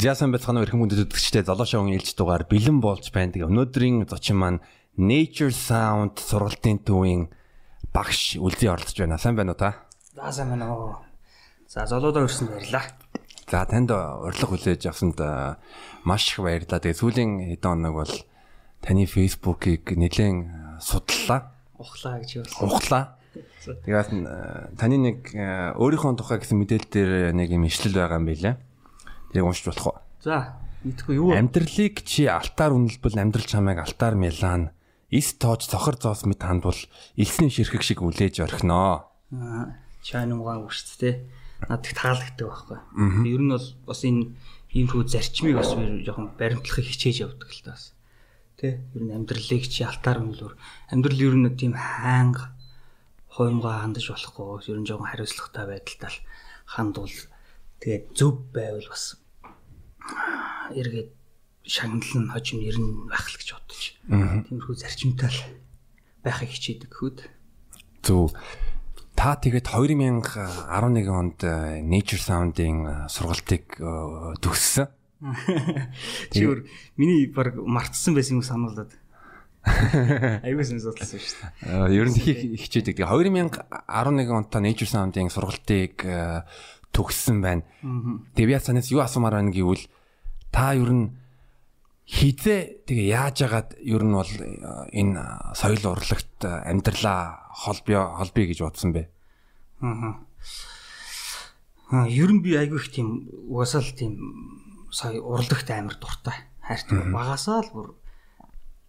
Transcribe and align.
Жасан 0.00 0.32
бацхан 0.32 0.56
өрхөн 0.56 0.80
мөндөд 0.80 1.12
үзэгчтэй 1.12 1.44
золоошоо 1.44 1.84
ээлж 1.84 2.16
дугаар 2.16 2.48
бэлэн 2.48 2.80
болж 2.80 3.12
байна. 3.12 3.36
Тэгээ 3.36 3.52
өнөөдрийн 3.52 4.08
зочин 4.08 4.40
маань 4.40 4.64
Nature 4.96 5.52
Sound 5.52 6.16
сургалтын 6.16 6.80
төвийн 6.88 7.28
багш 7.92 8.40
үлзий 8.40 8.72
оролцож 8.72 8.96
байна. 8.96 9.20
Сайн 9.20 9.36
байна 9.36 9.52
уу 9.52 9.60
та? 9.60 9.84
За 10.16 10.32
сайн 10.32 10.56
байна 10.56 10.72
уу. 10.72 10.96
За 11.68 11.84
золоодоо 11.84 12.24
өрсөн 12.24 12.48
баярлаа. 12.48 12.96
За 13.44 13.68
танд 13.68 13.92
урилга 13.92 14.48
хүлээж 14.48 14.88
авсанд 14.88 15.20
маш 16.08 16.32
их 16.32 16.40
баярлалаа. 16.40 16.80
Тэгээ 16.80 16.96
сүүлийн 16.96 17.60
хэдэн 17.60 17.68
хоног 17.68 17.92
бол 18.00 18.14
таны 18.80 19.04
Facebook-ыг 19.04 19.84
нэлээд 20.00 20.80
судлаа. 20.80 21.52
Ухлаа 21.76 22.24
гэж 22.24 22.40
юу. 22.40 22.44
Ухлаа. 22.64 23.20
Тэгээд 23.84 24.80
таны 24.80 24.96
нэг 24.96 25.36
өөрийнхөө 25.76 26.16
тухай 26.16 26.40
гэсэн 26.40 26.56
мэдээлэл 26.56 26.88
дээр 26.88 27.12
нэг 27.36 27.52
юм 27.52 27.68
ишлэл 27.68 28.00
байгаа 28.00 28.16
юм 28.16 28.32
билээ. 28.32 28.69
Тэрийг 29.30 29.46
уншиж 29.46 29.70
болох 29.70 29.86
уу? 29.86 29.98
За, 30.22 30.60
мэдхгүй 30.82 31.14
юу? 31.16 31.30
Амьдралыг 31.32 32.02
чи 32.02 32.26
алтаар 32.26 32.74
үнэлбэл 32.74 33.18
амьдрал 33.18 33.46
чамайг 33.46 33.78
алтаар 33.78 34.18
мэлаан. 34.18 34.74
Ис 35.10 35.38
тоож 35.38 35.66
цохор 35.66 35.98
зоос 35.98 36.26
мэд 36.26 36.42
хандвал 36.42 36.78
элсний 37.14 37.50
ширхэг 37.50 37.82
шиг 37.82 38.02
үлээж 38.02 38.42
орхиноо. 38.42 39.10
Аа, 39.34 39.78
чайн 40.02 40.34
умгаан 40.34 40.66
үгшт 40.66 40.98
те. 40.98 41.26
Надад 41.66 41.94
таалагддаг 41.94 42.46
байхгүй. 42.46 42.78
Ер 43.26 43.42
нь 43.42 43.52
бол 43.54 43.68
бас 43.86 44.02
энэ 44.06 44.34
иймэрхүү 44.70 45.02
зарчмыг 45.10 45.58
бас 45.58 45.74
жоохон 45.76 46.30
баримтлахыг 46.38 46.86
хичээж 46.86 47.26
явдаг 47.26 47.50
л 47.50 47.62
таас. 47.66 47.92
Тэ? 48.56 48.80
Ер 48.94 49.02
нь 49.02 49.14
амьдралыг 49.14 49.66
чи 49.66 49.84
алтаар 49.84 50.24
үнэлвэр 50.24 50.54
амьдрал 50.94 51.20
ер 51.20 51.36
нь 51.36 51.50
тийм 51.58 51.74
хаанга 51.74 52.54
хуймгаа 53.28 53.84
хандаж 53.84 54.08
болохгүй. 54.08 54.72
Ер 54.72 54.78
нь 54.80 54.88
жоохон 54.88 55.10
хариуцлагатай 55.10 55.64
байдалтай 55.68 56.14
хандвал 56.64 57.16
тэгээд 57.82 58.04
зөв 58.16 58.46
байвал 58.54 58.88
бас 58.88 59.19
эргээд 60.74 61.10
шагналал 61.64 62.20
нь 62.24 62.32
хожим 62.32 62.58
ер 62.64 62.76
нь 62.78 63.08
байх 63.08 63.26
л 63.28 63.36
гэж 63.38 63.48
бодож. 63.54 63.82
Тиймэрхүү 64.08 64.74
зарчимтай 64.74 65.30
л 65.30 65.40
байхыг 66.24 66.50
хичээдэг 66.50 66.90
хүүд. 66.90 67.18
Зөв. 68.02 68.32
Та 69.20 69.36
тэгээд 69.36 69.68
2011 69.68 71.12
онд 71.12 71.44
э, 71.44 71.84
Nature 71.84 72.22
Sound-ийн 72.24 72.78
э, 72.88 72.94
сургалтыг 73.12 73.76
э, 73.76 74.32
төгссөн. 74.40 74.88
Чи 76.32 76.48
өөр 76.48 76.64
миний 76.96 77.28
баг 77.28 77.52
мартсан 77.60 78.16
байсан 78.16 78.40
юм 78.40 78.44
сануулдаг. 78.46 78.96
Аюул 80.40 80.64
сэн 80.64 80.80
судласан 80.80 81.20
шүү 81.20 81.36
дээ. 81.68 82.00
Ер 82.00 82.08
нь 82.08 82.16
их 82.16 82.64
хичээдэг. 82.64 82.96
Тэгээ 82.96 83.12
2011 83.12 84.32
онд 84.32 84.48
та 84.48 84.64
Nature 84.64 84.88
Sound-ийн 84.88 85.28
сургалтыг 85.28 86.00
төгссөн 86.92 87.40
байна. 87.40 87.62
Тэгээ 88.34 88.50
би 88.50 88.58
санаас 88.58 88.90
юу 88.90 89.00
асуумаар 89.02 89.38
байна 89.38 89.54
гэвэл 89.54 89.86
та 90.50 90.74
ер 90.74 90.90
нь 90.90 91.06
хизээ 92.10 92.86
тэгээ 92.90 93.06
яаж 93.14 93.36
яагаад 93.46 93.68
ер 93.78 94.02
нь 94.02 94.14
бол 94.14 94.26
э, 94.26 94.50
энэ 94.90 95.54
соёл 95.54 95.94
урлагт 95.94 96.42
амьдралаа 96.42 97.54
холбё 97.54 98.18
холбё 98.18 98.42
гэж 98.50 98.58
бодсон 98.66 98.90
бэ? 98.90 99.06
Аа. 99.80 100.26
Ер 102.10 102.30
нь 102.34 102.42
би 102.42 102.58
айгүй 102.58 102.82
их 102.82 102.90
тийм 102.90 103.30
угасаал 103.46 103.86
тийм 103.94 104.18
сая 104.90 105.22
урлагт 105.22 105.70
амар 105.70 105.94
дуртай. 105.94 106.34
Хайртай 106.66 107.06
багасаа 107.14 107.62
л 107.62 107.70
бүр 107.70 107.88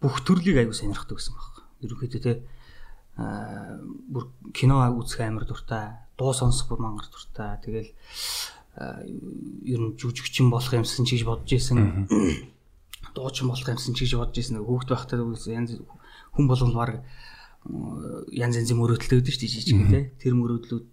бүх 0.02 0.22
төрлийг 0.26 0.58
айгүй 0.58 0.74
сонирхдаг 0.74 1.18
гэсэн 1.18 1.34
баг. 1.38 1.62
Ерөнхийдөө 1.82 2.34
аа 3.22 3.78
бүр 4.10 4.34
кино 4.50 4.82
үзэх 4.98 5.22
амар 5.22 5.46
дуртай, 5.46 6.01
дуу 6.18 6.32
сонсох 6.36 6.68
бүр 6.68 6.80
мангар 6.82 7.08
дуртай. 7.08 7.58
Тэгэл 7.64 7.90
ер 8.72 9.80
нь 9.80 9.96
жүжигчин 10.00 10.48
болох 10.48 10.72
юмсан 10.72 11.04
ч 11.04 11.20
гэж 11.20 11.24
бодож 11.28 11.52
исэн. 11.52 12.08
Дуучин 13.12 13.48
болох 13.52 13.68
юмсан 13.68 13.92
ч 13.92 14.08
гэж 14.08 14.16
бодож 14.16 14.36
исэн. 14.40 14.64
Хүүхд 14.64 14.88
байхдаа 14.88 15.20
янз 15.52 15.76
хүн 16.32 16.46
болгон 16.48 16.72
баг 16.72 17.04
янз 18.32 18.56
янзын 18.56 18.80
мөрөөдөлтэй 18.80 19.20
өгдөө 19.20 19.32
шүү 19.32 19.42
дээ 19.44 19.52
жижиг 19.52 19.80
те. 19.92 20.00
Тэр 20.16 20.34
мөрөөдлүүд 20.40 20.86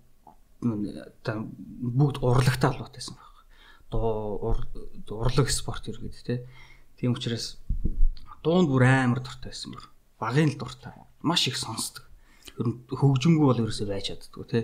бүгд 0.59 2.19
урлагтай 2.19 2.68
холбоотойсэн 2.68 3.16
баг. 3.16 3.35
Дуу 3.91 4.59
урлаг 5.16 5.47
спорт 5.47 5.88
ергээд 5.88 6.19
те. 6.28 6.44
Тийм 7.00 7.16
учраас 7.16 7.58
дуунд 8.44 8.68
бүр 8.68 8.84
амар 8.84 9.24
дуртай 9.24 9.56
байсан 9.56 9.72
бүр. 9.72 9.88
Багын 10.19 10.52
л 10.52 10.59
дуртай. 10.59 10.94
Маш 11.24 11.47
их 11.47 11.56
сонсдог. 11.56 12.03
Ер 12.59 12.68
нь 12.68 12.75
хөгжимгүй 12.91 13.47
бол 13.47 13.63
ерөөсөө 13.63 13.88
байж 13.88 14.12
чаддгүй 14.12 14.46
те 14.52 14.59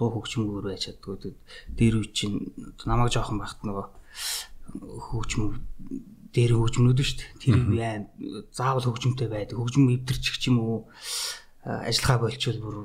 дуу 0.00 0.08
хөгжмөөр 0.16 0.64
байж 0.72 0.88
чаддгүй. 0.88 1.36
Дээр 1.76 2.00
үе 2.00 2.08
чинь 2.16 2.40
намайг 2.88 3.12
жоохон 3.12 3.44
байхад 3.44 3.60
нөгөө 3.68 3.86
хөгжим 5.12 5.60
дээр 6.32 6.56
хөгжмнүүд 6.56 7.00
шүү 7.04 7.18
дээ. 7.20 7.30
Тэр 7.44 7.54
аим 7.84 8.04
заавал 8.54 8.88
хөгжмтэй 8.88 9.28
байдаг. 9.28 9.60
Хөгжим 9.60 9.92
эвдэрчих 9.92 10.40
юм 10.48 10.56
уу 10.64 10.78
ажиллагаа 11.60 12.24
болчихвол 12.24 12.60
бүр 12.64 12.76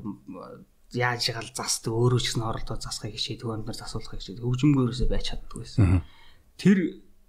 яаж 0.96 1.30
шагал 1.30 1.50
застдаг 1.54 1.94
өөрөө 1.94 2.20
ч 2.20 2.26
гэсэн 2.34 2.44
оролдоод 2.44 2.82
засахыг 2.82 3.16
хичээдэг 3.16 3.48
өнд 3.48 3.66
нар 3.68 3.78
засуулахыг 3.78 4.20
хичээдэг. 4.20 4.44
Хөгжмгөөрөөсөө 4.44 5.08
байж 5.12 5.26
чаддгүй 5.30 5.60
байсан. 5.62 6.04
Тэр 6.60 6.78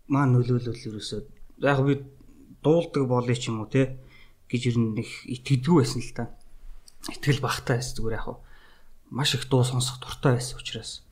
маань 0.08 0.32
нөлөөлөл 0.34 0.86
ерөөсөө 0.86 1.20
яг 1.66 1.78
би 1.84 1.94
дуулдаг 2.62 3.04
болъё 3.06 3.36
ч 3.36 3.50
юм 3.50 3.62
уу 3.62 3.70
те 3.70 3.98
гэж 4.50 4.62
ер 4.70 4.76
нь 4.78 4.98
их 5.02 5.12
итгэдэггүй 5.26 5.76
байсан 5.82 6.00
л 6.02 6.14
та. 6.14 6.24
Итгэл 7.10 7.42
багтаа 7.42 7.76
байсан 7.76 7.94
зүгээр 7.98 8.18
яг 8.18 8.26
маш 9.10 9.34
их 9.34 9.48
дуу 9.48 9.64
сонсох 9.64 10.00
дуртай 10.00 10.36
байсан 10.36 10.58
учраас 10.58 11.02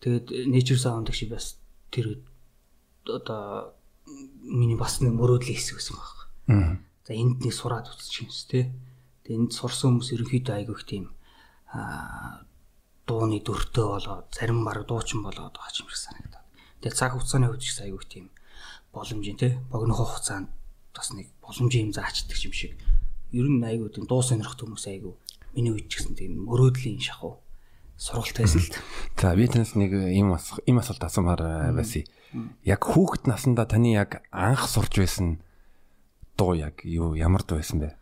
тэгээд 0.00 0.50
nature 0.50 0.80
sound 0.80 1.10
шиг 1.12 1.30
бас 1.30 1.56
тэр 1.90 2.18
одоо 3.06 3.74
миний 4.42 4.76
бас 4.76 5.00
нэг 5.00 5.14
мөрөөдлийн 5.14 5.56
хэсэг 5.56 5.76
байсан 5.78 5.96
байна. 5.96 6.80
За 7.06 7.12
энд 7.14 7.42
нэг 7.42 7.54
сураад 7.54 7.90
үзчих 7.90 8.26
юмс 8.26 8.46
тий. 8.50 8.70
Тэгээд 9.24 9.50
энд 9.50 9.52
сурсан 9.54 9.98
хүмүүс 9.98 10.10
ерөнхийдөө 10.14 10.54
айгүйх 10.56 10.82
тийм 10.86 11.04
аа 11.70 12.42
дууны 13.06 13.42
дөртөө 13.42 13.86
болоод 13.86 14.26
зарим 14.34 14.62
баг 14.66 14.86
дуучин 14.86 15.22
болоод 15.22 15.54
байгаа 15.54 15.78
юм 15.78 15.88
шиг 15.90 15.98
санагдаад. 15.98 16.46
Тэгээд 16.82 16.98
цаг 16.98 17.12
хугацааны 17.14 17.46
хувьд 17.50 17.62
ч 17.62 17.78
айгүйх 17.82 18.06
тийм 18.06 18.26
боломжийн 18.94 19.38
тий 19.38 19.52
богинохоо 19.70 20.06
хугацаанд 20.06 20.48
бас 20.94 21.08
нэг 21.14 21.30
боломжийн 21.42 21.90
юм 21.90 21.94
заачдаг 21.94 22.38
юм 22.42 22.54
шиг. 22.54 22.74
Ер 23.30 23.46
нь 23.46 23.62
айгүй 23.62 23.90
тийм 23.94 24.06
дуу 24.10 24.22
сонирхох 24.22 24.58
хүмүүс 24.58 24.86
айгүй 24.90 25.14
Миний 25.54 25.74
үед 25.74 25.90
ч 25.90 26.00
гэсэн 26.00 26.14
тийм 26.14 26.46
мөрөөдлийн 26.46 27.02
шахуу 27.02 27.42
сургалт 28.00 28.38
байсан 28.40 28.60
л. 28.64 28.72
За 29.20 29.36
би 29.36 29.44
танаас 29.44 29.76
нэг 29.76 29.92
ийм 29.92 30.32
ийм 30.32 30.78
асуулт 30.80 31.04
асуумаар 31.04 31.74
байсан. 31.76 32.08
Яг 32.64 32.80
хүүхэд 32.80 33.28
насндаа 33.28 33.68
таны 33.68 33.92
яг 33.92 34.24
анх 34.32 34.64
сурж 34.64 34.96
байсан 34.96 35.44
дуу 36.40 36.56
яг 36.56 36.80
юу 36.80 37.12
ямар 37.12 37.44
дуу 37.44 37.60
байсан 37.60 37.84
бэ? 37.84 37.92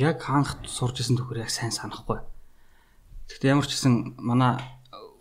Яг 0.00 0.24
анх 0.32 0.64
сурж 0.64 1.04
байсан 1.04 1.20
төхөр 1.20 1.44
яг 1.44 1.52
сайн 1.52 1.76
санахгүй. 1.76 2.24
Гэхдээ 3.28 3.52
ямар 3.52 3.68
ч 3.68 3.76
гэсэн 3.76 4.16
манай 4.16 4.56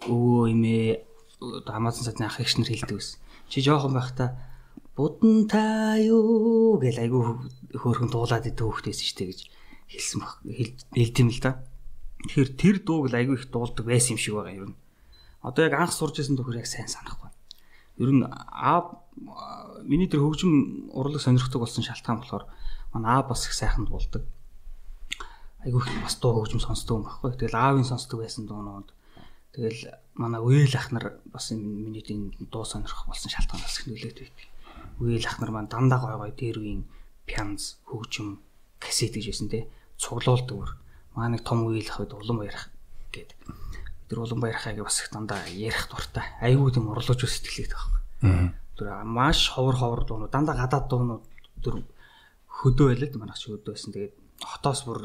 өвөө 0.07 0.51
эмээ 0.55 0.87
Амазон 1.67 2.07
садны 2.07 2.23
ах 2.23 2.39
ихшнэр 2.39 2.71
хэлдэг 2.71 2.95
байсан. 2.95 3.19
Чи 3.51 3.59
жоохон 3.59 3.99
байхдаа 3.99 4.39
будан 4.95 5.51
та 5.51 5.99
юу 5.99 6.79
гэл 6.79 7.03
айгүй 7.03 7.21
хөөрхөн 7.75 8.07
дуулаад 8.07 8.47
идэв 8.47 8.71
хүүхдээс 8.71 9.03
штэ 9.03 9.27
гэж 9.27 9.39
хэлсэн 9.93 10.19
баг 10.19 10.41
хэлд 10.41 11.17
юм 11.21 11.29
л 11.29 11.39
да. 11.41 11.61
Тэгэхээр 12.25 12.49
тэр 12.57 12.75
дууг 12.81 13.05
л 13.11 13.17
айгүй 13.17 13.35
их 13.37 13.51
дуулдаг 13.53 13.85
байсан 13.85 14.17
юм 14.17 14.21
шиг 14.21 14.33
байгаа 14.33 14.57
юм. 14.57 14.75
Одоо 15.45 15.67
яг 15.69 15.73
анх 15.77 15.93
сурж 15.93 16.17
исэн 16.17 16.39
төхөр 16.39 16.57
яг 16.57 16.67
сайн 16.67 16.89
санахгүй. 16.89 17.29
Ер 18.01 18.09
нь 18.09 18.23
аа 18.25 18.97
миний 19.85 20.09
тэр 20.09 20.25
хөгжим 20.25 20.89
урлаг 20.95 21.21
сонирхдаг 21.21 21.59
болсон 21.61 21.83
шалтгаан 21.83 22.23
болохоор 22.23 22.47
манай 22.95 23.19
аа 23.19 23.27
бас 23.27 23.45
их 23.45 23.53
сайхан 23.53 23.85
дуулдаг. 23.85 24.23
Айгүй 25.61 25.83
их 25.83 26.03
бас 26.03 26.15
дуу 26.17 26.41
хөгжим 26.41 26.63
сонсдог 26.63 27.03
юм 27.03 27.05
баггүй. 27.05 27.35
Тэгэл 27.37 27.59
аавын 27.59 27.85
сонсдог 27.85 28.23
байсан 28.23 28.47
дуунууд. 28.47 28.89
Тэгэл 29.53 29.93
манай 30.15 30.41
үеэл 30.41 30.73
ах 30.79 30.89
нар 30.95 31.19
бас 31.27 31.51
миний 31.51 32.01
тийм 32.01 32.33
дуу 32.49 32.65
сонирхох 32.65 33.11
болсон 33.11 33.29
шалтгаан 33.29 33.61
бас 33.61 33.77
их 33.77 33.87
нөлөөд 33.91 34.17
байдаг. 34.17 34.47
Үеэл 35.03 35.27
ах 35.27 35.37
нар 35.43 35.51
маань 35.51 35.69
дандаа 35.69 35.99
гой 35.99 36.15
гой 36.17 36.31
дээр 36.31 36.57
үеийн 36.57 36.83
пянз 37.27 37.77
хөгжим 37.85 38.39
кассет 38.79 39.13
гэж 39.13 39.25
байсан 39.29 39.47
те 39.51 39.67
цуглуулдаг 39.97 40.57
бүр. 40.57 40.71
Маа 41.15 41.29
нэг 41.29 41.43
том 41.45 41.65
үеил 41.65 41.89
хавьд 41.89 42.13
улам 42.13 42.41
баярах 42.41 42.69
гэдэг. 43.13 43.37
Тэр 44.09 44.19
улам 44.19 44.39
баярхайг 44.41 44.81
бас 44.81 45.01
их 45.01 45.09
дандаа 45.13 45.45
ярих 45.47 45.87
дуртай. 45.89 46.25
Айгүй 46.41 46.73
тийм 46.73 46.89
урлаж 46.89 47.21
сэтгэлээд 47.21 47.73
байгаа. 47.73 48.53
Тэр 48.77 48.87
маш 49.05 49.49
ховор 49.53 49.75
ховор 49.75 50.01
дуунууд 50.05 50.33
дандаа 50.33 50.57
гадаад 50.57 50.89
дуунууд 50.89 51.23
тэр 51.61 51.85
хөдөө 52.49 52.87
байлаа 52.89 53.09
л 53.13 53.21
манайх 53.21 53.37
ч 53.37 53.53
хөдөө 53.53 53.73
байсан. 53.73 53.93
Тэгээд 53.93 54.13
хотоос 54.41 54.81
бүр 54.89 54.99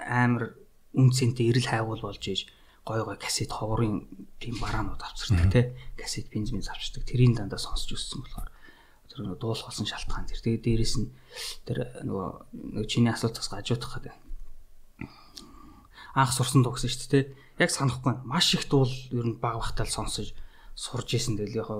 амар 0.00 0.56
үнцэнтэй 0.96 1.52
ирэл 1.52 1.68
хайгуул 1.68 2.00
болж 2.00 2.24
иж 2.24 2.48
гой 2.88 3.04
гой 3.04 3.16
кассет 3.20 3.52
ховорын 3.52 4.08
тийм 4.40 4.56
бараанууд 4.58 5.02
авчирдаг 5.04 5.52
тий. 5.52 5.64
Кассет 6.00 6.32
бензин 6.32 6.64
авчирдаг. 6.64 7.04
Тэрийн 7.04 7.36
дандаа 7.36 7.60
сонсч 7.60 7.92
өссөн 7.92 8.24
болохоор 8.24 8.50
тэр 9.12 9.18
нөгөө 9.26 9.38
дуулах 9.38 9.68
болсон 9.68 9.86
шалтгаан 9.86 10.26
тэр. 10.26 10.40
Тэгээд 10.40 10.64
дээрэс 10.64 10.94
нь 10.98 11.12
тэр 11.68 11.78
нөгөө 12.08 12.28
нэг 12.80 12.86
чиний 12.88 13.12
асуултаас 13.12 13.52
гажуудах 13.52 14.00
гэдэг 14.00 14.29
анх 16.14 16.32
сурсан 16.32 16.62
дуу 16.62 16.74
гэсэн 16.74 16.90
шүү 16.90 17.10
дээ. 17.10 17.24
Яг 17.58 17.70
санахгүй. 17.70 18.20
Маш 18.24 18.54
их 18.54 18.68
дуул 18.68 18.90
ер 19.10 19.26
нь 19.26 19.38
баг 19.38 19.60
багтаал 19.60 19.90
сонсож 19.90 20.34
сурж 20.74 21.14
исэн. 21.14 21.36
Тэгэл 21.36 21.60
яг 21.62 21.70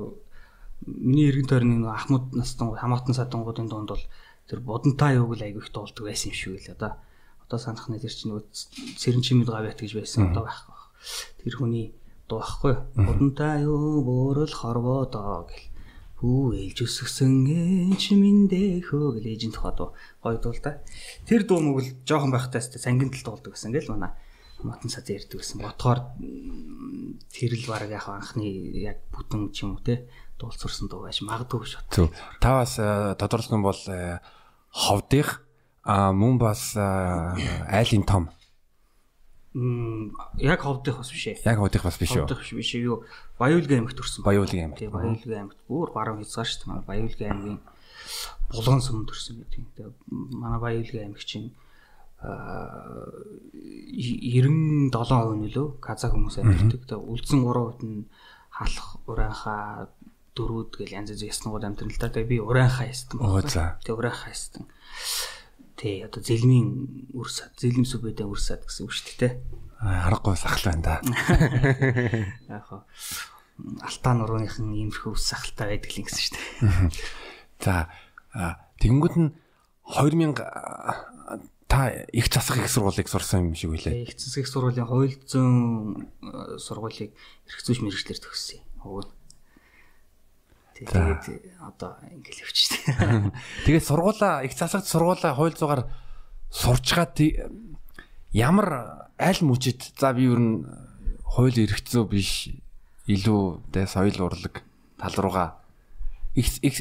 миний 0.87 1.29
эргэн 1.29 1.49
тойрны 1.49 1.87
ахмад 1.88 2.32
настан 2.32 2.73
хамаатан 2.75 3.15
садангуудын 3.15 3.69
дунд 3.69 3.91
бол 3.93 4.05
тэр 4.49 4.61
бодонтай 4.61 5.17
юуг 5.17 5.37
л 5.37 5.44
айгүй 5.44 5.62
их 5.62 5.73
дуулдаг 5.73 6.05
байсан 6.05 6.32
юм 6.32 6.37
шиг 6.37 6.56
л 6.56 6.75
одоо 6.75 6.93
одоо 7.44 7.59
санах 7.59 7.88
нэ 7.88 8.00
тэр 8.00 8.15
чинь 8.15 8.32
сэрэн 8.97 9.23
чимэд 9.23 9.49
гавьят 9.50 9.81
гэж 9.81 9.93
байсан 9.99 10.31
одоо 10.32 10.49
байхгүй. 10.49 10.77
Тэр 11.44 11.55
хүний 11.56 11.87
дуу 12.29 12.41
байхгүй. 12.41 12.75
Бодонтай 12.97 13.67
юу 13.67 14.03
буурал 14.06 14.53
хорвоодоо 14.53 15.50
гэл 15.50 15.69
Хүү 16.20 16.52
ээлж 16.52 16.84
өсгсөн 16.84 17.49
ээч 17.49 18.12
миндээ 18.12 18.84
хөө 18.93 19.17
гэж 19.17 19.25
ээжийн 19.25 19.56
тухай 19.56 19.72
дуу 19.72 19.96
гоё 20.20 20.37
дуу 20.37 20.52
л 20.52 20.61
да. 20.61 20.84
Тэр 21.25 21.49
дуу 21.49 21.64
мөг 21.64 21.81
л 21.81 21.90
жоохон 22.05 22.28
байхтаа 22.28 22.61
сангин 22.61 23.08
тал 23.08 23.40
дуулдаг 23.40 23.56
гэсэн 23.56 23.72
ингээл 23.72 23.96
манай 23.96 24.12
мотон 24.61 24.93
сад 24.93 25.08
ярьдаг 25.08 25.40
гэсэн. 25.40 25.64
Ботхоор 25.64 26.12
тэр 27.32 27.52
л 27.56 27.64
баг 27.72 27.88
яг 27.88 28.05
анхны 28.05 28.44
яг 28.84 29.00
бүтэн 29.17 29.49
ч 29.49 29.64
юм 29.64 29.81
уу 29.81 29.84
те 29.84 30.05
дуулцурсан 30.37 30.93
дуу 30.93 31.08
байж 31.08 31.25
магадгүй 31.25 31.64
шүү. 31.64 31.82
Зөв. 31.88 32.12
Та 32.37 32.61
бас 32.61 32.76
тодорлох 33.17 33.56
юм 33.56 33.64
бол 33.64 33.81
ховдих 34.69 35.40
а 35.88 36.12
мөн 36.12 36.37
бас 36.37 36.76
айлын 36.76 38.05
том 38.05 38.28
яг 39.55 40.61
ховдих 40.62 40.97
бас 40.97 41.11
биш 41.11 41.26
ээ. 41.26 41.43
Яг 41.43 41.58
ховдих 41.58 41.82
бас 41.82 41.99
биш 41.99 42.14
үү? 42.14 42.23
Ховдих 42.23 42.47
биш 42.55 42.70
юу. 42.79 43.02
Баяулгийн 43.35 43.82
аймагт 43.82 43.99
төрсэн. 43.99 44.23
Баяулгийн 44.23 44.70
аймаг. 44.70 44.79
Тэгээ 44.79 44.94
Баяулгийн 44.94 45.50
аймагт 45.50 45.58
бүр 45.67 45.91
баруун 45.91 46.23
хязгаар 46.23 46.47
шүү 46.47 46.70
дээ. 46.70 46.87
Баяулгийн 46.87 47.31
аймгийн 47.35 47.61
булган 48.55 48.79
сүм 48.79 49.11
төрсэн 49.11 49.43
гэдэг. 49.43 49.64
Тэгээ 49.75 49.91
манай 50.38 50.61
Баяулгийн 50.62 51.11
аймаг 51.11 51.26
чинь 51.26 51.50
аа 52.23 53.11
97% 54.94 54.94
нөлөө 54.94 55.82
казак 55.82 56.14
хүмүүс 56.14 56.38
амьддаг. 56.38 56.87
Тэгээ 56.87 57.11
үлдсэн 57.11 57.43
3% 57.43 57.82
нь 57.91 58.06
халах 58.55 58.88
ураанхаа 59.11 59.91
дөрүүд 60.38 60.70
гэл 60.79 60.94
янз 60.94 61.11
янз 61.11 61.26
яснууд 61.26 61.67
амтрал 61.67 61.99
та. 61.99 62.06
Тэгээ 62.06 62.31
би 62.31 62.38
ураанхаа 62.38 62.87
ястан. 62.87 63.19
Оо 63.19 63.43
за. 63.43 63.82
Тэгээ 63.82 63.99
ураанхаа 63.99 64.31
ястан. 64.31 64.70
Тий 65.81 66.05
одоо 66.05 66.21
зэлмийн 66.21 67.09
үр 67.17 67.29
сад, 67.32 67.56
зэлэм 67.56 67.88
сүбэдэн 67.88 68.29
үр 68.29 68.37
сад 68.37 68.69
гэсэн 68.69 68.85
үг 68.85 68.93
шүү 68.93 69.17
дээ. 69.17 69.32
Харахгүй 69.81 70.37
сахал 70.37 70.77
байна 70.77 70.85
да. 70.85 70.94
Яг 72.53 72.69
хоо 72.69 72.85
алтаа 73.81 74.15
нурууныхан 74.17 74.73
иймэрхүү 74.73 75.12
ус 75.12 75.25
сахалтай 75.29 75.77
байдаг 75.77 75.91
л 75.93 76.05
гэсэн 76.05 76.21
шүү 76.21 76.35
дээ. 76.37 76.44
За 77.65 77.88
тэгэнгүүт 78.81 79.17
нь 79.21 79.32
2000 79.85 80.37
та 81.71 81.91
их 82.11 82.27
засах 82.32 82.59
их 82.59 82.71
сургуулийг 82.71 83.09
сурсан 83.09 83.53
юм 83.53 83.55
шиг 83.55 83.71
үлээ. 83.71 84.11
Их 84.11 84.19
засах 84.19 84.43
их 84.43 84.50
сургуулийн 84.50 84.88
хууль 84.88 85.15
зүйн 85.23 86.11
сургуулийг 86.59 87.15
эрх 87.47 87.61
зүйч 87.62 87.79
мэрэгчлэр 87.85 88.19
төгссөн. 88.19 88.61
Нь 88.65 89.19
Тэгээд 90.88 91.61
одоо 91.61 92.00
ингээл 92.09 92.44
явчихсан. 92.49 93.32
Тэгээд 93.69 93.85
сургуулаа 93.85 94.44
их 94.44 94.56
засагт 94.56 94.88
сургуулаа 94.88 95.37
хууль 95.37 95.53
зугаар 95.53 95.93
сурчгаад 96.49 97.21
ямар 98.32 99.09
аль 99.21 99.43
мөчид 99.44 99.93
за 100.00 100.12
би 100.17 100.25
ер 100.25 100.41
нь 100.41 100.65
хууль 101.25 101.61
эрх 101.61 101.85
зүй 101.85 102.05
биш 102.09 102.49
илүү 103.05 103.69
дэ 103.69 103.85
соёл 103.85 104.17
урлаг 104.25 104.65
тал 104.97 105.15
руугаа 105.21 105.61
их 106.35 106.49
их 106.62 106.81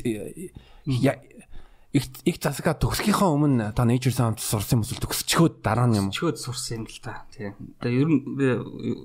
их 1.92 2.38
засага 2.38 2.78
төгсгийнхаа 2.78 3.34
өмнө 3.34 3.74
та 3.74 3.82
nature 3.84 4.14
sound 4.14 4.38
сурсан 4.38 4.80
юм 4.80 4.86
эсвэл 4.86 5.04
төгсчхөөд 5.10 5.66
дараа 5.66 5.90
нь 5.90 5.98
юм. 5.98 6.08
Төгсчхөөд 6.14 6.38
сурсан 6.38 6.78
юм 6.78 6.86
л 6.86 7.00
та. 7.02 7.26
Тийм. 7.34 7.58
Тэгээ 7.82 7.98
ер 7.98 8.10
нь 8.14 8.22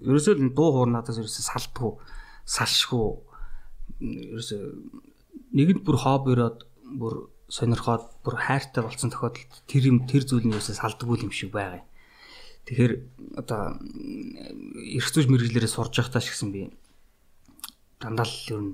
ерөөсөө 0.05 0.53
дуу 0.53 0.69
хуурнадаас 0.85 1.17
ерөөсөө 1.17 1.45
салдгүй 1.49 1.93
салшгүй 2.45 3.09
ерөөсө 4.01 4.57
нэгэнд 5.55 5.83
бүр 5.87 5.97
хоббироод 6.03 6.59
бүр 6.85 7.15
сонирхоод 7.49 8.05
бүр 8.25 8.37
хайртай 8.41 8.83
болсон 8.83 9.11
тохиолдолд 9.11 9.53
тэр 9.71 9.83
юм 9.91 9.99
тэр 10.11 10.25
зүйл 10.27 10.47
нь 10.47 10.55
ерөөсө 10.55 10.75
салдаггүй 10.75 11.25
юм 11.25 11.33
шиг 11.35 11.55
байгаа 11.55 11.85
юм. 11.85 11.89
Тэгэхээр 12.65 12.93
одоо 13.39 13.77
эрх 14.97 15.09
зүйч 15.13 15.29
мэрэгжлэрээ 15.29 15.71
сурж 15.71 15.93
байхдаа 16.01 16.23
ч 16.25 16.33
гэсэн 16.33 16.51
би 16.51 16.73
дандаа 18.01 18.27
л 18.27 18.37
ер 18.51 18.61
нь 18.65 18.73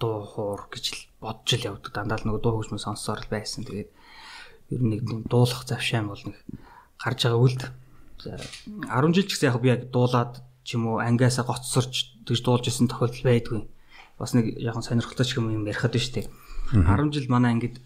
дуу 0.00 0.24
хуур 0.24 0.66
гэж 0.72 0.84
л 0.96 1.00
бодж 1.20 1.48
л 1.60 1.68
явдаг. 1.68 1.92
Дандаа 1.92 2.18
л 2.18 2.26
нөгөө 2.26 2.42
дуу 2.42 2.54
хөгжмөө 2.56 2.80
сонссоор 2.80 3.20
л 3.20 3.32
байсан. 3.32 3.68
Тэгээд 3.68 3.90
ер 4.72 4.80
нь 4.80 4.90
нэг 4.96 5.28
дуулах 5.28 5.68
завшаан 5.68 6.08
бол 6.08 6.22
нэг 6.24 6.36
гарч 6.96 7.20
байгаа 7.28 7.44
үлд. 7.44 7.62
10 8.24 9.14
жил 9.14 9.28
ч 9.28 9.36
гэсэн 9.36 9.48
яг 9.52 9.60
би 9.60 9.68
яг 9.68 9.82
дуулаад 9.92 10.40
ч 10.64 10.80
юм 10.80 10.88
уу 10.88 11.04
ангиасаа 11.04 11.44
гоцсорч 11.44 12.24
тэгж 12.24 12.40
дуулж 12.40 12.64
исэн 12.66 12.88
тохиолдол 12.88 13.28
байдгүй 13.28 13.60
бас 14.18 14.32
нэг 14.32 14.56
яг 14.56 14.76
сонирхолтой 14.80 15.26
ч 15.26 15.36
юм 15.36 15.52
юм 15.52 15.68
ярихад 15.68 15.92
байна 15.92 16.04
шүү 16.04 16.14
дээ. 16.16 16.26
10 16.72 17.14
жил 17.14 17.28
манай 17.28 17.52
ангид 17.52 17.80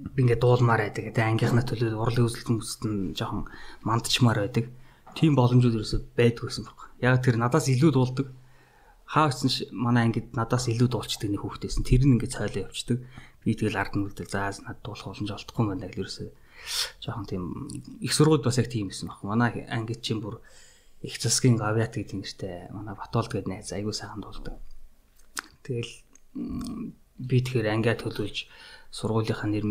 би 0.00 0.22
ингээд 0.24 0.40
дуулмаар 0.40 0.88
байдаг. 0.88 1.12
Тэгээ 1.12 1.30
ангийнхнаа 1.36 1.64
төлөө 1.68 2.00
урлаг 2.00 2.24
үзэлтэн 2.24 2.56
хүмүүст 2.56 2.82
нь 2.88 3.12
жоохон 3.12 3.44
мандчмаар 3.84 4.48
байдаг. 4.48 4.72
Тийм 5.14 5.36
боломжууд 5.36 5.76
ерөөсөй 5.76 6.00
байдгүй 6.16 6.48
байсан 6.48 6.64
баг. 6.64 6.78
Яг 7.04 7.20
тэр 7.20 7.36
надаас 7.36 7.68
илүү 7.68 7.90
дуулдаг. 7.92 8.26
Хаагцсан 9.04 9.50
манай 9.74 10.08
ангид 10.08 10.32
надаас 10.32 10.70
илүү 10.72 10.88
дуулцдаг 10.88 11.28
нэг 11.28 11.42
хүүхдээсэн. 11.44 11.84
Тэр 11.84 12.06
нь 12.08 12.14
ингээд 12.16 12.34
цайлаа 12.40 12.70
явцдаг. 12.70 12.98
Би 13.44 13.52
тэгэл 13.52 13.76
ард 13.76 13.94
нь 13.98 14.06
үлдэл 14.06 14.30
заа 14.30 14.54
над 14.64 14.78
дуулах 14.80 15.12
боломж 15.12 15.30
олдохгүй 15.34 15.64
байна 15.66 15.90
гэл 15.90 16.06
ерөөсөй 16.06 16.28
жоохон 17.00 17.26
тийм 17.26 17.44
их 18.00 18.12
сургуульд 18.14 18.44
бас 18.44 18.58
яг 18.60 18.68
тийм 18.70 18.88
байсан 18.88 19.10
баг. 19.10 19.20
Манай 19.26 19.66
ангид 19.68 20.00
чинь 20.00 20.22
бүр 20.22 20.40
их 21.02 21.16
засгийн 21.18 21.56
гавьяат 21.56 21.96
гэдэг 21.96 22.16
нэртэй 22.16 22.56
манай 22.70 22.94
Батолд 22.94 23.32
гэдэг 23.32 23.48
найз 23.48 23.72
айгуу 23.72 23.92
сайхан 23.96 24.20
дуулдаг. 24.20 24.60
Тэгэл 25.70 25.94
би 27.30 27.36
тэгэхээр 27.46 27.70
ангиа 27.70 27.94
төлөвлөж 27.94 28.50
сургуулийнхаа 28.90 29.46
нэр 29.46 29.66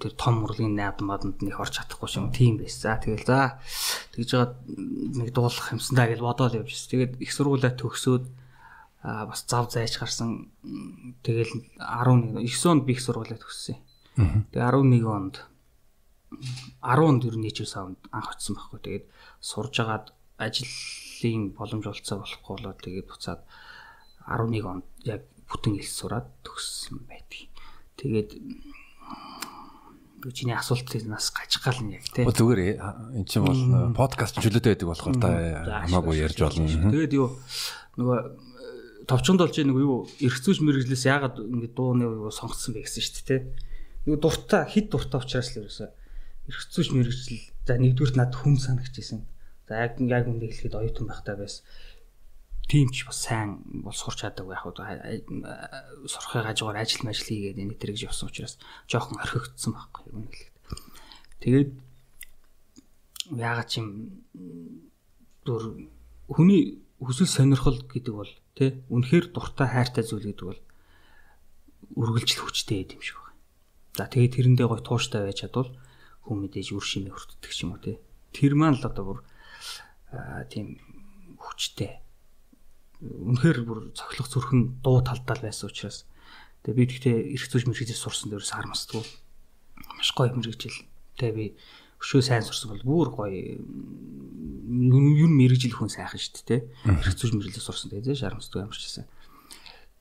тэр 0.00 0.16
том 0.16 0.48
урлагийн 0.48 0.72
найдан 0.72 1.04
маданд 1.04 1.44
нэг 1.44 1.60
орч 1.60 1.76
чадахгүй 1.76 2.08
юм 2.16 2.32
тийм 2.32 2.56
байс. 2.56 2.80
За 2.80 2.96
тэгэл 2.96 3.28
за 3.28 3.60
тэгж 4.16 4.28
жагаад 4.32 4.54
нэг 4.64 5.28
дуулах 5.36 5.76
юмсан 5.76 5.92
даа 5.92 6.08
гэж 6.08 6.24
бодоод 6.24 6.56
явж. 6.56 6.72
Тэгээд 6.88 7.20
их 7.20 7.32
сургуулаа 7.36 7.76
төгсөөд 7.76 8.24
а 9.04 9.28
бас 9.28 9.44
зав 9.44 9.68
зайж 9.68 10.00
гарсан. 10.00 10.48
Тэгэл 11.20 11.52
11 11.76 12.40
9 12.40 12.72
онд 12.72 12.88
би 12.88 12.96
их 12.96 13.04
сургуулаа 13.04 13.36
төгссөн. 13.36 13.76
Тэгээ 14.56 14.64
11 14.64 15.04
онд 15.04 15.44
10 16.80 17.08
онд 17.12 17.22
ер 17.28 17.36
нь 17.36 17.44
нийчүү 17.44 17.68
савнд 17.68 18.00
анх 18.08 18.32
очсон 18.32 18.56
байхгүй. 18.56 18.80
Тэгээд 18.80 19.04
сурж 19.36 19.74
агаад 19.84 20.16
ажлын 20.40 21.52
боломж 21.52 21.84
олцоо 21.92 22.24
болохгүй 22.24 22.52
болоод 22.56 22.78
тэгээд 22.80 23.10
буцаад 23.12 23.44
11 24.24 24.64
онд 24.64 24.86
яг 25.04 25.28
бүтэн 25.52 25.76
ил 25.76 25.84
сураад 25.84 26.32
төгссөн 26.40 27.04
байдаг. 27.04 27.52
Тэгээд 28.00 28.30
чиний 30.32 30.56
асуултыг 30.56 31.04
нас 31.04 31.28
гаж 31.34 31.60
гал 31.60 31.76
нь 31.84 31.98
яг 31.98 32.06
тий. 32.08 32.24
Зүгээр 32.24 32.80
эн 32.80 33.26
чинь 33.28 33.44
бол 33.44 33.92
подкаст 33.92 34.40
чөлөөтэй 34.40 34.78
байдаг 34.78 34.88
болохоор 34.88 35.16
та 35.20 35.30
хамаагүй 35.84 36.24
ярьж 36.24 36.38
болно. 36.40 36.64
Тэгээд 36.88 37.12
юу 37.18 37.36
нөгөө 38.00 38.18
товчонд 39.10 39.42
болж 39.42 39.56
нэг 39.58 39.76
юу 39.76 40.06
зүйч 40.06 40.62
мэрэгжлээс 40.62 41.04
яагаад 41.10 41.36
ингэ 41.42 41.74
дууны 41.74 42.06
юу 42.06 42.30
сонгоцсон 42.30 42.78
бэ 42.78 42.86
гэсэн 42.86 43.02
шүү 43.02 43.14
дээ 43.18 43.26
тий. 43.26 43.40
Нөгөө 44.06 44.20
дуртай 44.22 44.62
хит 44.70 44.88
дуртай 44.94 45.18
учраас 45.20 45.50
л 45.52 45.66
ерөөсө 45.66 45.86
зүйч 46.70 46.88
мэрэгжил 46.94 47.42
за 47.66 47.74
нэгдүгürt 47.82 48.14
над 48.14 48.32
хүн 48.38 48.56
санагчжсэн. 48.62 49.26
За 49.66 49.74
яг 49.82 49.98
яг 49.98 50.26
үндэ 50.30 50.46
хэлэхэд 50.54 50.78
оюутан 50.78 51.06
байхдаа 51.10 51.34
байсан 51.38 51.66
тийм 52.68 52.88
ч 52.90 53.04
бас 53.06 53.18
сайн 53.26 53.62
бол 53.82 53.94
сурч 53.94 54.22
чаддаг 54.22 54.46
байх 54.46 54.64
уу 54.64 54.74
сурахыг 54.74 56.44
хажуугаар 56.46 56.82
ажил 56.82 57.02
мэл 57.04 57.18
хийгээд 57.18 57.58
энэ 57.58 57.78
тэр 57.78 57.92
гэж 57.94 58.08
явсан 58.10 58.28
учраас 58.30 58.56
жоохон 58.88 59.18
орхигдсон 59.20 59.72
байхгүй 59.74 60.02
юу 60.08 60.26
хэлээд. 60.26 60.52
Тэгээд 61.42 61.70
яагаад 63.34 63.68
ч 63.68 63.82
юм 63.82 63.88
дөр 65.44 65.62
хүний 66.30 66.82
хүсэл 67.02 67.26
сонирхол 67.26 67.82
гэдэг 67.82 68.14
бол 68.14 68.32
тий 68.54 68.78
үнэхээр 68.88 69.34
дуртай 69.34 69.68
хайртай 69.68 70.04
зүйл 70.06 70.30
гэдэг 70.30 70.46
бол 70.46 70.60
үргэлжил 71.98 72.46
хүчтэй 72.46 72.86
юм 72.88 73.02
шиг 73.02 73.18
байна. 73.18 73.38
За 73.98 74.06
тэгээд 74.06 74.34
тэрэндээ 74.38 74.66
гой 74.70 74.80
тууштай 74.80 75.26
байж 75.26 75.42
чадвал 75.42 75.70
хүн 76.24 76.46
мэдээж 76.46 76.68
үр 76.72 76.84
шимээ 76.84 77.12
хүртдэг 77.12 77.52
ч 77.52 77.66
юм 77.66 77.74
уу 77.74 77.82
тий. 77.82 77.98
Тэр 78.32 78.54
маань 78.54 78.78
л 78.78 78.86
одоо 78.86 79.04
бүр 79.04 79.20
тийм 80.48 80.78
хүчтэй 81.36 82.01
үнэхээр 83.02 83.58
бүр 83.66 83.80
цохилох 83.92 84.28
зүрхэн 84.30 84.60
дуу 84.82 85.02
талдаа 85.02 85.36
л 85.36 85.44
байсан 85.46 85.68
учраас. 85.68 86.06
Тэгээ 86.62 86.78
би 86.78 86.84
тэгтээ 86.86 87.16
эрх 87.34 87.46
зүйч 87.50 87.66
мэрэгжил 87.66 87.98
сурсан 87.98 88.30
дээрээс 88.30 88.54
харамсдаггүй 88.54 89.04
маш 89.98 90.10
гоё 90.14 90.30
мэрэгжил. 90.32 90.78
Тэгээ 91.18 91.34
би 91.34 91.46
өшөө 91.98 92.22
сайн 92.22 92.46
сурсан 92.46 92.70
бол 92.70 92.86
бүр 92.86 93.08
гоё 93.10 93.58
юм 93.58 95.32
мэрэгжил 95.38 95.74
хүн 95.74 95.90
сайхан 95.90 96.22
шүү 96.22 96.46
дээ 96.46 96.60
эрх 96.86 97.14
зүйч 97.18 97.34
мэрэгжил 97.34 97.66
сурсан 97.66 97.90
тэгээ 97.90 98.14
зэ 98.14 98.26
харамсдаггүй 98.30 98.62
ямар 98.62 98.78
ч 98.78 98.86
гэсэн 98.86 99.06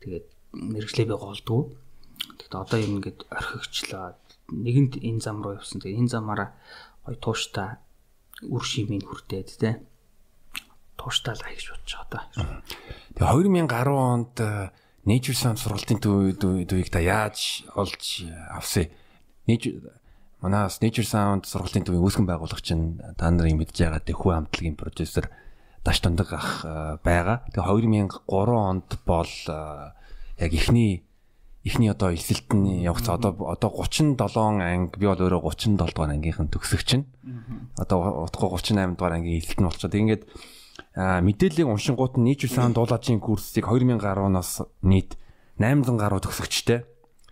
тэгээд 0.06 0.26
мэрэгжлээ 0.54 1.10
би 1.10 1.16
голдгоо 1.18 1.62
тэгээд 2.38 2.54
одоо 2.54 2.78
юм 2.78 2.94
ингээд 3.02 3.20
орхигчлаа 3.30 4.18
нэгэнд 4.52 5.00
энэ 5.00 5.22
зам 5.24 5.42
руу 5.42 5.56
явсан. 5.58 5.80
Тэгээ 5.80 6.00
энэ 6.04 6.14
замаараа 6.14 6.50
гоё 7.06 7.18
тууштай 7.18 7.80
үр 8.46 8.64
шимийн 8.64 9.06
хүртээд 9.06 9.48
тэгээ 9.58 9.76
тууштай 11.02 11.34
л 11.34 11.42
аяж 11.50 11.66
бодож 11.74 11.94
байгаа 11.98 12.10
даа. 12.14 12.62
Тэгээ 13.18 13.34
2010 13.66 13.90
онд 13.90 14.36
Nature 15.02 15.34
Sound 15.34 15.58
сургалтын 15.58 15.98
төвийг 15.98 16.90
та 16.94 17.02
яаж 17.02 17.66
олж 17.74 18.30
авсан? 18.54 18.94
Nature 19.50 19.82
манаас 20.46 20.78
Nature 20.78 21.10
Sound 21.10 21.50
сургалтын 21.50 21.90
төвийн 21.90 22.06
үүсгэн 22.06 22.30
байгуулагч 22.30 22.68
нь 22.78 23.02
та 23.18 23.34
нарын 23.34 23.58
мэдж 23.58 23.82
байгаа 23.82 24.06
Дэхүү 24.06 24.30
хамтлагийн 24.30 24.78
продюсер 24.78 25.34
Даш 25.82 25.98
Тундаг 26.06 26.30
ах 26.38 26.62
байгаа. 27.02 27.42
Тэгээ 27.50 28.22
2003 28.22 28.30
онд 28.30 28.90
бол 29.10 29.34
яг 30.38 30.52
ихний 30.54 31.02
ихний 31.64 31.90
одоо 31.90 32.14
эсэлтний 32.14 32.82
явц 32.86 33.10
одоо 33.10 33.38
одоо 33.46 33.70
37 33.70 34.18
анги 34.62 34.98
би 34.98 35.06
бол 35.06 35.18
өөрөө 35.18 35.42
37 35.46 35.78
дугаар 35.78 36.14
ангийнхан 36.14 36.50
төгсөгч 36.50 36.90
нь. 36.98 37.06
Одоо 37.78 38.26
утгагүй 38.26 38.50
38 38.58 38.98
дугаар 38.98 39.18
ангийн 39.18 39.42
эсэлт 39.42 39.62
нь 39.62 39.68
болчиход 39.70 39.94
ингээд 39.94 40.24
мэдээллийг 40.96 41.68
уншингууд 41.72 42.20
нь 42.20 42.36
нийт 42.36 42.44
сан 42.52 42.76
дуулаачийн 42.76 43.24
курсыг 43.24 43.64
2010-аас 43.64 44.68
нийт 44.84 45.16
800 45.56 45.96
гаруй 45.96 46.20
төгсөгчтэй 46.20 46.84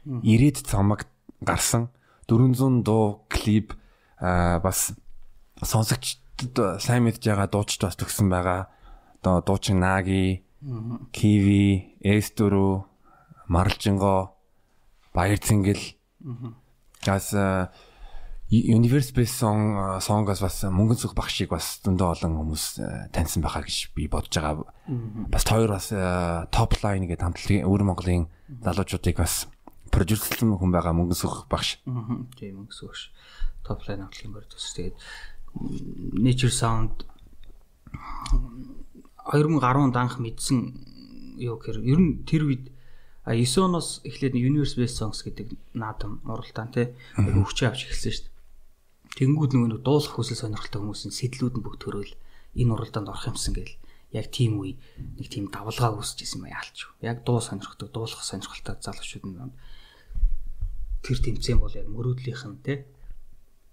90-д 0.07 0.63
цамаг 0.63 1.07
гарсан. 1.43 1.89
400 2.27 2.83
дуу 2.83 3.25
клип 3.27 3.73
бас 4.19 4.93
сонсогчдод 5.59 6.79
сайн 6.79 7.03
мэдж 7.03 7.19
байгаа 7.25 7.47
дуучид 7.51 7.83
бас 7.83 7.99
төгсөн 7.99 8.29
байгаа. 8.31 8.71
Одоо 9.19 9.43
дуучин 9.43 9.83
Наги, 9.83 10.45
Киви, 11.11 11.99
S4 11.99 12.83
Марлжинго 13.47 14.35
Баяр 15.13 15.39
Цэнгэл 15.39 15.83
газ 17.03 17.35
Universe 18.49 19.13
Based 19.13 19.37
Song 19.37 19.77
Song-аас 20.01 20.41
бас 20.41 20.65
мөнгөн 20.65 20.97
цог 20.97 21.13
багшийг 21.13 21.53
бас 21.53 21.77
зөндөө 21.85 22.07
олон 22.17 22.33
хүмүүс 22.41 22.63
таньсан 23.13 23.45
байхаа 23.45 23.61
гэж 23.61 23.93
би 23.93 24.09
бодож 24.09 24.33
байгаа. 24.33 24.65
Бас 25.29 25.45
хоёр 25.45 25.77
бас 25.77 25.93
Top 26.49 26.73
Line 26.81 27.05
гэдэг 27.05 27.21
хамтлагийн 27.21 27.69
өвөр 27.69 27.85
Монголын 27.85 28.25
залуучуудыг 28.65 29.21
бас 29.21 29.45
продюсерлсан 29.93 30.57
хүн 30.57 30.73
байгаа 30.73 30.97
мөнгөн 30.97 31.13
цог 31.13 31.45
багш. 31.45 31.77
Тийм 31.85 32.65
мөнгөн 32.65 32.73
цог 32.73 32.89
багш. 32.89 33.13
Top 33.61 33.85
Line 33.85 34.09
хамтлагийн 34.09 34.33
продюсер. 34.33 34.73
Тэгээд 34.73 34.97
Nature 36.17 36.49
Sound 36.49 37.05
2010 39.29 39.61
онд 39.61 39.93
анх 39.93 40.17
мэдсэн 40.17 41.37
юу 41.37 41.61
гэхээр 41.61 41.85
ер 41.85 41.99
нь 42.01 42.25
тэр 42.25 42.49
үед 42.49 42.73
А 43.29 43.37
9 43.37 43.61
оноос 43.61 44.01
эхлээд 44.09 44.33
Universe 44.33 44.73
Based 44.73 44.97
Songs 44.97 45.21
гэдэг 45.21 45.53
наадам 45.77 46.17
уралдаан 46.25 46.73
тий 46.73 46.97
хөгжиж 47.13 47.61
авч 47.69 47.85
эхэлсэн 47.85 48.09
шүү 48.09 48.25
дээ. 48.25 48.38
Тэнгүүд 49.17 49.51
нөгөө 49.57 49.81
дуулах 49.81 50.13
хүсэл 50.13 50.37
сонирхолтой 50.37 50.79
хүмүүсийн 50.83 51.13
сэтлүүд 51.15 51.55
нь 51.57 51.65
бүгд 51.65 51.81
төрөөл 51.81 52.13
энэ 52.59 52.73
уралдаанд 52.73 53.09
орох 53.09 53.29
юмсан 53.29 53.53
гэл 53.57 53.73
яг 54.13 54.27
тийм 54.33 54.57
үе 54.61 54.77
нэг 54.97 55.27
тийм 55.29 55.49
давлгаа 55.53 55.97
үүсэж 55.97 56.25
исэн 56.25 56.45
юм 56.45 56.49
яалч. 56.49 56.89
Яг 57.01 57.21
дуу 57.25 57.41
сонирхдаг, 57.41 57.93
дуулах 57.93 58.25
сонирхолтой 58.25 58.77
залуучууд 58.81 59.25
нь 59.25 59.53
тэр 61.05 61.17
тэмцээн 61.21 61.59
бол 61.61 61.73
яг 61.73 61.87
мөрөөдлийнх 61.89 62.45
нь 62.49 62.61
тий 62.65 62.77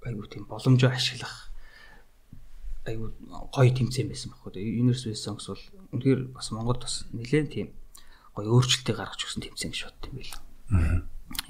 айгуу 0.05 0.29
тийм 0.29 0.45
боломжоо 0.47 0.93
ашиглах 0.93 1.51
айгуу 2.85 3.11
гоё 3.51 3.71
тэмцээн 3.75 4.09
байсан 4.13 4.31
байхгүй. 4.31 4.63
Universe 4.63 5.17
Songs 5.19 5.47
бол 5.51 5.65
үнэхээр 5.97 6.21
бас 6.31 6.53
Монголд 6.53 6.85
бас 6.85 7.09
нэлээд 7.11 7.49
тийм 7.51 7.69
гоё 8.37 8.53
өөрчлөлтийг 8.55 8.97
гаргаж 8.97 9.21
өгсөн 9.25 9.43
тэмцээн 9.43 9.73
гэж 9.73 9.83
бодд 9.89 10.07
юм 10.07 10.15
байл. 10.21 10.35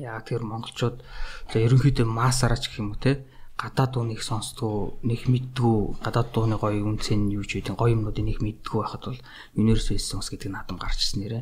Яа 0.00 0.20
тэр 0.24 0.46
монголчууд 0.46 1.04
за 1.52 1.58
ерөнхийдөө 1.60 2.06
массараач 2.08 2.70
гэх 2.70 2.80
юм 2.80 2.96
уу 2.96 3.02
те 3.02 3.26
гадаад 3.56 3.92
дууныг 3.96 4.20
сонсдгоо 4.20 5.00
нэг 5.00 5.26
мэддгүү 5.32 6.04
гадаад 6.04 6.28
дууны 6.32 6.56
гоё 6.60 6.84
үнцэн 6.84 7.32
юу 7.32 7.44
ч 7.48 7.64
үгүй 7.64 7.72
гоё 7.72 7.96
юмнуудыг 7.96 8.25
нэг 8.25 8.38
мэддгүү 8.44 8.78
байхад 8.84 9.04
бол 9.08 9.20
Universal 9.56 9.96
Songs 9.96 10.28
гэдэг 10.28 10.52
наадам 10.52 10.76
гарч 10.76 11.00
ирсэн 11.00 11.20
нэрэ. 11.25 11.40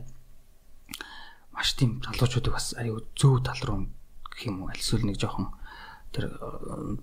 Маш 1.51 1.75
тийм 1.75 1.99
залуучуудыг 2.07 2.55
бас 2.55 2.79
аюу 2.79 3.03
зөв 3.19 3.43
тал 3.43 3.59
руу 3.67 3.79
гэх 4.31 4.47
юм 4.47 4.63
уу 4.63 4.71
альсвал 4.71 5.03
нэг 5.03 5.19
жоохон 5.19 5.51
тэр 6.15 6.31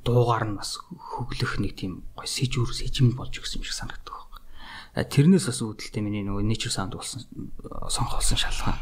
дуугаар 0.07 0.47
нь 0.47 0.55
бас 0.55 0.79
хөглөх 0.79 1.59
нэг 1.59 1.75
тийм 1.75 2.07
гоё 2.15 2.27
сэжүүр 2.31 2.71
сэжим 2.71 3.11
болж 3.19 3.35
өгсөн 3.35 3.59
юм 3.59 3.67
шиг 3.67 3.75
санагддаг 3.75 4.21
тэрнээс 4.91 5.47
бас 5.47 5.59
үүдэлтэй 5.63 6.03
миний 6.03 6.23
нөгөө 6.27 6.43
nature 6.43 6.73
sound 6.73 6.91
болсон 6.99 7.23
сонхолсон 7.87 8.35
шалган. 8.35 8.75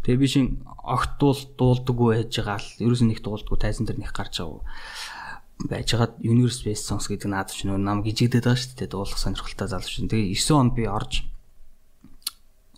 Тэгээ 0.00 0.16
би 0.16 0.28
шин 0.28 0.46
огт 0.64 1.20
дуул 1.20 1.36
дуулдаггүй 1.36 2.24
байж 2.24 2.32
байгаа 2.32 2.56
л 2.64 2.68
ерөөс 2.80 3.04
нь 3.04 3.12
их 3.12 3.20
дуулдаггүй 3.20 3.60
тайзан 3.60 3.84
дээр 3.84 4.00
них 4.00 4.16
гарч 4.16 4.40
байгаа 4.40 4.64
байж 5.68 5.92
байгаа 5.92 6.16
universe 6.24 6.64
based 6.64 6.86
songs 6.88 7.10
гэдэг 7.10 7.28
наад 7.28 7.52
чинь 7.52 7.74
нам 7.76 8.00
гжигдээд 8.00 8.46
байгаа 8.48 8.60
шүү 8.60 8.78
дээ 8.80 8.90
дуулах 8.90 9.18
сонирхолтой 9.20 9.68
залууч 9.68 9.92
чинь. 9.92 10.08
Тэгээ 10.08 10.32
9 10.32 10.56
он 10.56 10.68
би 10.72 10.84
орж 10.88 11.26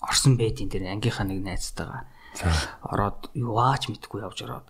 орсон 0.03 0.35
байдیں۔ 0.35 0.67
тэр 0.67 0.91
ангийнхаа 0.91 1.27
нэг 1.29 1.41
найзтайгаа. 1.47 2.09
Ороод 2.83 3.31
юу 3.39 3.61
аач 3.61 3.87
мэдгүй 3.87 4.25
явж 4.27 4.43
ороод 4.43 4.67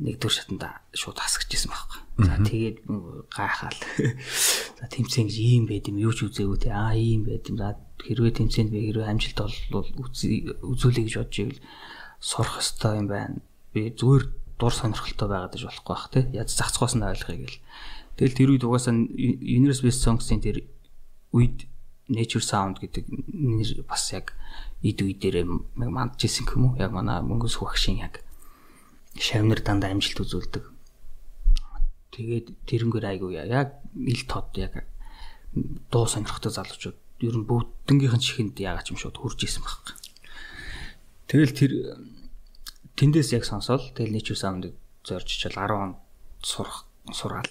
нэгдүгээр 0.00 0.36
шатанда 0.36 0.68
шууд 0.94 1.18
хасчихсан 1.18 1.70
байхгүй. 1.72 2.00
За 2.24 2.34
тэгээд 2.40 2.76
гайхаал. 3.32 3.80
За 4.78 4.84
тэмцээн 4.86 5.26
гэж 5.26 5.36
ийм 5.38 5.64
байд 5.66 5.88
юм 5.90 5.98
юу 5.98 6.14
ч 6.14 6.28
үзээгүй 6.30 6.58
те. 6.62 6.70
Аа 6.70 6.94
ийм 6.94 7.26
байд 7.26 7.48
юм. 7.50 7.58
За 7.58 7.74
хэрвээ 7.98 8.38
тэмцээнд 8.38 8.70
би 8.70 8.90
хэрвээ 8.90 9.10
амжилт 9.10 9.38
бол 9.72 9.86
үзүүлэх 10.62 11.04
гэж 11.10 11.14
бодож 11.18 11.38
ивэл 11.42 11.60
сурах 12.22 12.60
хэрэгтэй 12.62 12.94
юм 12.96 13.08
байна. 13.10 13.36
Би 13.74 13.90
зүгээр 13.90 14.24
дур 14.60 14.76
сонирхолтой 14.76 15.28
байгаад 15.28 15.56
иж 15.56 15.64
болохгүй 15.64 15.88
бах 15.88 16.12
те. 16.12 16.28
Яз 16.36 16.52
зацхоос 16.52 16.94
нь 16.94 17.08
ойлгоё 17.08 17.48
гэл. 17.48 17.58
Тэгэл 18.20 18.36
тэр 18.36 18.50
үед 18.52 18.64
угаасаа 18.68 18.92
Universe 18.92 19.80
Best 19.80 20.04
Songs-ийн 20.04 20.44
тэр 20.44 20.68
үед 21.32 21.64
Nature 22.12 22.44
Sound 22.44 22.84
гэдэг 22.84 23.08
нэр 23.08 23.88
бас 23.88 24.12
яг 24.12 24.36
эд 24.84 25.00
үе 25.00 25.16
дээр 25.16 25.48
мандж 25.78 26.28
исэн 26.28 26.44
юм 26.52 26.74
уу? 26.74 26.76
Яг 26.76 26.92
манай 26.92 27.24
мөнгөс 27.24 27.56
багшийн 27.56 28.04
яг 28.04 28.20
шавнар 29.16 29.64
дандаа 29.64 29.94
амжилт 29.94 30.20
үзүүлдэг. 30.20 30.64
Тэгээд 32.10 32.46
тэрнгээр 32.66 33.06
айгуу 33.06 33.30
яг 33.32 33.80
ил 33.94 34.22
тод 34.26 34.52
яг 34.58 34.84
дуу 35.54 36.06
сонирхтой 36.10 36.50
залуучууд 36.50 36.98
ер 37.22 37.34
нь 37.38 37.46
бүгднгийнх 37.46 38.18
нь 38.18 38.24
чихэнд 38.26 38.58
яагаад 38.58 38.90
юм 38.90 38.98
шууд 38.98 39.16
хурж 39.16 39.46
исэн 39.46 39.62
баг. 39.62 39.94
Тэгэл 41.30 41.54
тэр 41.54 41.72
тэндээс 43.00 43.32
яг 43.32 43.48
сонсоод 43.48 43.96
тэгэл 43.96 44.12
Nature 44.12 44.36
Sound-ыг 44.36 44.76
зорж 45.08 45.24
чил 45.24 45.56
10 45.56 45.72
он 45.72 45.96
сурах 46.44 46.84
сураал. 47.08 47.48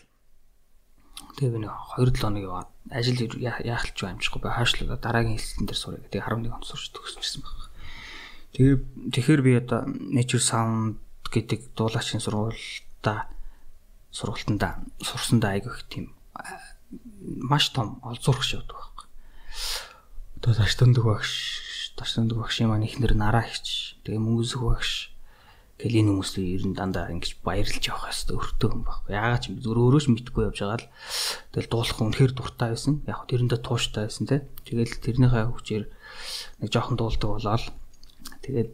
Тэгээ 1.42 1.58
би 1.58 1.60
нэг 1.66 1.74
2 1.98 2.14
7 2.14 2.22
хоног 2.22 2.44
яваад 2.46 2.70
ажил 2.94 3.18
яахалч 3.18 3.98
амжихгүй 4.06 4.46
бай 4.46 4.54
хаашлаа 4.54 5.02
дараагийн 5.02 5.42
хэлсэн 5.42 5.66
дээр 5.66 5.80
сурах. 5.82 6.06
Тэгээ 6.14 6.30
11 6.30 6.54
он 6.54 6.62
сурч 6.62 6.94
төгсчихсэн 6.94 7.42
баг. 7.42 7.74
Тэгээ 8.54 8.78
тэгэхээр 9.10 9.42
би 9.42 9.52
одоо 9.58 9.90
Nature 9.90 10.44
Sound 10.46 11.02
гэдэг 11.34 11.74
дуулаачийн 11.74 12.22
сургуультай 12.22 13.26
сургалтанда 14.14 14.86
сурсандаа 15.02 15.58
айгүйх 15.58 15.90
тийм 15.90 16.14
маш 17.26 17.74
том 17.74 17.98
олзуурах 18.06 18.46
шавдаг 18.46 18.78
байхгүй. 18.78 19.06
Одоо 20.38 20.54
таштандаг 20.54 21.06
багш, 21.06 21.34
таштандаг 21.98 22.38
багшийн 22.38 22.70
маань 22.70 22.86
ихнэр 22.86 23.14
нараа 23.14 23.46
хич, 23.46 23.98
тэгээ 24.06 24.22
мөнгөсөх 24.22 24.62
багш 24.62 25.09
гэл 25.80 26.00
энэ 26.04 26.12
хүмүүс 26.12 26.32
ер 26.44 26.64
нь 26.68 26.76
дандаа 26.76 27.08
ингэж 27.08 27.40
баярлж 27.40 27.80
явах 27.88 28.12
хэвээр 28.12 28.36
өртөө 28.36 28.70
юм 28.76 28.84
байхгүй. 28.84 29.12
Яагаад 29.16 29.44
ч 29.44 29.48
зүгээр 29.56 29.80
өөрөө 29.80 30.02
ч 30.04 30.08
мэдгүй 30.12 30.44
явж 30.52 30.60
байгаа 30.60 30.80
л 30.84 30.92
тэгэл 31.56 31.72
дуулах 31.72 32.00
үнэхээр 32.04 32.34
дуртай 32.36 32.70
байсан. 32.76 32.94
Яг 33.08 33.24
тэрэндээ 33.32 33.60
тууштай 33.64 34.04
байсан 34.12 34.26
те. 34.28 34.44
Тэгэл 34.68 35.00
тэрнийхээ 35.00 35.46
хүчээр 35.48 35.86
нэг 36.60 36.70
жоохон 36.70 37.00
дуулдаг 37.00 37.30
болоод 37.32 37.66
тэгээд 38.44 38.70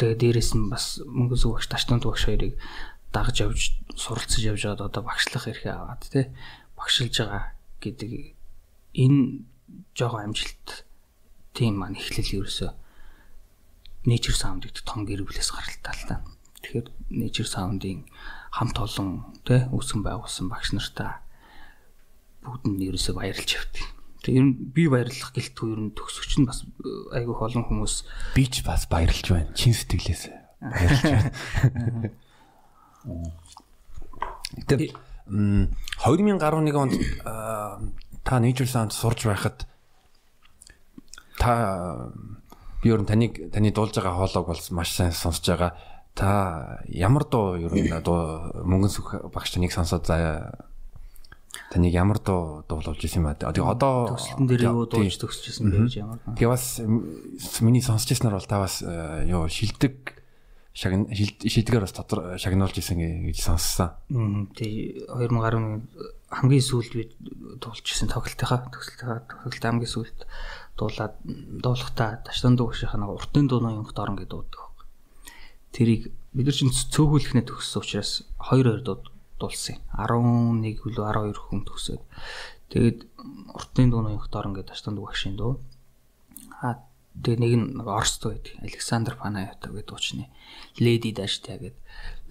тэгээ 0.00 0.16
дээрэс 0.16 0.50
нь 0.56 0.72
бас 0.72 1.04
мөнгөс 1.04 1.44
багш 1.44 1.68
тачтанд 1.68 2.08
багш 2.08 2.24
хоёрыг 2.24 2.56
дагж 3.12 3.36
явж 3.44 3.60
суралцж 3.94 4.40
явж 4.40 4.64
байгаад 4.64 4.88
одоо 4.88 5.02
багшлах 5.04 5.46
эрхээ 5.52 5.74
аваад 5.76 6.02
тий 6.08 6.32
багшилж 6.74 7.14
байгаа 7.20 7.44
гэдэг 7.78 8.10
энэ 8.98 9.46
жоохон 9.94 10.32
амжилт 10.32 10.88
тийм 11.54 11.78
маань 11.78 11.98
эхлэл 12.00 12.42
ерөөсөө 12.42 12.70
nature 14.04 14.36
sound 14.36 14.64
гэдэг 14.68 14.84
том 14.84 15.04
гэр 15.08 15.24
бүлээс 15.24 15.50
гаралтай 15.52 15.94
л 15.96 16.08
та. 16.08 16.16
Тэгэхээр 16.64 16.88
nature 17.12 17.48
sound-ийн 17.48 18.08
хамт 18.52 18.76
олон 18.78 19.36
тий 19.44 19.68
үүсгэн 19.68 20.04
байгуулсан 20.04 20.48
багш 20.48 20.72
нартаа 20.76 21.24
бүгд 22.44 22.64
нь 22.68 22.84
ерөөсөө 22.88 23.14
баярлж 23.16 23.50
явдаг. 23.56 23.84
Тэгээ 24.24 24.38
ер 24.40 24.44
нь 24.44 24.56
би 24.72 24.88
баярлах 24.88 25.32
гэлтгүй 25.32 25.68
ер 25.72 25.80
нь 25.88 25.96
төгсөгч 25.96 26.32
нь 26.40 26.48
бас 26.48 26.64
э, 26.64 27.20
айгүй 27.20 27.36
олон 27.36 27.64
хүмүүс 27.68 27.94
би 28.36 28.44
ч 28.48 28.64
бас 28.64 28.88
баярлж 28.88 29.28
байна. 29.28 29.52
Чин 29.56 29.76
сэтгэлээс 29.76 30.32
баярлж 30.60 31.02
байна. 31.04 31.32
Тэгээ 34.68 34.92
2011 35.28 36.76
онд 36.76 36.94
та 38.24 38.40
Nature 38.40 38.68
Sound 38.68 38.92
сурж 38.92 39.24
байхад 39.24 39.68
та 41.36 41.52
би 42.84 42.92
ер 42.92 43.00
нь 43.00 43.08
таныг 43.08 43.32
таны 43.48 43.72
дуулж 43.72 43.96
байгаа 43.96 44.20
хоолойг 44.20 44.46
бол 44.52 44.62
маш 44.76 44.92
сайн 44.92 45.16
сонсож 45.16 45.48
байгаа. 45.48 45.72
Та 46.12 46.84
ямар 46.92 47.24
дуу 47.24 47.56
ер 47.56 47.72
нь 47.72 47.88
дуу 48.04 48.52
мөнгөн 48.60 48.92
сүх 48.92 49.32
багш 49.32 49.56
таныг 49.56 49.72
сонсоод 49.72 50.04
заяа 50.04 50.52
таныг 51.72 51.96
ямар 51.96 52.20
дуу 52.20 52.60
дуулуулж 52.68 53.00
исэн 53.00 53.24
юм 53.24 53.32
ба. 53.32 53.40
Тэгээ 53.40 53.64
одоо 53.64 54.12
төсөлтөн 54.12 54.46
дээр 54.52 54.62
юу 54.68 54.84
дуулж 54.84 55.16
төгсөж 55.16 55.44
исэн 55.48 55.72
бэ 55.72 55.88
гэж 55.88 55.94
ямар. 55.96 56.20
Тэгээ 56.36 56.52
бас 56.52 56.64
миний 57.64 57.80
сонсч 57.80 58.12
ирснээр 58.12 58.36
бол 58.36 58.44
та 58.44 58.60
бас 58.60 58.84
юу 58.84 59.48
шилдэг 59.48 60.20
шагн 60.74 61.08
шийдгээр 61.08 61.86
бас 61.86 61.94
тодор 61.96 62.36
шагнуулж 62.36 62.76
исэн 62.76 63.00
гэж 63.30 63.38
сонссон. 63.40 63.96
Тий 64.58 65.06
2011 65.08 65.88
хамгийн 66.34 66.64
сүүлд 66.66 66.92
би 66.98 67.02
дуулж 67.62 67.86
исэн 67.86 68.10
тоглолтынхаа 68.10 68.66
төсөлтийнхаа 68.74 69.22
тоглолт 69.30 69.62
хамгийн 69.62 69.94
сүүлд 69.94 70.26
дуулаад 70.78 71.14
дуулахтаа 71.24 72.22
таштан 72.26 72.56
дуугшийнхаа 72.58 73.00
нэг 73.00 73.10
уртын 73.14 73.46
дууны 73.48 73.74
юмх 73.78 73.94
дорн 73.94 74.16
гэдэг 74.18 74.30
дуудаг. 74.30 74.86
Тэрийг 75.74 76.10
бид 76.34 76.46
нар 76.46 76.56
чинь 76.56 76.74
цөөхүүлэхнээ 76.74 77.46
төгссөн 77.46 77.82
учраас 77.82 78.12
2 78.50 78.82
2 78.82 78.82
дуулсан. 79.38 79.78
11 79.94 80.82
хүлээ 80.82 81.04
12 81.10 81.38
хүн 81.38 81.62
төгсөөд 81.66 82.02
тэгээд 82.70 82.98
уртын 83.54 83.88
дууны 83.90 84.14
юмх 84.18 84.30
дорн 84.30 84.54
гэдэг 84.54 84.74
таштан 84.74 84.98
дуугшийн 84.98 85.38
дуу. 85.38 85.62
А 86.62 86.82
Тэгээ 87.14 87.38
нэг 87.38 87.52
нь 87.54 87.66
Оросд 87.78 88.26
байдаг. 88.26 88.58
Александр 88.58 89.14
Панаята 89.14 89.70
гэдэг 89.70 89.86
дуучны 89.86 90.26
Lady 90.82 91.14
Dashta 91.14 91.54
гэдэг 91.54 91.78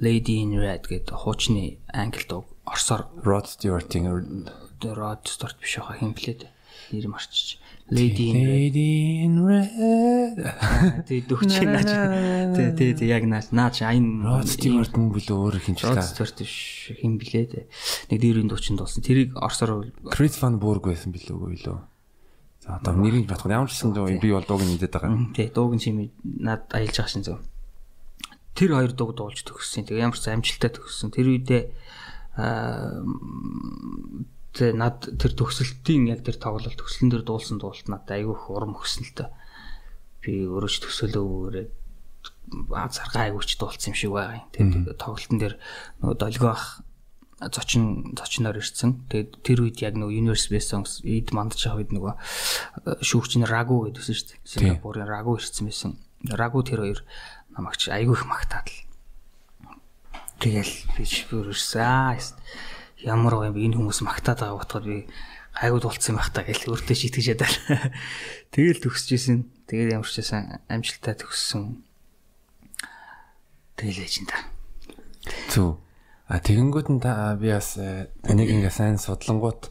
Lady 0.04 0.44
in 0.44 0.60
Red 0.60 0.92
гэдэг 0.92 1.16
хуучны 1.16 1.80
англи 1.88 2.28
дуу 2.28 2.44
Оросоор 2.68 3.08
Rod 3.24 3.48
Stewart-ийн 3.48 4.12
Rod 4.84 5.24
Stewart 5.24 5.56
биш 5.64 5.80
байгаа 5.80 6.04
хин 6.04 6.12
блээд 6.12 6.52
нэр 6.94 7.10
марчиж 7.10 7.58
Lady 7.92 8.32
in 8.32 8.48
Lady 8.48 8.92
in 9.28 9.36
Red. 9.44 10.40
Тэгээ 11.04 11.28
дөгч 11.28 11.52
наач. 11.68 11.92
Тэгээ 12.56 12.96
тэгээ 12.96 13.12
яг 13.12 13.24
наач. 13.28 13.52
Наач 13.52 13.84
айн 13.84 14.24
Rod 14.24 14.48
Stewart 14.48 14.96
нь 14.96 15.12
бүл 15.12 15.28
өөр 15.28 15.60
хин 15.60 15.76
ч 15.76 15.84
Rod 15.84 16.00
Stewart 16.00 16.40
биш 16.40 16.96
хин 16.96 17.20
блээд 17.20 17.68
нэг 18.08 18.18
дээрийн 18.24 18.48
дуучин 18.48 18.80
дуулсан. 18.80 19.04
Тэрийг 19.04 19.36
Оросоор 19.36 19.92
Chris 20.16 20.40
Van 20.40 20.64
Burg 20.64 20.88
байсан 20.88 21.12
билүү 21.12 21.36
үгүй 21.36 21.60
лөө? 21.68 21.80
За 22.64 22.80
одоо 22.80 22.96
нэрийг 22.96 23.28
бодох 23.28 23.52
ямар 23.52 23.68
ч 23.68 23.84
гэсэн 23.84 23.92
би 23.94 24.32
бол 24.32 24.48
дууг 24.48 24.64
нэдэд 24.64 24.96
байгаа. 24.96 25.36
Тий, 25.36 25.52
дууг 25.52 25.76
нь 25.76 25.84
чимээ 25.84 26.10
над 26.40 26.72
аялж 26.72 26.96
байгаа 26.96 27.12
шин 27.12 27.28
зөв. 27.28 27.44
Тэр 28.56 28.80
хоёр 28.80 28.96
дууг 28.96 29.20
дуулж 29.20 29.44
төгссөн. 29.44 29.84
Тэгээ 29.84 30.08
ямар 30.08 30.16
ч 30.16 30.32
амжилттай 30.32 30.72
төгссөн. 30.72 31.12
Тэр 31.12 31.36
үедээ 31.36 31.64
аа 32.40 33.04
тэ 34.54 34.74
над 34.78 35.10
тэр 35.18 35.34
төгсөлтийн 35.34 36.14
яг 36.14 36.22
тэр 36.22 36.38
тоглолт 36.38 36.78
төгслөн 36.78 37.10
дээр 37.10 37.26
дуулсан 37.26 37.58
дуулт 37.58 37.90
над 37.90 38.06
айгүй 38.06 38.38
их 38.38 38.46
урам 38.54 38.78
өгсөн 38.78 39.04
л 39.10 39.14
та. 39.18 39.26
Би 40.22 40.46
өөрөө 40.46 40.72
ч 40.72 40.78
төсөөлөөгөөрээ 40.86 41.68
заргаа 42.94 43.24
айгүйч 43.34 43.58
дуулсан 43.58 43.92
юм 43.92 43.98
шиг 43.98 44.12
байгаа 44.14 44.46
юм. 44.46 44.48
Тэр 44.54 44.96
тоглолтын 44.96 45.40
дээр 45.42 45.56
нөгөө 46.06 46.18
долгиох 46.22 46.64
зочин 47.52 48.14
зочноор 48.16 48.62
ирсэн. 48.62 49.10
Тэгээд 49.10 49.32
тэр 49.42 49.60
үед 49.66 49.78
яг 49.82 49.98
нөгөө 49.98 50.16
Universe 50.22 50.48
Best 50.54 50.72
Songs 50.72 51.02
эд 51.04 51.34
байгаа 51.34 51.76
үед 51.76 51.92
нөгөө 51.92 52.14
э, 52.14 53.02
шүүгчний 53.04 53.50
Ragu 53.50 53.90
гэдсэн 53.90 54.16
шүү 54.16 54.28
дээ. 54.32 54.40
Сингапурын 54.48 55.10
Ragu 55.10 55.36
ирсэн 55.36 55.68
байсан. 55.68 55.98
Ragu 56.30 56.64
тэр 56.64 56.86
хоёр 56.86 57.02
намагч 57.52 57.90
айгүй 57.90 58.16
их 58.16 58.26
магтаад 58.30 58.70
л. 58.70 58.80
Тэгэл 60.40 60.74
би 60.96 61.04
бүрсэн. 61.04 62.38
Ямар 63.04 63.52
би 63.52 63.68
энэ 63.68 63.78
хүмүүс 63.78 64.00
магтаад 64.08 64.40
байгаа 64.40 64.60
утгаар 64.64 64.86
би 64.88 64.98
гайгүй 65.54 65.80
дулцсан 65.84 66.16
байх 66.18 66.32
та 66.34 66.42
гэж 66.48 66.66
өөртөө 66.72 66.98
шитгэж 66.98 67.26
ядаа. 67.36 67.52
Тэгэл 68.56 68.82
төгсөжсэн. 68.82 69.46
Тэгээд 69.70 69.94
ямар 70.00 70.10
ч 70.10 70.24
байсан 70.24 70.64
амжилттай 70.72 71.16
төгссөн. 71.20 71.84
Тэгэл 73.78 74.02
ээж 74.02 74.16
энэ 74.24 74.30
та. 74.32 74.38
Зүг. 75.52 75.84
А 76.32 76.40
тэгэнгүүт 76.40 76.90
нь 76.90 77.04
та 77.04 77.36
би 77.36 77.54
бас 77.54 77.78
э, 77.78 78.10
таныг 78.24 78.50
ингээ 78.50 78.74
сайн 78.74 78.98
судлангууд 78.98 79.70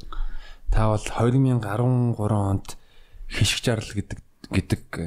та 0.70 0.92
бол 0.92 1.00
2013 1.00 1.58
онд 2.20 2.76
хишг 3.32 3.64
жарл 3.64 3.88
гэдэг 3.88 4.20
гэдэг 4.52 4.82
э, 5.00 5.06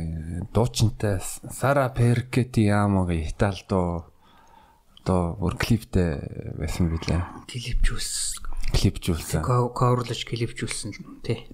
дуучинтай 0.50 1.22
Сара 1.54 1.88
Перкети 1.94 2.66
Ямогийн 2.68 3.30
Итали 3.30 3.62
дуу 3.70 4.10
одоо 5.06 5.38
бүр 5.38 5.54
клиптэй 5.54 6.18
байсан 6.58 6.90
билээ. 6.90 7.22
Клипжүүлсэн. 7.46 8.42
Клипжүүлсэн. 8.74 9.46
Коверлж 9.46 10.26
клипжүүлсэн 10.26 11.22
тий. 11.22 11.46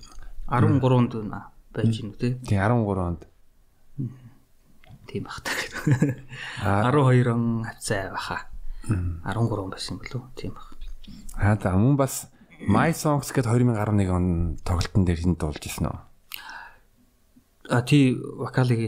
13-нд 0.47 1.35
байж 1.75 1.91
гинүү 1.99 2.15
тий. 2.15 2.39
Тий 2.47 2.55
13 2.55 3.03
онд. 3.03 3.27
Тийм 5.03 5.27
бах 5.27 5.43
та. 5.43 5.51
12 6.63 7.27
он 7.27 7.67
хавцаа 7.67 8.15
баха. 8.15 8.47
13 8.87 9.67
байсан 9.67 9.99
болов 9.99 10.31
тийм 10.39 10.55
баг. 10.55 10.71
Аа 11.35 11.59
за 11.59 11.75
мөн 11.75 11.99
бас 11.99 12.31
My 12.63 12.95
Songs 12.95 13.35
гэд 13.35 13.51
2011 13.51 14.07
он 14.15 14.55
тоглолтын 14.63 15.03
дээр 15.03 15.19
хин 15.19 15.35
дуулж 15.35 15.59
ирсэн 15.59 15.91
үү? 15.91 15.99
А 17.67 17.83
тий 17.83 18.15
вокалыг 18.15 18.79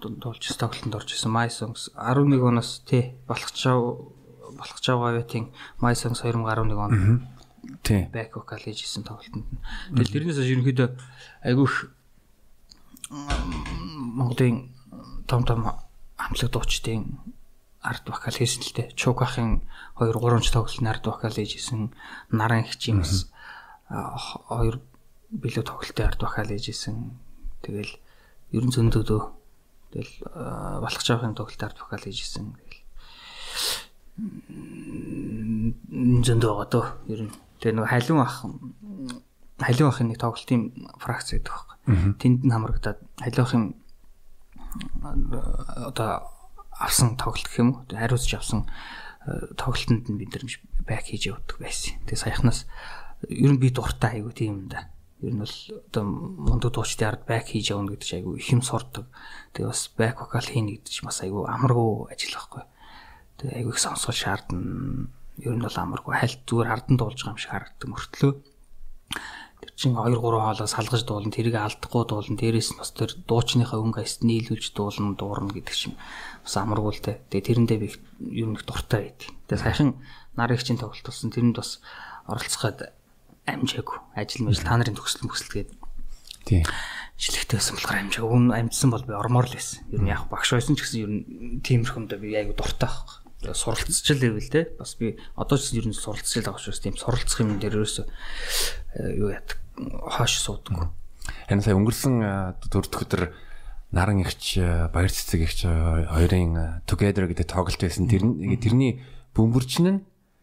дуулж 0.00 0.44
тоглолтод 0.46 0.94
орж 0.94 1.10
ирсэн 1.12 1.32
My 1.32 1.48
Songs 1.50 1.90
11 1.94 2.38
оноос 2.38 2.82
тий 2.86 3.18
болохчаа 3.26 3.76
болохчаа 4.54 4.96
гаятын 4.98 5.50
My 5.82 5.94
Songs 5.94 6.22
2011 6.22 6.78
он 6.78 7.26
тий 7.82 8.06
back 8.12 8.34
vocal 8.34 8.58
хийжсэн 8.62 9.04
тоглолтод. 9.04 9.44
Тэгэл 9.92 10.14
тэрнээс 10.14 10.38
ерөнхийдөө 10.38 10.88
айгүйх 11.44 11.74
Монголын 13.10 14.74
том 15.26 15.42
том 15.44 15.60
хамтлаг 16.16 16.50
дуучдын 16.52 17.18
арт 17.82 18.08
вокал 18.08 18.34
хийсэн 18.34 18.62
л 18.62 18.74
дээ. 18.74 18.92
Чукахын 18.94 19.62
2 19.96 20.12
3 20.12 20.42
ч 20.44 20.52
тоглолтын 20.52 20.90
арт 20.90 21.04
вокал 21.06 21.32
хийжсэн. 21.32 21.94
Наран 22.30 22.64
хичимс 22.64 23.30
2 23.88 24.80
билүү 25.30 25.64
тоглолтын 25.64 26.06
арт 26.06 26.20
вокал 26.22 26.50
хийжсэн. 26.50 27.16
Тэгэл 27.62 27.92
ерөн 28.52 28.72
зөндөөдөө 28.72 29.37
тэгэл 29.92 30.14
балах 30.82 31.02
жаахын 31.04 31.34
тоглолтын 31.38 31.68
арт 31.68 31.78
вокал 31.80 32.04
хийжсэн. 32.04 32.54
Тэгэл 32.54 32.82
зөндөө 36.26 36.50
байгаа 36.50 36.68
дөө. 36.72 36.86
Ерөн 37.08 37.30
тэгээ 37.62 37.74
нэг 37.78 37.86
халиун 37.86 38.22
ах 38.22 38.44
халиун 39.58 39.90
ахын 39.90 40.08
нэг 40.10 40.18
тоглолтын 40.18 40.62
фракц 40.98 41.34
гэдэг 41.34 41.50
байхгүй. 41.50 41.76
Тэнд 42.18 42.40
нь 42.46 42.52
хамрагдаад 42.52 42.98
халиун 43.22 43.46
ахын 43.46 43.64
одоо 45.86 46.26
авсан 46.78 47.16
тоглолт 47.16 47.46
гэх 47.46 47.58
юм 47.58 47.70
уу 47.74 47.82
хариуцж 47.90 48.34
авсан 48.34 48.66
э, 49.26 49.54
тоглолтод 49.58 50.06
нь 50.06 50.18
бид 50.18 50.34
нар 50.34 50.44
бэк 50.86 51.06
хийж 51.10 51.30
явдаг 51.30 51.58
байсан. 51.58 51.98
Тэгээ 52.06 52.22
саяхнаас 52.22 52.66
ер 53.26 53.50
нь 53.50 53.58
би 53.58 53.70
дуртай 53.70 54.22
айгу 54.22 54.30
тийм 54.30 54.66
юм 54.66 54.68
да. 54.70 54.90
Ер 55.20 55.34
нь 55.34 55.42
бол 55.42 55.56
одоо 55.90 56.04
мундаг 56.04 56.70
дуучдын 56.72 57.08
ард 57.08 57.22
бэк 57.26 57.50
хийж 57.50 57.74
явна 57.74 57.90
гэдэг 57.90 58.06
чинь 58.06 58.18
айгу 58.22 58.38
их 58.38 58.48
юм 58.54 58.62
сурдаг. 58.62 59.06
Тэгээ 59.54 59.70
бас 59.70 59.82
бэк 59.98 60.16
вокал 60.22 60.46
хийнэ 60.46 60.78
гэдэг 60.78 60.92
чинь 60.94 61.08
бас 61.10 61.20
айгу 61.26 61.46
амаргүй 61.46 62.14
ажил 62.14 62.38
байхгүй. 62.38 62.64
Тэгээ 63.42 63.56
айгу 63.58 63.70
их 63.74 63.82
сонсгол 63.82 64.14
шаардна. 64.14 65.10
Ер 65.42 65.54
нь 65.58 65.64
бол 65.66 65.74
амаргүй 65.74 66.14
хальт 66.14 66.42
зүгээр 66.46 66.70
ардан 66.70 66.96
дуулж 66.98 67.18
байгаа 67.18 67.34
юм 67.34 67.42
шиг 67.42 67.50
харагддаг 67.50 67.88
мөртлөө 67.90 68.32
Тэр 69.58 69.74
чин 69.74 69.98
2 69.98 70.14
3 70.14 70.22
хоолоо 70.22 70.66
салгаж 70.70 71.02
дуулна, 71.02 71.34
тэрийг 71.34 71.58
алдахгүй 71.58 72.06
дуулна, 72.06 72.38
дээрээс 72.38 72.70
нь 72.72 72.78
бас 72.78 72.94
тэр 72.94 73.10
дуучныхаа 73.26 73.82
өнгө 73.82 74.06
айст 74.06 74.22
нийлүүлж 74.22 74.70
дуулна, 74.70 75.18
дуурна 75.18 75.50
гэдэг 75.50 75.74
чинь 75.74 75.98
бас 76.46 76.54
амаргүй 76.62 76.94
л 76.94 77.02
те. 77.02 77.18
Тэгээ 77.26 77.66
тэрэндээ 77.66 77.78
би 77.82 77.88
ер 78.38 78.46
нь 78.46 78.54
их 78.54 78.62
дуртай 78.62 79.10
байд. 79.10 79.26
Тэгээ 79.50 79.58
саяхан 79.66 79.98
нар 80.38 80.54
их 80.54 80.62
чин 80.62 80.78
тоглолт 80.78 81.02
болсон. 81.02 81.34
Тэрэнд 81.34 81.58
бас 81.58 81.82
оролцоход 82.30 82.86
амжаагүй. 83.48 83.98
Ажил 84.14 84.44
мэл 84.44 84.60
та 84.60 84.76
нарын 84.76 84.96
төгсөл 84.98 85.28
мөсөл 85.28 85.52
гээд. 85.64 85.70
Тийм. 86.44 86.64
Жилэгтэй 87.16 87.56
байсан 87.56 87.74
болохоор 87.80 88.00
амжаагүй. 88.04 88.30
Өмнө 88.30 88.54
амжсан 88.56 88.90
бол 88.92 89.04
би 89.08 89.14
ормоор 89.16 89.46
л 89.48 89.56
байсан. 89.56 89.84
Ер 89.92 90.02
нь 90.04 90.12
яг 90.12 90.28
багш 90.28 90.52
байсан 90.52 90.76
ч 90.76 90.84
гэсэн 90.84 91.00
ер 91.02 91.10
нь 91.10 91.24
тиймэрхэмдээ 91.64 92.18
би 92.20 92.36
айгу 92.36 92.54
дуртай 92.54 92.86
байхгүй 92.88 93.28
суралцж 93.38 94.02
л 94.02 94.18
байвал 94.18 94.50
те 94.50 94.66
бас 94.78 94.98
би 94.98 95.14
одоо 95.38 95.58
ч 95.58 95.70
ер 95.78 95.86
нь 95.86 95.94
суралцж 95.94 96.42
л 96.42 96.42
байгаа 96.42 96.58
учраас 96.58 96.82
тийм 96.82 96.98
суралцах 96.98 97.46
юм 97.46 97.62
дээр 97.62 97.78
ерөөсөө 97.78 98.06
э, 98.98 99.14
юу 99.14 99.30
яадаг 99.30 99.62
хоош 99.78 100.42
суудаг. 100.42 100.90
Энэ 101.46 101.62
сая 101.62 101.78
өнгөрсөн 101.78 102.58
дөрөвдөх 102.66 103.02
өдөр 103.06 103.22
наран 103.94 104.26
ихч 104.26 104.58
э, 104.58 104.90
баяр 104.90 105.14
цэцэг 105.14 105.40
ихч 105.46 105.70
э, 105.70 106.10
хоёрын 106.10 106.82
together 106.90 107.30
гэдэг 107.30 107.46
тоглолт 107.46 107.78
байсан. 107.78 108.10
Тэр 108.10 108.26
тэрний 108.58 109.06
бөмбөрчин 109.38 109.86
нь 109.86 109.98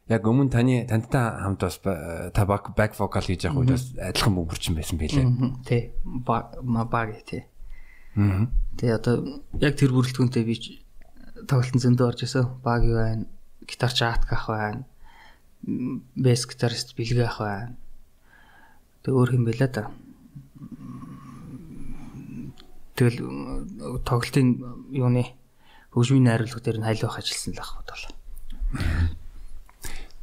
яг 0.05 0.27
өмнө 0.29 0.53
таны 0.53 0.85
тантай 0.85 1.33
хамт 1.41 1.65
бас 1.65 1.79
та 1.81 2.45
back 2.45 2.93
vocal 2.93 3.25
хийж 3.25 3.49
явах 3.49 3.65
үед 3.65 3.73
бас 3.73 3.89
адилхан 3.97 4.35
бөмбөрчин 4.37 4.77
байсан 4.77 5.01
байлээ. 5.01 5.25
Тий. 5.65 5.91
Ма 6.05 6.85
баг 6.85 7.25
тий. 7.25 7.45
Аа. 8.13 8.45
Тэгээ 8.77 8.95
одоо 9.01 9.41
яг 9.57 9.73
тэр 9.73 9.97
бүрэлдэхүүнтэй 9.97 10.43
би 10.45 10.55
тоглолтын 11.49 11.81
зөндөө 11.81 12.05
орж 12.05 12.21
исэн. 12.29 12.45
Баг 12.61 12.85
юу 12.85 13.01
байна? 13.01 13.25
Гитарч 13.65 14.05
аатк 14.05 14.29
ах 14.29 14.45
байна. 14.45 14.85
Бэс 16.13 16.45
гитарист 16.45 16.93
бэлгэ 16.93 17.25
ах 17.25 17.41
байна. 17.41 17.73
Тэг 19.01 19.13
өөр 19.17 19.41
юм 19.41 19.49
байла 19.49 19.67
да. 19.73 19.89
Тэгэл 22.93 24.05
тоглолтын 24.05 24.61
юуны 24.93 25.33
хөгжмийн 25.91 26.29
найруулга 26.29 26.61
дээр 26.61 26.79
нь 26.79 26.87
хайлах 26.87 27.17
ажилласан 27.17 27.57
л 27.57 27.63
ах 27.65 27.73
бодвол. 27.81 28.05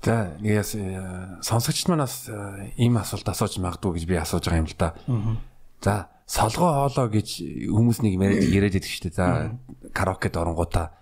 За 0.02 0.34
нэгээс 0.42 0.74
сонсогчд 1.46 1.86
манаас 1.86 2.26
ийм 2.74 2.98
асуулт 2.98 3.28
асууж 3.30 3.62
магадгүй 3.62 4.02
гэж 4.02 4.04
би 4.10 4.16
асууж 4.18 4.50
байгаа 4.50 4.62
юм 4.62 4.70
л 4.70 4.74
да. 4.74 4.90
За 5.78 5.94
солгоо 6.26 6.90
хоолоо 6.90 7.06
гэж 7.06 7.28
хүмүүс 7.70 8.02
нэг 8.02 8.18
яриад 8.50 8.74
байдаг 8.74 8.90
шүү 8.90 9.04
дээ. 9.06 9.14
За 9.14 9.26
караокед 9.94 10.34
оронгуудаа 10.34 10.98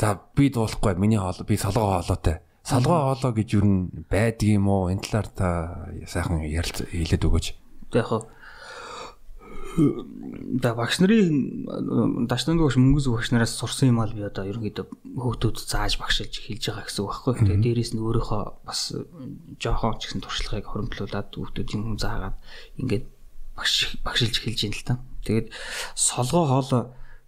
за 0.00 0.16
би 0.32 0.48
дуулахгүй 0.48 0.96
миний 0.96 1.20
хоолоо 1.20 1.44
би 1.44 1.60
солгоо 1.60 2.00
хоолоотой. 2.00 2.40
Солгоо 2.64 3.12
хоолоо 3.12 3.32
гэж 3.36 3.48
юу 3.58 3.64
н 3.68 4.06
байдаг 4.08 4.48
юм 4.48 4.72
уу? 4.72 4.88
Энэ 4.88 5.04
талаар 5.04 5.28
та 5.28 5.48
сайхан 6.08 6.40
ярилц 6.40 6.88
хэлээд 6.88 7.26
өгөөч. 7.28 7.46
За 7.92 8.00
яг 8.00 8.24
да 9.76 10.74
багш 10.74 10.98
нарын 11.02 12.26
дашнанд 12.30 12.60
багш 12.62 12.76
мөнгөс 12.80 13.06
багш 13.12 13.30
нараас 13.30 13.54
сурсан 13.58 13.92
юм 13.92 14.00
аа 14.00 14.08
би 14.08 14.24
одоо 14.24 14.48
ерөнхийдөө 14.48 14.86
хүүхдүүд 15.18 15.56
зааж 15.60 15.98
багшилж 16.00 16.34
хэлж 16.40 16.64
байгаа 16.72 16.86
гэсэн 16.88 17.02
үг 17.04 17.10
байхгүй. 17.10 17.34
Тэгээ 17.44 17.62
дээрэс 17.62 17.92
нь 17.94 18.02
өөрийнхөө 18.02 18.42
бас 18.64 18.80
жоохон 19.60 19.98
ч 20.00 20.02
гэсэн 20.08 20.22
туршлагыг 20.24 20.66
хоримтлуулад 20.66 21.28
хүүхдүүд 21.30 21.68
юм 21.76 21.98
заагаад 22.00 22.36
ингээд 22.80 23.04
багш 23.54 23.74
багшилж 24.02 24.34
хэлж 24.40 24.60
юм 24.66 24.74
л 24.74 24.86
та. 24.86 24.94
Тэгээд 25.26 25.48
солгоо 25.94 26.44
хоолой 26.48 26.84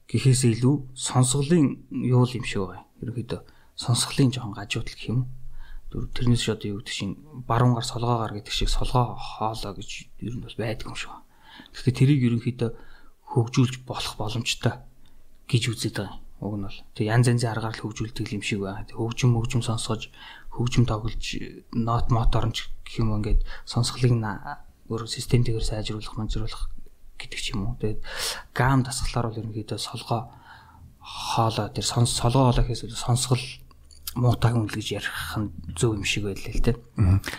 гэхээс 0.08 0.42
илүү 0.50 0.74
сонсголын 0.96 1.86
юу 1.92 2.24
юм 2.24 2.44
шиг 2.46 2.66
байгаа. 2.66 2.86
Ерөнхийдөө 3.04 3.40
сонсголын 3.78 4.32
жоохон 4.32 4.56
гажуудл 4.56 4.96
гэх 4.96 5.10
юм 5.12 5.18
уу? 5.22 6.06
Тэрнээс 6.14 6.42
шууд 6.46 6.62
юу 6.66 6.78
гэдэг 6.80 6.94
чинь 6.94 7.14
баруун 7.46 7.74
гар 7.74 7.86
солгоо 7.86 8.22
гар 8.22 8.34
гэдэг 8.38 8.54
шиг 8.54 8.70
солгоо 8.70 9.18
хоолой 9.18 9.74
гэж 9.78 9.90
ер 10.22 10.34
нь 10.34 10.44
бас 10.44 10.54
байдаг 10.54 10.86
юм 10.90 10.98
шиг 10.98 11.10
байна 11.10 11.29
Гэхдээ 11.74 11.94
тэрийг 11.94 12.20
ерөнхийдөө 12.26 12.70
хөгжүүлж 13.30 13.74
болох 13.86 14.14
боломжтой 14.18 14.74
гэж 15.46 15.62
үзээд 15.70 15.96
байгаа 16.02 16.18
юм. 16.18 16.24
Уг 16.40 16.54
нь 16.56 16.64
бол 16.66 16.78
тэг 16.96 17.06
янз 17.06 17.26
янзын 17.30 17.52
аргаар 17.52 17.76
л 17.76 17.82
хөгжүүлдэг 17.84 18.26
юм 18.34 18.42
шиг 18.42 18.60
байна. 18.64 18.88
Хөгжим 18.88 19.36
хөгжим 19.36 19.62
сонсгож 19.62 20.08
хөгжим 20.50 20.84
тоглож 20.88 21.24
нот 21.76 22.06
моторч 22.10 22.72
гэх 22.82 23.04
юм 23.04 23.14
ингээд 23.20 23.46
сонсголыг 23.68 24.16
өөр 24.90 25.06
системтэйгээр 25.06 25.62
сайжруулах, 25.62 26.18
манжруулах 26.18 26.66
гэдэг 27.14 27.38
ч 27.38 27.54
юм 27.54 27.70
уу. 27.70 27.78
Тэгээд 27.78 28.02
гам 28.50 28.82
дасгалаар 28.82 29.30
бол 29.30 29.40
ерөнхийдөө 29.44 29.78
солгоо 29.78 30.34
хоолой 30.98 31.68
тэр 31.70 31.86
сонс 31.86 32.10
солгоо 32.10 32.50
хоолой 32.50 32.66
гэхээс 32.66 32.98
сонсгол 32.98 33.38
муутайг 34.18 34.58
үнэлж 34.58 34.88
ярих 34.90 35.38
нь 35.38 35.54
зөв 35.78 35.94
юм 35.94 36.04
шиг 36.04 36.26
байлаа 36.26 36.50
л 36.50 36.64
те. 36.64 36.74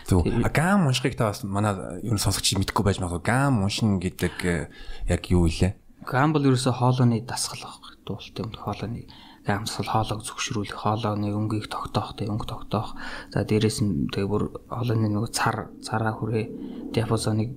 Зөв. 0.08 0.24
Гам 0.56 0.88
уншихыг 0.88 1.20
та 1.20 1.32
бас 1.32 1.44
манай 1.44 1.76
ер 2.00 2.16
нь 2.16 2.22
сонсогч 2.22 2.56
мэдгүй 2.56 2.84
байж 2.86 3.00
магадгүй. 3.04 3.28
Гам 3.28 3.64
уншин 3.68 4.00
гэдэг 4.00 4.36
э, 4.48 4.72
яг 5.12 5.28
юу 5.28 5.52
вэ? 5.52 5.76
Гам 6.08 6.32
бол 6.32 6.48
ерөөсө 6.48 6.72
хоолойны 6.72 7.28
дасгал 7.28 7.68
баг. 7.68 8.00
Дуулт 8.08 8.36
юм 8.40 8.56
хоолойны 8.56 9.12
гам 9.44 9.68
дасгал 9.68 9.92
хоолойг 9.92 10.24
зөвшрүүлэх, 10.24 10.80
хоолойны 10.80 11.36
өнгийг 11.36 11.68
тогтоох, 11.68 12.16
тэг 12.16 12.32
өнгө 12.32 12.48
тогтоох. 12.48 12.96
За 13.36 13.44
дээрэс 13.44 13.84
нь 13.84 14.08
тэг 14.08 14.32
бүр 14.32 14.56
хоолойны 14.72 15.12
нөгөө 15.12 15.32
цар, 15.36 15.76
цараа 15.84 16.16
хүрээ 16.16 16.96
диапазоныг 16.96 17.52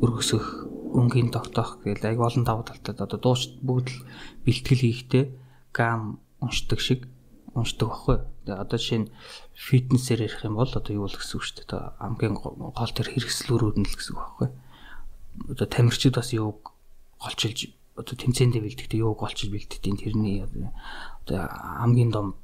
өргөсгөх, 0.00 0.72
өнгийн 0.92 1.32
тогтоох 1.32 1.80
гэл 1.82 2.04
аяг 2.04 2.20
олон 2.20 2.44
давуу 2.44 2.64
талтай 2.68 2.94
одоо 2.94 3.18
дууч 3.18 3.58
бүгд 3.64 3.88
л 3.88 3.98
бэлтгэл 4.44 4.84
хийхдээ 4.84 5.24
гам 5.72 6.20
уншдаг 6.40 6.80
шиг 6.80 7.08
уншдаг 7.54 7.88
байхгүй. 7.88 8.16
Тэгээ 8.48 8.62
одоо 8.62 8.78
жишээ 8.78 9.00
нь 9.04 9.12
фитнесээр 9.52 10.20
ярих 10.26 10.44
юм 10.44 10.56
бол 10.56 10.72
одоо 10.72 10.92
юу 10.92 11.06
л 11.08 11.16
гэсэн 11.16 11.36
үг 11.36 11.44
шүү 11.44 11.56
дээ. 11.60 11.66
Одоо 11.68 11.80
амгийн 12.00 12.34
гол 12.36 12.92
төр 12.96 13.08
хэрэгслүүрүүд 13.12 13.76
нь 13.80 13.88
л 13.88 13.96
гэсэн 13.96 14.12
үг 14.12 14.20
байхгүй. 14.20 14.48
Одоо 15.52 15.66
тамирчид 15.68 16.16
бас 16.16 16.32
юуг 16.32 16.72
голчилж 17.20 17.72
одоо 17.96 18.14
тэмцээндээ 18.16 18.62
бэлтгэдэг 18.64 19.00
юуг 19.04 19.20
голчилж 19.20 19.52
бэлтгэдэг 19.52 20.00
тэрний 20.00 20.44
одоо 20.44 21.40
амгийн 21.84 22.10
дом 22.10 22.40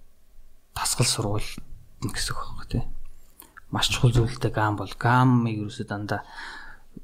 тасгал 0.76 1.08
сургууль 1.08 1.50
гэсэн 2.04 2.32
үг 2.36 2.40
байхгүй 2.44 2.66
тий. 2.68 2.84
Маш 3.72 3.88
чухал 3.88 4.12
зүйлтэй 4.12 4.52
гам 4.52 4.76
бол 4.76 4.92
гамыг 4.92 5.56
ерөөсөө 5.56 5.88
дандаа 5.88 6.24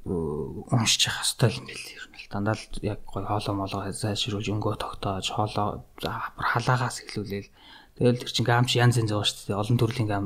уншиж 0.04 1.08
явах 1.08 1.24
хэрэгтэй 1.24 1.56
юм 1.56 1.66
билээ 1.68 1.96
ер 1.96 2.04
нь 2.08 2.14
дандаа 2.34 2.54
л 2.58 2.64
яг 2.82 3.00
гой 3.06 3.24
хоолоо 3.24 3.54
молоо 3.54 3.92
сайжруулж 3.92 4.48
өнгөө 4.50 4.74
тогтоож 4.82 5.26
хоолоо 5.30 5.86
халаагаас 6.00 7.06
эхлүүлээл 7.06 7.48
Тэгэл 7.94 8.18
тэр 8.18 8.30
чинь 8.34 8.46
гам 8.46 8.66
чи 8.66 8.82
янз 8.82 8.98
янз 8.98 9.14
байгаа 9.14 9.28
шүү 9.30 9.46
дээ. 9.46 9.62
Олон 9.62 9.78
төрлийн 9.78 10.08
гам 10.10 10.24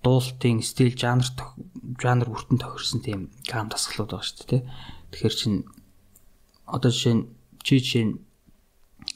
дуултын 0.00 0.64
стил 0.64 0.92
жанр 0.96 1.26
жанр 2.00 2.28
бүртэн 2.32 2.56
тохирсон 2.56 3.00
тийм 3.04 3.20
гам 3.44 3.68
дасгалууд 3.68 4.16
байгаа 4.16 4.24
шүү 4.24 4.48
дээ. 4.48 4.62
Тэгэхээр 5.12 5.34
чин 5.36 5.54
одоо 6.64 6.88
жишээ 6.88 7.14
нь 7.20 7.24
чи 7.60 7.76
жишээ 7.76 8.04
нь 8.08 8.14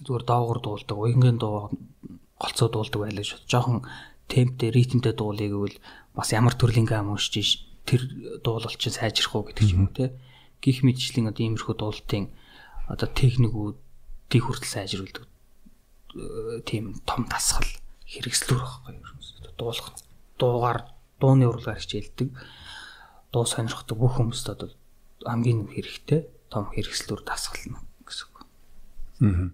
зүгээр 0.05 0.25
доогор 0.29 0.61
дуулдаг, 0.61 0.97
уянгийн 1.01 1.41
дуу 1.41 1.73
голцоо 2.37 2.69
дуулдаг 2.69 3.01
байлаа 3.01 3.25
шүү. 3.25 3.41
Жохон 3.49 3.89
темптэй, 4.29 4.69
ритмтэй 4.69 5.17
дуулыг 5.17 5.49
гэвэл 5.49 5.77
бас 6.13 6.29
ямар 6.37 6.53
төрлийн 6.53 6.85
гам 6.85 7.09
уншиж 7.09 7.65
тэр 7.89 8.05
дуулал 8.45 8.77
чинь 8.77 8.93
сайжрах 8.93 9.33
уу 9.33 9.49
гэдэг 9.49 9.67
юм 9.73 9.89
те. 9.97 10.13
Гих 10.61 10.85
мэдчлийн 10.85 11.33
одоо 11.33 11.41
иймэрхүү 11.41 11.75
дуултын 11.81 12.29
одоо 12.93 13.09
техникүүдийг 13.09 14.43
хүртэл 14.45 14.69
сайжруулдаг 14.77 15.32
тийм 16.66 16.94
том 17.07 17.27
дасгал 17.29 17.66
хэрэгслүүр 18.09 18.61
байхгүй 18.61 18.94
юу. 19.01 19.55
Дуулах 19.57 19.92
дуугаар 20.38 20.81
дууны 21.20 21.48
урлагаар 21.48 21.81
хичээлдэг. 21.81 22.29
Дуу 23.33 23.44
сонирхдаг 23.46 23.96
бүх 23.96 24.18
хүмүүст 24.20 24.53
одоо 24.53 24.68
хамгийн 25.25 25.70
хэрэгтэй 25.72 26.29
том 26.53 26.68
хэрэгслүүр 26.68 27.25
дасгал 27.25 27.64
нь 27.64 27.79
гэсэн 28.05 28.27
үг. 28.29 28.38
Аа. 29.25 29.48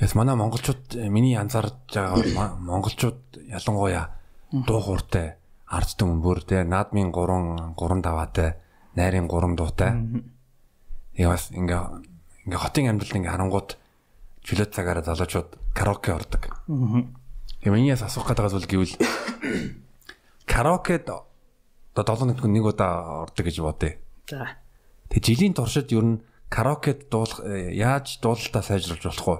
Яс 0.00 0.12
манай 0.16 0.36
монголчууд 0.36 0.96
миний 1.08 1.36
анзаарж 1.36 1.92
байгаа 1.92 2.56
монголчууд 2.60 3.40
ялангуяа 3.48 4.16
дуу 4.52 4.80
хууртай 4.80 5.40
ард 5.70 5.90
түмэн 5.96 6.20
те 6.44 6.64
наадмын 6.64 7.12
3 7.14 7.76
3 7.78 8.02
даваатай 8.02 8.58
найрын 8.96 9.28
3 9.28 9.56
дуутай. 9.56 9.92
Тэгээ 11.14 11.30
бас 11.30 11.52
ингээ 11.54 11.80
ингээ 12.48 12.60
хотын 12.60 12.90
амьдралд 12.90 13.16
ингээ 13.16 13.32
харангууд 13.32 13.79
чөлөөт 14.44 14.72
цагаараа 14.72 15.04
залуучууд 15.04 15.50
караоке 15.76 16.12
ордог. 16.16 16.42
Аа. 16.68 17.04
Эмээс 17.60 18.02
асуух 18.02 18.32
гэдэг 18.32 18.50
зүйл 18.50 18.68
гэвэл 18.70 18.94
караокед 20.48 21.08
одоо 21.08 22.14
7 22.16 22.32
нэгт 22.32 22.44
нэг 22.48 22.64
удаа 22.64 23.28
ордог 23.28 23.44
гэж 23.44 23.60
бодъё. 23.60 24.00
За. 24.30 24.56
Тэгээ 25.12 25.26
жилийн 25.26 25.54
туршид 25.54 25.92
ер 25.92 26.04
нь 26.04 26.22
караокед 26.48 27.12
дуулах 27.12 27.44
э, 27.44 27.76
яаж 27.76 28.18
дуулалтаа 28.24 28.62
сайжруулж 28.64 29.04
болох 29.04 29.28
вэ? 29.28 29.38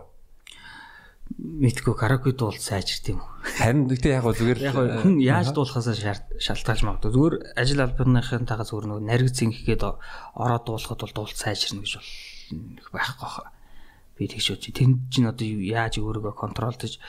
мэдгүй 1.38 1.94
караоке 1.94 2.34
дуул 2.34 2.58
сайжирт 2.58 3.06
юм 3.14 3.22
уу? 3.22 3.30
Харин 3.56 3.86
гэхдээ 3.86 4.18
яг 4.18 4.26
зүгээр 4.26 4.58
яг 4.66 4.74
хүн 5.06 5.22
яаж 5.22 5.54
дуулахаас 5.54 5.94
шалтгаалж 6.42 6.82
магадгүй. 6.82 7.14
Зүгээр 7.14 7.34
ажил 7.54 7.80
албаныхын 7.86 8.50
тага 8.50 8.66
зүгээр 8.66 8.86
нөгөө 8.90 9.06
нариг 9.06 9.30
зингэхэд 9.30 9.82
ороод 10.34 10.64
дуулахад 10.66 11.00
бол 11.06 11.14
дуул 11.14 11.30
сайжирна 11.30 11.86
гэж 11.86 12.02
бол 12.02 12.98
байхгүй 12.98 13.30
хаа 13.30 13.46
би 14.20 14.28
тэгш 14.28 14.52
үуч. 14.52 14.68
Тэнд 14.76 15.09
чинь 15.09 15.24
одоо 15.24 15.48
яаж 15.48 15.96
өөрийгөө 15.96 16.37
контролдож 16.37 17.00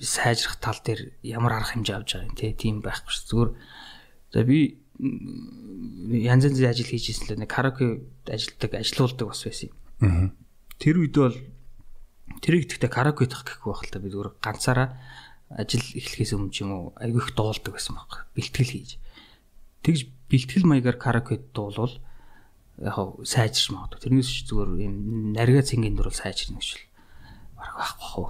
сайжрах 0.00 0.56
тал 0.56 0.80
дээр 0.80 1.12
ямар 1.20 1.60
арга 1.60 1.76
хэмжээ 1.76 1.96
авч 2.00 2.16
байгаа 2.16 2.28
юм 2.32 2.36
те 2.40 2.56
тийм 2.56 2.80
байхгүй 2.80 3.12
ш. 3.12 3.28
Зүгээр 3.28 3.50
за 4.32 4.40
би 4.48 4.80
янз 4.98 6.48
янзын 6.48 6.72
ажил 6.72 6.88
хийж 6.88 7.12
ирсэн 7.12 7.36
л 7.36 7.40
нэг 7.44 7.52
караоке 7.52 8.00
ажилтдаг 8.24 8.80
ажилуулдаг 8.80 9.26
бас 9.28 9.44
байсан 9.44 9.68
юм. 10.00 10.32
Тэр 10.80 11.04
үед 11.04 11.16
бол 11.16 11.36
тэр 12.40 12.54
ихтэй 12.64 12.88
караоке 12.88 13.28
дах 13.28 13.44
гэхгүй 13.44 13.68
байх 13.68 13.84
л 13.84 13.92
та 13.92 14.00
би 14.00 14.08
зүгээр 14.08 14.32
ганцаараа 14.40 14.88
ажил 15.52 15.84
эхлэхээс 15.84 16.32
өмнө 16.36 16.52
ч 16.52 16.64
юм 16.64 16.72
уу 16.72 16.84
айгүй 16.96 17.24
их 17.24 17.32
дуулдаг 17.36 17.72
байсан 17.76 17.96
байхгүй 17.96 18.20
бэлтгэл 18.36 18.72
хийж. 18.72 18.90
Тэгж 19.84 20.00
бэлтгэл 20.28 20.68
маягаар 20.68 20.98
караоке 21.00 21.40
дуулвал 21.56 21.96
яг 22.78 22.96
сайжирч 23.26 23.70
магадгүй. 23.74 24.00
Тэрнээс 24.02 24.46
зүгээр 24.46 24.70
юм 24.86 24.94
нарига 25.34 25.62
цэнгийн 25.66 25.98
дөрөв 25.98 26.14
сайжирна 26.14 26.62
гэж 26.62 26.78
баг 27.58 27.72
байхгүй 27.74 28.08
хөө. 28.14 28.28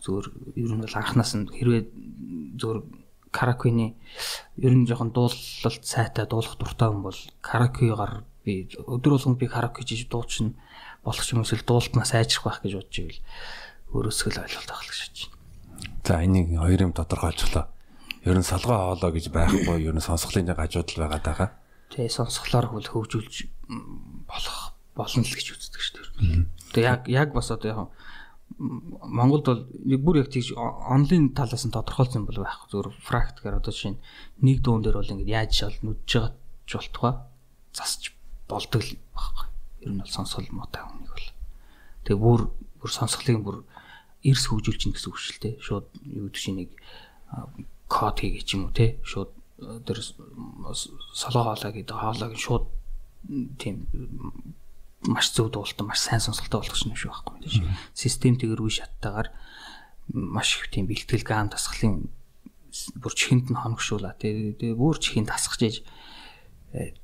Зүгээр 0.00 0.26
ер 0.56 0.72
нь 0.72 0.82
бол 0.84 0.96
анханаас 0.96 1.32
нь 1.36 1.44
хэрвээ 1.52 1.82
зүгээр 2.56 2.80
каракуны 3.30 3.94
ер 4.56 4.74
нь 4.74 4.88
жоохон 4.88 5.12
дуулалт 5.12 5.84
сайтай 5.84 6.24
дуулах 6.26 6.56
дуртай 6.56 6.88
хүн 6.88 7.04
бол 7.04 7.20
каракугаар 7.44 8.24
би 8.44 8.66
өдөр 8.88 9.20
болгон 9.20 9.36
би 9.36 9.46
караку 9.46 9.84
хийж 9.84 10.08
дуучин 10.08 10.56
болох 11.04 11.28
юм 11.28 11.44
эсвэл 11.44 11.68
дуултнаа 11.68 12.08
сайжрах 12.08 12.44
байх 12.44 12.60
гэж 12.64 12.72
бодож 12.80 12.96
ивэл 12.98 13.20
өөрөөсөө 13.94 14.30
л 14.32 14.42
ойлголт 14.44 14.70
авах 14.72 14.88
гэж 14.88 15.00
байна. 15.04 15.38
За 16.04 16.24
энийг 16.24 16.48
хоёр 16.56 16.80
юм 16.88 16.92
тодорхойлчлоо. 16.96 17.68
Ер 18.24 18.36
нь 18.36 18.44
салгаа 18.44 18.96
хоолоо 18.96 19.12
гэж 19.12 19.32
байхгүй, 19.32 19.78
ер 19.84 19.94
нь 19.94 20.02
сонсголын 20.02 20.48
гажуудал 20.50 21.08
байгаа. 21.08 21.54
Тэгээ 21.90 22.10
сонсголоор 22.10 22.66
хөл 22.70 22.86
хөгжүүлж 22.86 23.34
болох 24.26 24.74
болно 24.94 25.22
л 25.26 25.34
гэж 25.34 25.46
үздэг 25.54 25.82
шүү 25.82 25.94
дээ. 25.98 26.46
Тэгээ 26.74 26.86
яг 26.86 27.02
яг 27.10 27.28
бас 27.34 27.50
одоо 27.50 27.68
яг 27.70 27.80
Монголд 28.60 29.46
бол 29.46 29.62
нэг 29.86 30.00
бүр 30.04 30.20
яг 30.20 30.28
тийж 30.28 30.52
онлайн 30.54 31.32
талаас 31.32 31.64
нь 31.64 31.72
тодорхойлсон 31.72 32.26
бол 32.26 32.44
байхгүй. 32.44 32.68
Зөвхөн 32.68 33.06
практикаар 33.08 33.58
одоо 33.62 33.72
жишээ 33.72 33.94
нь 33.96 34.02
нэг 34.44 34.60
дуун 34.60 34.82
дээр 34.84 35.00
бол 35.00 35.12
ингээд 35.12 35.30
яаж 35.30 35.50
шал 35.54 35.76
нүдж 35.80 36.10
байгаа 36.10 36.34
ч 36.66 36.70
болтугай 36.76 37.14
засч 37.72 38.02
болдог 38.50 38.82
л 38.84 38.92
байхгүй. 39.16 39.46
Ер 39.86 39.90
нь 39.96 40.02
бол 40.02 40.12
сонсгол 40.12 40.50
муутай 40.52 40.82
хүнийг 40.84 41.08
бол. 41.08 41.28
Тэгээ 42.04 42.20
бүр 42.20 42.40
бүр 42.82 42.90
сонсголыг 42.90 43.38
бүр 43.40 43.58
эрс 44.26 44.44
хөгжүүлж 44.50 44.78
чинь 44.82 44.92
гэсэн 44.92 45.08
үг 45.08 45.16
шүү 45.16 45.40
дээ. 45.40 45.54
Шууд 45.64 45.86
юу 46.04 46.28
гэдэг 46.28 46.42
чинь 46.42 46.58
нэг 46.60 46.70
код 47.88 48.16
хийгээ 48.20 48.44
ч 48.44 48.60
юм 48.60 48.68
уу 48.68 48.76
те 48.76 49.00
шууд 49.06 49.32
тэр 49.86 49.98
солоо 51.14 51.42
хоолой 51.52 51.72
гэдэг 51.72 51.96
хоолойг 51.96 52.34
шууд 52.36 52.64
тийм 53.60 53.88
маш 55.06 55.32
зөв 55.32 55.50
дуулалтан 55.52 55.86
маш 55.86 56.00
сайн 56.00 56.20
сонголттой 56.20 56.60
болгох 56.60 56.84
юм 56.84 56.96
шиг 56.96 57.10
байхгүй 57.12 57.40
тийм 57.44 57.52
шиг. 57.52 57.66
Систем 57.94 58.34
тэгэр 58.36 58.60
үе 58.60 58.72
шаттайгаар 58.80 59.28
маш 60.12 60.60
их 60.60 60.68
тийм 60.72 60.88
бэлтгэл 60.88 61.24
гам 61.24 61.48
тасгалын 61.48 62.08
бүр 63.00 63.12
чихэнд 63.12 63.50
нь 63.50 63.60
хоногшуула 63.60 64.16
тэгээ 64.20 64.76
бүр 64.76 64.96
чихэнд 65.00 65.32
тасгаж 65.32 65.60
ээж 65.64 65.76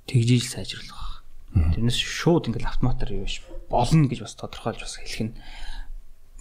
тэгжиж 0.06 0.52
сайжруулах. 0.52 1.24
Тэрнээс 1.56 1.96
шууд 1.96 2.52
ингээл 2.52 2.68
автоматар 2.68 3.16
юу 3.16 3.24
биш 3.24 3.40
болно 3.70 4.06
гэж 4.06 4.20
бас 4.22 4.36
тодорхойлж 4.36 4.80
бас 4.84 4.96
хэлэх 5.00 5.32
нь 5.32 5.34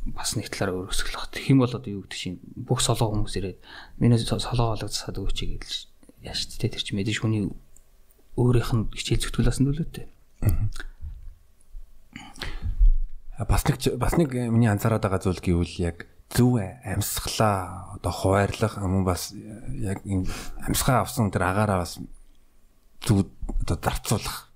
бас 0.06 0.38
нэг 0.38 0.52
талаараа 0.54 0.86
өөрөсгөх. 0.86 1.34
Тэгэх 1.34 1.50
юм 1.50 1.66
бол 1.66 1.74
одоо 1.74 1.90
юу 1.90 2.06
гэдэг 2.06 2.20
чинь 2.20 2.38
бүх 2.54 2.84
солоо 2.84 3.10
хүмүүс 3.10 3.36
ирээд 3.42 3.60
миний 3.98 4.22
солоо 4.22 4.78
хоологдсаад 4.78 5.18
өгч 5.18 5.40
гэж 5.50 5.72
яаш 6.26 6.50
ч 6.50 6.58
тэр 6.58 6.82
чинь 6.82 6.98
мэдээж 6.98 7.22
хүний 7.22 7.54
өөрийнх 8.36 8.72
нь 8.74 8.90
хичээл 8.92 9.24
зүтгүүлсэн 9.30 9.66
нөлөөтэй. 9.70 10.06
Бас 13.46 13.64
нэг 13.68 13.78
бас 14.00 14.14
нэг 14.18 14.30
миний 14.52 14.68
анзаараад 14.72 15.06
байгаа 15.06 15.22
зүйл 15.22 15.40
гэвэл 15.40 15.76
яг 15.80 15.98
зөв 16.32 16.60
амьсгалаа 16.60 17.96
одоо 18.00 18.12
хуваарлах 18.12 18.80
мөн 18.82 19.06
бас 19.06 19.32
яг 19.80 20.02
энэ 20.04 20.28
амьсгаа 20.68 21.06
авсан 21.06 21.32
тэр 21.32 21.48
агаараа 21.48 21.84
бас 21.84 22.00
зөв 23.06 23.30
одоо 23.64 23.78
зарцуулах. 23.80 24.52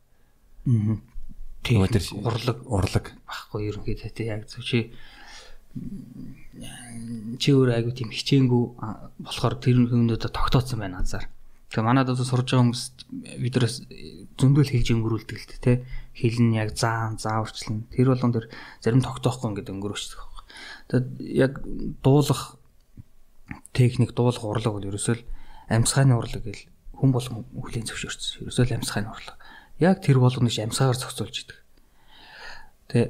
Аа. 0.65 0.97
Тийм 1.63 1.83
тэр 1.87 2.03
урлаг 2.23 2.57
урлаг 2.67 3.05
багхгүй 3.27 3.69
ерөнхийдөө 3.69 4.11
тий 4.15 4.27
яг 4.31 4.47
зөв 4.47 4.63
чи 4.63 4.91
чи 7.39 7.49
өөр 7.53 7.75
айгу 7.75 7.91
тийм 7.95 8.09
хичээнгүү 8.11 8.63
болохоор 9.23 9.55
тэр 9.59 9.87
хүмүүдээ 9.87 10.31
тогтооцсон 10.33 10.79
байна 10.79 11.03
азар. 11.03 11.27
Тэгээ 11.69 11.85
манад 11.85 12.09
одоо 12.09 12.25
сурж 12.25 12.49
байгаа 12.49 12.65
хүмүүс 12.65 12.83
видеоос 13.37 13.75
зөндөл 14.41 14.73
хэлж 14.73 14.87
өнгөрүүлдэг 14.89 15.37
л 15.37 15.61
тэ 15.61 15.73
хэл 16.17 16.37
нь 16.41 16.57
яг 16.57 16.73
заан 16.73 17.21
зааварчлан 17.21 17.85
тэр 17.93 18.09
болгон 18.09 18.33
тэр 18.33 18.45
зарим 18.81 19.05
тогтоохгүй 19.05 19.53
ингээд 19.53 19.73
өнгөрөөчдөг 19.77 20.17
байхгүй. 20.17 20.45
Тэгээд 20.89 21.07
яг 21.37 21.53
дуулах 22.01 22.57
техник 23.69 24.17
дуулах 24.17 24.41
урлаг 24.41 24.73
бол 24.73 24.89
ерөөсөө 24.89 25.21
амьсгааны 25.69 26.17
урлаг 26.17 26.41
гэл 26.41 26.65
хүн 26.97 27.11
болгон 27.13 27.45
хүлийн 27.53 27.85
зөвшөөрсөн. 27.85 28.49
Ерөөсөө 28.49 28.65
амьсгааны 28.81 29.13
урлаг. 29.13 29.37
Яг 29.77 30.01
тэр 30.01 30.17
болгоно 30.17 30.49
ш 30.49 30.65
амьсгаар 30.65 30.97
зохицуулж 30.97 31.35
идэг. 31.45 31.57
Тэгээ 32.89 33.07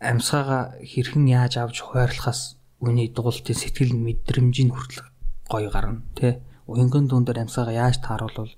амьсгаагаа 0.00 0.80
хэрхэн 0.80 1.28
яаж 1.28 1.60
авч 1.60 1.84
хуваарлахаас 1.84 2.56
үний 2.80 3.12
дуулалтын 3.12 3.56
сэтгэл 3.56 3.92
мэдрэмжийн 3.92 4.72
хүртэл 4.72 5.04
гоё 5.52 5.68
гарна 5.68 6.00
тий 6.16 6.40
уянган 6.66 7.08
дуун 7.08 7.24
дээр 7.24 7.44
амьсгаагаа 7.44 7.88
яаж 7.88 7.96
тааруулвал 8.00 8.52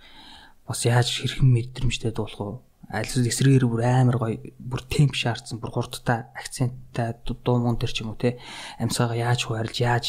бас 0.67 0.81
яаж 0.87 1.09
хэрхэн 1.11 1.49
мэдрэмжтэй 1.51 2.13
дуулах 2.15 2.41
вэ? 2.41 2.59
Альс 2.91 3.19
эсрэгээр 3.19 3.67
бүр 3.67 3.83
амар 3.83 4.19
гоё 4.19 4.39
бүр 4.63 4.83
темп 4.87 5.15
шаардсан 5.19 5.59
бүр 5.59 5.75
хурдтай 5.75 6.31
акценттай 6.39 7.19
дуу 7.27 7.59
мөн 7.59 7.79
төр 7.83 7.91
ч 7.91 8.07
юм 8.07 8.15
уу 8.15 8.19
те 8.19 8.39
амьсгаагаа 8.79 9.19
яаж 9.35 9.41
хуваарлж 9.47 9.77
яаж 9.83 10.05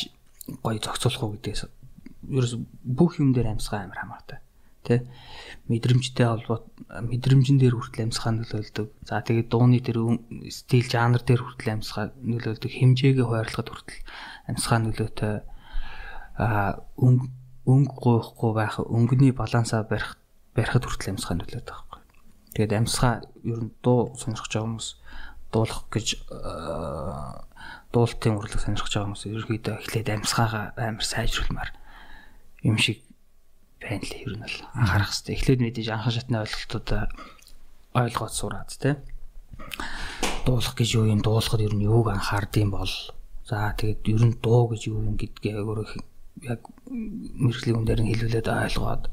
гоё 0.61 0.77
зохицуулах 0.77 1.21
вэ 1.25 1.33
гэдгээс 1.41 1.61
ерөөс 2.37 2.53
бүх 2.85 3.17
юм 3.17 3.33
дээр 3.33 3.57
амьсгаа 3.57 3.89
амар 3.89 3.97
хамаатай 3.97 4.39
те 4.87 5.03
мэдрэмжтэй 5.67 6.25
холбоот 6.25 6.65
мэдрэмжэн 6.87 7.59
дээр 7.59 7.75
хүртэл 7.75 8.07
амьсгаа 8.07 8.31
нөлөөлдөг. 8.39 8.87
За 9.03 9.19
тэгээд 9.19 9.51
дууны 9.51 9.83
тэр 9.83 9.99
стил 10.47 10.87
жанр 10.87 11.21
дээр 11.27 11.43
хүртэл 11.43 11.75
амьсгаа 11.75 12.15
нөлөөлдөг. 12.23 12.71
Хэмжээгээ 12.71 13.25
хуваарлахад 13.27 13.67
хүртэл 13.67 13.99
амьсгаа 14.47 14.79
нөлөөтэй 14.79 15.35
а 16.39 16.79
өнгө 16.95 17.27
гуйхгүй 17.67 18.51
байх 18.55 18.79
өнгөний 18.79 19.35
балансаа 19.35 19.83
барих 19.83 20.15
барихад 20.55 20.87
хүртэл 20.87 21.19
амьсгаа 21.19 21.35
нөлөөд 21.35 21.67
байгаа 21.67 21.85
байхгүй. 21.91 22.01
Тэгээд 22.55 22.77
амьсгаа 22.79 23.13
ер 23.43 23.59
нь 23.67 23.71
дуу 23.83 24.15
сонирхож 24.15 24.51
байгаа 24.55 24.65
хүмүүс 24.65 24.89
дуулах 25.51 25.81
гэж 25.91 26.07
дуулалтын 27.91 28.37
урлаг 28.39 28.61
сонирхож 28.63 28.93
байгаа 28.95 29.07
хүмүүс 29.11 29.23
ерөөхдөө 29.27 29.75
эхлээд 29.83 30.07
амьсгаагаа 30.15 30.65
амар 30.79 31.05
сайжруулмаар 31.05 31.71
юм 32.63 32.77
шиг 32.79 33.03
байна 33.83 34.03
л 34.03 34.15
ер 34.15 34.33
нь 34.33 34.43
бол 34.43 34.57
анхаарах 34.73 35.11
хэрэгтэй. 35.11 35.35
Эхлээд 35.35 35.61
мэдээж 35.61 35.87
анхан 35.91 36.13
шатны 36.15 36.37
ойлголтуудаа 36.41 37.03
ойлгоод 37.93 38.33
сураад 38.33 38.71
тий. 38.73 38.95
Дуулах 40.47 40.75
гэж 40.75 40.89
юу 40.95 41.05
юм 41.11 41.21
дуулахад 41.21 41.61
ер 41.61 41.75
нь 41.75 41.85
юуг 41.85 42.07
анхаардсан 42.11 42.71
бол 42.71 42.91
за 43.47 43.75
тэгээд 43.75 44.01
ер 44.07 44.23
нь 44.23 44.35
дуу 44.39 44.71
гэж 44.71 44.81
юу 44.91 45.03
юм 45.03 45.15
гэдгээ 45.19 45.59
өөрөө 45.63 46.16
яг 46.43 46.61
мэрэгжлийн 47.41 47.85
дээр 47.85 48.01
нь 48.03 48.11
хэлүүлээд 48.11 48.47
ойлгоод 48.47 49.03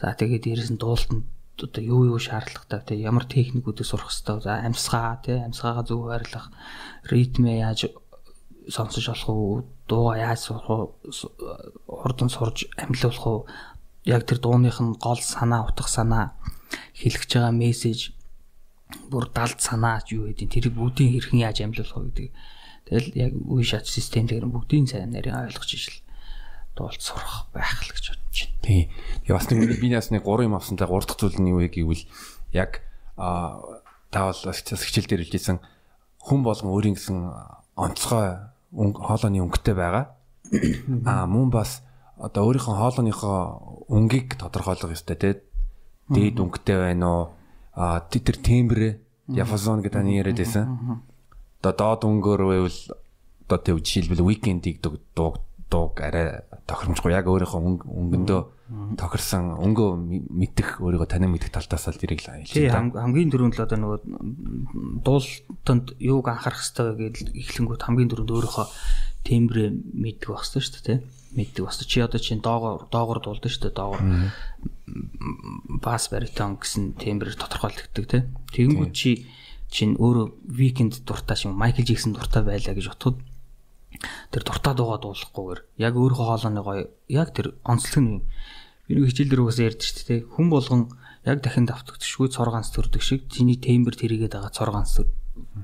за 0.00 0.06
тэгээд 0.18 0.44
дээрэс 0.44 0.70
нь 0.74 0.80
дуулалтанд 0.82 1.26
одоо 1.58 1.82
юу 1.82 2.02
юу 2.14 2.18
шаардлагатай 2.22 2.80
те 2.86 2.94
ямар 2.94 3.26
техникүүдийг 3.26 3.86
сурах 3.86 4.10
хэрэгтэй 4.10 4.38
за 4.46 4.52
амьсгаа 4.62 5.18
те 5.26 5.42
амьсгаагаа 5.46 5.84
зөв 5.86 6.00
байрлах 6.06 6.46
ритмээ 7.10 7.58
яаж 7.66 7.80
сонсож 8.70 9.04
болох 9.10 9.28
уу 9.28 9.66
дуугаа 9.88 10.16
яаж 10.18 10.40
сурах 10.46 10.68
уу 10.70 10.84
хурдан 11.86 12.30
сурж 12.30 12.70
амьлуулах 12.78 13.26
уу 13.26 13.40
яг 14.06 14.22
тэр 14.26 14.38
дууных 14.38 14.78
нь 14.78 14.94
гол 15.02 15.18
санаа 15.18 15.66
утга 15.66 15.88
санаа 15.90 16.26
хэлэх 16.94 17.26
байгаа 17.26 17.52
мессеж 17.52 18.14
бүр 19.10 19.26
далд 19.34 19.60
санаа 19.60 19.98
юу 20.08 20.28
гэдэг 20.28 20.48
тэрийг 20.48 20.74
бүгдийг 20.76 21.10
хэрхэн 21.12 21.44
яаж 21.44 21.58
амьлуулах 21.60 21.96
вэ 21.96 22.04
гэдэг. 22.08 22.28
Тэгэл 22.88 23.08
яг 23.20 23.32
үе 23.36 23.64
шат 23.64 23.84
систем 23.84 24.24
дээр 24.24 24.48
бүгдийн 24.48 24.88
сайн 24.88 25.12
нарийн 25.12 25.36
ойлгож 25.36 25.70
ижил 25.76 25.96
дуулт 26.78 27.02
сурах 27.02 27.50
байх 27.50 27.82
л 27.82 27.90
гэж 27.90 28.04
бодож 28.14 28.38
байна. 28.46 28.62
Тий. 28.62 28.82
Тэгээ 29.26 29.34
бас 29.34 29.46
нэг 29.50 29.60
би 29.82 29.88
бас 29.90 30.08
нэг 30.14 30.22
3 30.22 30.46
юм 30.46 30.54
авсан. 30.54 30.78
Тэгээ 30.78 30.94
3 30.94 31.10
дахь 31.10 31.18
зүйл 31.18 31.38
нь 31.42 31.50
юу 31.50 31.58
вэ 31.58 31.68
гэвэл 31.74 32.04
яг 32.54 32.86
а 33.18 33.58
та 34.14 34.30
бол 34.30 34.38
хичээл 34.38 35.10
дээр 35.10 35.26
хэлжсэн 35.26 35.58
хүн 36.22 36.40
болгон 36.46 36.70
өөрийн 36.70 36.94
гэсэн 36.94 37.18
онцгой 37.74 38.54
хоолойны 38.72 39.42
өнгөтэй 39.42 39.74
байгаа. 39.74 40.14
А 41.04 41.26
мөн 41.26 41.50
бас 41.50 41.82
одоо 42.16 42.48
өөрийнхөө 42.48 42.74
хоолойныхоо 42.78 43.38
өнгийг 43.88 44.38
тодорхойлох 44.38 44.94
ёстой 44.94 45.16
тий. 45.16 45.34
Дээд 46.08 46.40
өнгөтэй 46.40 46.76
байна 46.78 47.06
уу? 47.08 47.24
А 47.74 48.00
тэр 48.06 48.36
тембэр 48.38 49.02
яфазон 49.28 49.82
гэдэг 49.82 49.92
таны 49.92 50.16
яриад 50.16 50.40
байсан. 50.40 51.04
Одоо 51.60 51.72
доод 51.74 52.02
өнгөөр 52.08 52.42
байвал 52.48 52.78
одоо 53.44 53.58
тэг 53.60 53.84
жишээлбэл 53.84 54.24
уикендийг 54.24 54.80
дууг 54.80 55.40
дууг 55.70 56.00
арай 56.00 56.42
тохиромжгүй. 56.66 57.12
Яг 57.12 57.28
өөрийнхөө 57.28 57.60
өнгөндөө 57.86 58.40
тохирсон 59.00 59.56
өнгөө 59.56 59.90
мэдэх 60.28 60.80
өөрийгөө 60.84 61.08
танин 61.08 61.32
мэдэх 61.32 61.52
талаас 61.52 61.88
л 61.88 62.00
дэрийг 62.00 62.20
л 62.24 62.44
хэлээ. 62.44 62.72
хамгийн 62.72 63.32
түрүүнд 63.32 63.56
л 63.56 63.64
одоо 63.64 63.78
нөгөө 63.80 63.98
дуултанд 65.04 65.96
юуг 65.96 66.28
анхаарах 66.28 66.60
хэрэгтэй 66.60 66.92
гэдэл 67.00 67.32
эхлэнгүүт 67.32 67.84
хамгийн 67.84 68.10
түрүүнд 68.12 68.32
өөрийнхөө 68.36 68.66
тембрээ 69.24 69.68
мэддэг 69.72 70.28
хэрэгтэй 70.28 70.62
шүү 70.64 70.84
дээ 70.84 70.98
мэддэг 71.36 71.64
бас 71.64 71.78
чи 71.84 72.00
одоо 72.00 72.20
чинь 72.20 72.40
доогоор 72.40 72.88
доогоор 72.88 73.20
дуулдаг 73.20 73.52
шүү 73.52 73.68
дээ 73.68 73.76
доогоор 73.76 74.02
бас 75.84 76.08
баритон 76.08 76.56
гэсэн 76.56 76.96
тембрээр 76.96 77.36
тодорхойлогддог 77.36 78.06
тий. 78.08 78.22
Тэгэнгүүт 78.56 78.92
чи 78.96 79.28
чинь 79.68 80.00
өөрөө 80.00 80.48
викенд 80.48 81.04
дуртай 81.04 81.36
шиг 81.36 81.52
Майкл 81.52 81.84
Джексон 81.84 82.16
дуртай 82.16 82.40
байлаа 82.40 82.72
гэж 82.72 82.88
бодоход 82.88 83.20
тэр 84.32 84.42
дуртай 84.44 84.74
дуугаа 84.74 84.98
дуулахгүйгээр 85.02 85.60
яг 85.82 85.94
өөрийнхөө 85.96 86.26
хоолойны 86.28 86.62
гоё 86.62 86.84
яг 87.08 87.28
тэр 87.36 87.56
онцлог 87.64 88.02
нь 88.02 88.22
би 88.88 88.92
нэг 88.96 89.10
хичээл 89.12 89.30
дээр 89.32 89.42
угаасаа 89.44 89.68
ярьдэн 89.68 89.86
шүү 89.86 90.06
дээ 90.08 90.20
хүн 90.32 90.46
болгон 90.48 90.82
яг 91.28 91.38
дахин 91.44 91.66
давтагдчихгүй 91.68 92.28
цор 92.32 92.50
ганц 92.50 92.72
төрдөг 92.72 93.02
шиг 93.04 93.28
чиний 93.28 93.60
тембер 93.60 93.94
тэрийгээд 93.98 94.32
байгаа 94.32 94.52
цор 94.54 94.70
ганц 94.72 95.04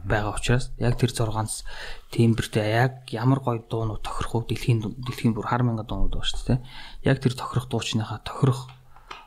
байгаа 0.05 0.37
учраас 0.37 0.71
яг 0.79 0.95
тэр 1.01 1.11
цор 1.11 1.31
ганц 1.33 1.65
тембертэй 2.13 2.69
яг 2.85 2.93
ямар 3.11 3.41
гоё 3.41 3.65
дуунууд 3.65 4.03
тохирох 4.05 4.35
уу? 4.35 4.47
Дэлхийн 4.47 4.81
дэлхийн 4.83 5.35
бүр 5.35 5.49
хар 5.49 5.63
мянга 5.65 5.89
дуунууд 5.89 6.15
байна 6.15 6.29
шүү 6.29 6.47
дээ 6.47 6.61
яг 7.11 7.19
тэр 7.23 7.35
тохирох 7.35 7.67
дуучныхаа 7.71 8.21
тохирох 8.23 8.69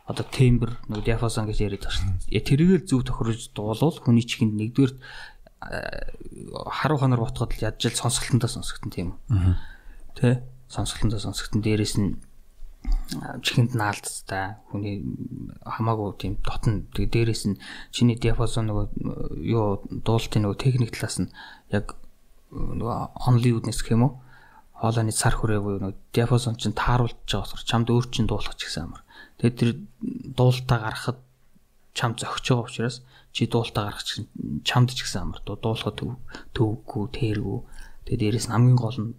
одоо 0.08 0.24
тембер 0.24 0.80
нэг 0.88 1.04
диапазон 1.04 1.52
гэж 1.52 1.58
яриад 1.68 1.84
байгаа 1.84 2.00
шүү 2.00 2.32
дээ 2.32 2.48
тэрийгэл 2.48 2.88
зөв 2.88 3.02
тохирож 3.04 3.52
дуулвал 3.52 3.98
хүний 4.00 4.24
чихэнд 4.24 4.56
нэгдүгээр 4.56 4.94
харуу 5.60 6.98
ханаар 7.02 7.22
ботход 7.26 7.54
л 7.58 7.66
ядж 7.66 7.90
л 7.90 7.98
сонсголтондоо 7.98 8.50
сонсогдсон 8.50 8.92
тийм 8.94 9.08
үү. 9.32 9.56
Тэ? 10.14 10.44
Сонсголтондоо 10.70 11.20
сонсогдсон. 11.20 11.62
Дээрэс 11.66 11.96
нь 11.98 12.22
чихэнд 13.42 13.74
наалдтай 13.74 14.62
хүний 14.70 15.02
хамаагүй 15.66 16.10
тийм 16.22 16.34
дотн 16.46 16.86
тэгээ 16.94 17.34
дээрэс 17.34 17.44
нь 17.50 17.60
чиний 17.92 18.16
диапазон 18.22 18.70
нөгөө 18.70 18.86
юу 19.44 19.82
дуулалтын 19.90 20.46
нөгөө 20.46 20.62
техник 20.62 20.94
талаас 20.94 21.18
нь 21.26 21.34
яг 21.74 21.98
нөгөө 22.54 22.96
онли 23.28 23.52
үднэс 23.58 23.82
гэх 23.82 23.98
юм 23.98 24.06
уу? 24.08 24.14
Хоолойны 24.78 25.12
цар 25.12 25.36
хүрээгүй 25.36 25.82
нөгөө 25.82 25.98
диапазон 26.14 26.56
чинь 26.62 26.78
тааруулж 26.78 27.18
байгаа 27.26 27.44
болохоор 27.44 27.66
чамд 27.66 27.88
өөр 27.90 28.06
чинь 28.14 28.30
дуулах 28.30 28.56
ч 28.56 28.70
гэсэн 28.70 28.86
амар. 28.86 29.02
Тэгээд 29.42 29.58
тэр 29.58 29.72
дуулалтаа 30.38 30.80
гаргахад 30.86 31.20
чам 31.98 32.14
зөгч 32.14 32.46
байгаа 32.46 32.68
учраас 32.70 32.98
чи 33.32 33.48
дуултаа 33.48 33.92
гаргах 33.92 34.06
чинь 34.06 34.28
чамд 34.64 34.92
ч 34.96 35.04
гэсэн 35.06 35.28
амар 35.28 35.42
дуулахад 35.46 36.02
төвгүй 36.56 37.06
тэргүй 37.14 37.60
тэгээ 38.08 38.20
дээрэс 38.22 38.48
нь 38.50 38.54
хамгийн 38.56 38.80
гол 38.80 38.98
нь 38.98 39.14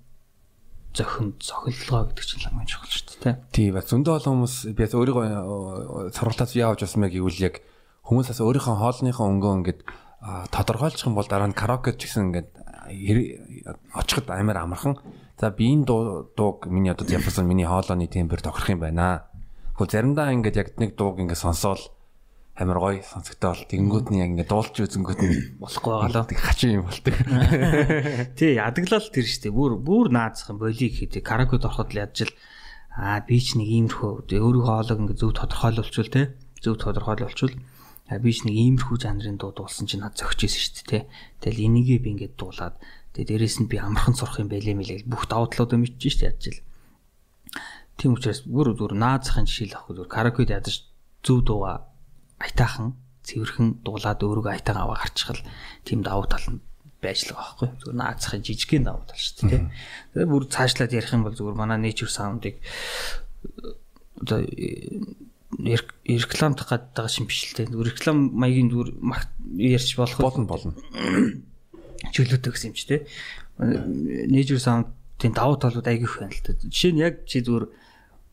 зохинд 0.96 1.36
зохилгоо 1.38 2.08
гэдэг 2.10 2.24
чинь 2.24 2.44
ламын 2.48 2.66
чухал 2.66 2.90
шүү 2.90 3.22
дээ. 3.22 3.36
Тий, 3.52 3.68
ба 3.70 3.84
зөндөө 3.84 4.14
олон 4.18 4.34
хүмүүс 4.42 4.56
би 4.72 4.82
бас 4.82 4.94
өөрийгөө 4.96 6.10
сургалтаас 6.16 6.52
яавж 6.56 6.80
авсан 6.82 7.04
мэй 7.04 7.12
гэвэл 7.12 7.44
яг 7.44 7.60
хүмүүс 8.08 8.32
бас 8.32 8.40
өөрийнхөө 8.40 8.76
хоолныхоо 8.80 9.26
өнгөө 9.28 9.52
ингээд 9.62 9.80
тодорхойлчих 10.50 11.06
юм 11.06 11.14
бол 11.14 11.28
дараа 11.28 11.52
нь 11.52 11.54
караоке 11.54 11.94
ч 11.94 12.08
гэсэн 12.08 12.32
ингээд 12.32 12.48
очиход 13.94 14.32
амар 14.32 14.64
амархан. 14.64 14.96
За 15.38 15.52
би 15.52 15.70
энэ 15.70 15.84
дууг 15.84 16.66
миний 16.66 16.90
одоо 16.90 17.06
явсан 17.06 17.46
миний 17.46 17.68
хоолойны 17.68 18.08
темпер 18.08 18.40
тохирох 18.40 18.72
юм 18.72 18.80
байна. 18.80 19.28
Гэхдээ 19.76 19.92
заримдаа 19.92 20.32
ингээд 20.32 20.56
яг 20.56 20.68
нэг 20.80 20.96
дууг 20.96 21.20
ингээд 21.20 21.38
сонсоол 21.38 21.78
амар 22.58 22.78
гоё 22.82 23.02
сонсогдоол 23.06 23.62
тэгэнгүүт 23.70 24.06
нь 24.10 24.18
яг 24.18 24.30
ингээд 24.34 24.50
дуулж 24.50 24.74
үзэнгүүт 24.82 25.20
нь 25.22 25.34
болохгүй 25.62 25.92
байгаа 25.94 26.26
л 26.26 26.42
хачин 26.42 26.82
юм 26.82 26.90
болдог. 26.90 27.14
Тий, 28.38 28.58
ядаглал 28.58 29.06
тэр 29.14 29.26
штеп 29.30 29.54
бүр 29.54 29.78
бүр 29.78 30.10
наацх 30.10 30.50
юм 30.50 30.58
болиг 30.58 30.90
хийдэг. 30.90 31.22
Караокед 31.22 31.62
ороход 31.62 31.94
л 31.94 32.02
ядж 32.02 32.26
л 32.26 32.34
аа 32.98 33.22
би 33.22 33.38
ч 33.38 33.54
нэг 33.54 33.70
иймэрхүү 33.70 34.26
өөрийнхөө 34.26 34.66
хоолойг 34.66 34.98
ингээд 35.06 35.22
зөв 35.22 35.32
тодорхойлуулчвал 35.38 36.10
те 36.10 36.22
зөв 36.58 36.74
тодорхойлуулчвал 36.82 37.54
а 38.10 38.18
би 38.18 38.30
ч 38.34 38.42
нэг 38.42 38.56
иймэрхүү 38.58 38.96
жанрын 39.06 39.38
дуу 39.38 39.54
дуулсан 39.54 39.86
чинь 39.86 40.02
зөгч 40.02 40.40
ийсэн 40.50 40.74
дээ 40.82 40.86
те. 40.90 41.00
Тэгэл 41.38 41.70
энийгээ 41.70 42.02
би 42.02 42.10
ингээд 42.18 42.34
дуулаад 42.34 42.74
тэгээ 43.14 43.38
дээрэс 43.38 43.62
нь 43.62 43.70
би 43.70 43.78
амархан 43.78 44.18
сурах 44.18 44.42
юм 44.42 44.50
байлээ 44.50 44.74
мэлээ 44.74 45.06
бүх 45.06 45.30
давуу 45.30 45.46
талуудаа 45.46 45.78
мэдчихэж 45.78 46.16
дээ 46.18 46.30
ядж 46.34 46.44
л. 46.50 46.62
Тийм 47.94 48.18
учраас 48.18 48.42
бүр 48.42 48.74
бүр 48.74 48.98
наацхын 48.98 49.46
жишээ 49.46 49.70
л 49.70 49.78
авах 49.78 49.94
зүгээр 49.94 50.10
караокед 50.10 50.50
ядаж 50.58 50.76
зөв 51.22 51.46
дууга 51.46 51.87
аятайхан 52.42 52.94
цэвэрхэн 53.26 53.68
дуулаад 53.84 54.20
өөрийгөө 54.22 54.52
аятайхан 54.54 54.82
аваа 54.82 54.98
гарчихвал 55.02 55.42
тийм 55.84 56.00
давуу 56.06 56.26
тал 56.30 56.46
нь 56.48 56.62
байж 57.02 57.28
л 57.28 57.34
байгаа 57.34 57.54
байхгүй 57.54 57.68
зүгээр 57.78 57.98
наацхын 57.98 58.42
жижигхэн 58.42 58.84
давуу 58.86 59.04
тал 59.06 59.22
шүү 59.22 59.48
дээ 59.50 59.62
тэгээ 60.14 60.30
бүр 60.32 60.44
цаашлаад 60.50 60.96
ярих 60.98 61.14
юм 61.14 61.22
бол 61.22 61.36
зүгээр 61.38 61.56
манай 61.58 61.78
nature 61.78 62.10
sound-ыг 62.10 62.56
одоо 64.18 64.38
рекламдах 66.08 66.68
гэдэг 66.68 66.94
байгаа 66.98 67.12
шин 67.12 67.26
биш 67.30 67.40
л 67.46 67.56
дээ 67.58 67.70
зүгээр 67.70 67.90
реклам 67.94 68.18
маягийн 68.34 68.70
зүгээр 68.74 68.90
ярьж 69.78 69.90
болох 69.94 70.18
болно 70.18 70.46
болно 70.50 70.72
чөлөөтэй 72.14 72.50
гэсэн 72.50 72.70
юм 72.70 72.76
чи 72.78 72.86
дээ 72.90 73.02
nature 74.26 74.58
sound-ийн 74.58 75.34
давуу 75.38 75.54
талууд 75.62 75.86
айгүйх 75.86 76.18
байна 76.18 76.34
л 76.34 76.42
дээ 76.42 76.66
жишээ 76.66 76.92
нь 76.94 77.02
яг 77.02 77.14
чи 77.30 77.46
зүгээр 77.46 77.66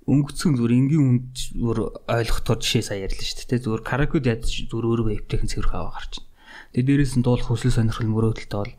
өнгөцгөн 0.05 0.53
зүгээр 0.57 0.77
энгийн 0.77 1.05
үнд 1.09 1.33
зүгээр 1.57 1.79
ойлгохоор 2.05 2.59
жишээ 2.61 2.83
сая 2.85 2.99
ярьлаа 3.09 3.25
шүү 3.25 3.49
дээ. 3.49 3.65
Зүгээр 3.65 3.83
каракуд 3.83 4.25
ядаж 4.29 4.53
зүгээр 4.69 4.85
өөрийгөө 4.85 5.17
эвтэйхэн 5.17 5.49
цэвэрх 5.49 5.73
аваа 5.73 5.93
гарч 5.97 6.13
байна. 6.21 6.29
Тэгээ 6.77 6.85
дээрээс 6.85 7.13
нь 7.17 7.25
дуулах 7.25 7.47
хүсэл 7.49 7.73
сонирхол 7.73 8.13
мөрөөдөлтөй 8.13 8.59
бол 8.61 8.73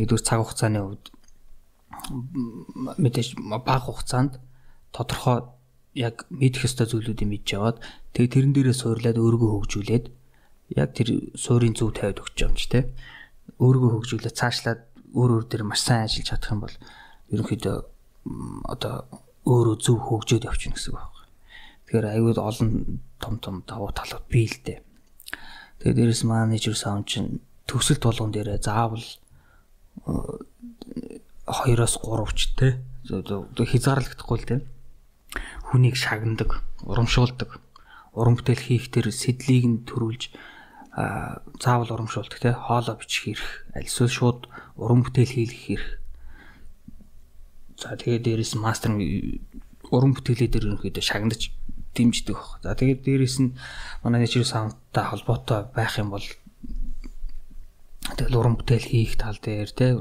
нэгдүгээр 0.00 0.24
цаг 0.24 0.38
хугацааны 0.40 0.80
хувьд 0.80 1.04
мэдээж 2.98 3.28
бага 3.36 3.84
хугацаанд 3.84 4.32
тодорхой 4.96 5.38
яг 5.92 6.24
мэдэх 6.32 6.64
ёстой 6.64 6.88
зүйлүүдийг 6.88 7.28
мэдж 7.28 7.48
яваад 7.52 7.76
тэгээ 8.16 8.32
тэрэн 8.32 8.52
дээрээ 8.56 8.76
суурлаад 8.80 9.18
өөрийгөө 9.20 9.50
хөгжүүлээд 9.52 10.06
яг 10.80 10.90
тэр 10.96 11.08
суурийн 11.36 11.76
зөв 11.76 11.92
тавиад 11.92 12.24
өгч 12.24 12.36
юм 12.40 12.56
чи 12.56 12.66
тэ 12.72 12.88
өөрийгөө 13.60 13.90
хөгжүүлээд 14.00 14.38
цаашлаад 14.40 14.80
өөр 15.12 15.30
өөр 15.36 15.44
дээр 15.52 15.64
маш 15.68 15.84
сайн 15.84 16.08
ажиллаж 16.08 16.26
чадах 16.32 16.52
юм 16.56 16.60
бол 16.64 16.76
ерөнхийдөө 17.28 17.76
одоо 18.72 18.94
өөрөө 19.46 19.76
зөв 19.82 19.98
хөгжөөд 19.98 20.46
явчихна 20.46 20.76
гэсэн 20.78 20.94
үг 20.94 21.00
байна. 21.02 21.26
Тэгэхээр 21.86 22.06
аюул 22.14 22.38
олон 22.38 22.70
том 23.18 23.34
том 23.42 23.54
давуу 23.66 23.90
талууд 23.90 24.26
бий 24.30 24.46
л 24.46 24.58
дээ. 24.62 24.80
Тэгээд 25.82 25.98
дээрэс 25.98 26.22
менежер 26.22 26.78
саунд 26.78 27.10
чинь 27.10 27.42
төгсөл 27.66 27.98
тулгын 27.98 28.30
дээрээ 28.30 28.62
заавал 28.62 29.02
2-оос 30.06 31.94
3 31.98 32.38
ч 32.38 32.40
те 32.54 32.68
хязгаарлагдахгүй 33.10 34.38
л 34.38 34.46
те 34.46 34.56
хүнийг 35.72 35.96
шагнадаг, 35.96 36.60
урамшуулдаг, 36.84 37.58
уран 38.12 38.36
бүтээл 38.36 38.60
хийх 38.60 38.92
тэр 38.92 39.08
сэдлийг 39.08 39.64
нь 39.64 39.82
төрүүлж 39.88 40.28
заавал 41.58 41.90
урамшуулдаг 41.96 42.38
те 42.38 42.52
хоолоо 42.52 43.00
бичих 43.00 43.40
хэрэг, 43.40 43.48
альсвал 43.72 44.12
шууд 44.12 44.40
уран 44.76 45.00
бүтээл 45.00 45.32
хийх 45.32 45.80
хэрэг 45.80 46.01
За 47.82 47.98
тэгээд 47.98 48.22
дээрэс 48.22 48.54
нь 48.54 48.62
мастер 48.62 48.94
уран 49.90 50.14
бүтээлээ 50.14 50.50
дээр 50.54 50.66
ерөнхийдөө 50.70 51.02
шагнаж 51.02 51.50
дэмждэг 51.98 52.38
баг. 52.38 52.62
За 52.62 52.78
тэгээд 52.78 53.02
дээрэс 53.02 53.36
нь 53.42 53.58
манай 54.06 54.22
нэчрэ 54.22 54.46
саундтай 54.46 55.04
холбоотой 55.10 55.66
байх 55.74 55.98
юм 55.98 56.14
бол 56.14 56.22
тэгэл 58.14 58.38
уран 58.38 58.54
бүтээл 58.54 58.86
хийх 58.86 59.18
тал 59.18 59.34
дээр 59.42 59.70
те 59.74 59.98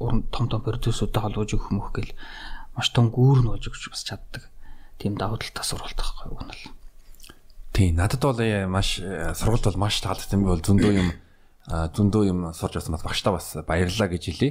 уран 0.00 0.24
том 0.32 0.48
том 0.48 0.64
продюсеруудтай 0.64 1.20
холбож 1.20 1.52
өгөх 1.52 1.68
мөх 1.68 1.92
гэл 1.92 2.16
маш 2.72 2.88
том 2.96 3.12
гүүр 3.12 3.44
нь 3.44 3.50
болж 3.52 3.64
өгч 3.68 3.92
бас 3.92 4.08
чаддаг. 4.08 4.48
Тийм 4.96 5.20
давуу 5.20 5.36
талтай 5.36 5.64
сургалт 5.68 6.00
байхгүй 6.00 6.32
юу 6.32 6.40
л. 6.40 6.72
Тийм 7.76 8.00
надад 8.00 8.24
бол 8.24 8.40
маш 8.72 8.98
сургалт 9.36 9.68
бол 9.68 9.84
маш 9.84 10.00
таалагдсан 10.00 10.40
би 10.40 10.48
бол 10.48 10.64
зөндөө 10.64 10.92
юм 10.96 11.10
зөндөө 11.68 12.22
юм 12.24 12.40
сурч 12.56 12.80
байсан 12.80 12.96
бас 12.96 13.04
багштаа 13.04 13.36
бас 13.36 13.52
баярлалаа 13.68 14.08
гэж 14.08 14.24
хэлье. 14.32 14.50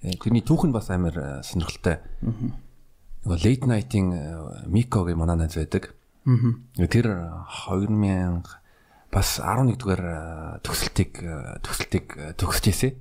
Э, 0.00 0.16
тэрний 0.16 0.40
түүх 0.40 0.64
нь 0.64 0.72
бас 0.72 0.88
амар 0.88 1.12
э, 1.12 1.28
сонирхолтой. 1.44 2.00
Нөгөө 3.20 3.36
late 3.44 3.68
night-ийн 3.68 4.08
э, 4.16 4.64
Miko 4.72 5.04
гэх 5.04 5.16
манай 5.16 5.36
найз 5.36 5.60
байдаг. 5.60 5.92
Тэр 6.80 7.06
2000 7.68 8.48
бас 9.12 9.28
11 9.44 9.76
дугаар 9.76 10.60
төгсөлтийг 10.64 11.20
төгсөлтийг 11.60 12.06
төгсөж 12.40 12.64
ирсэн. 12.72 12.96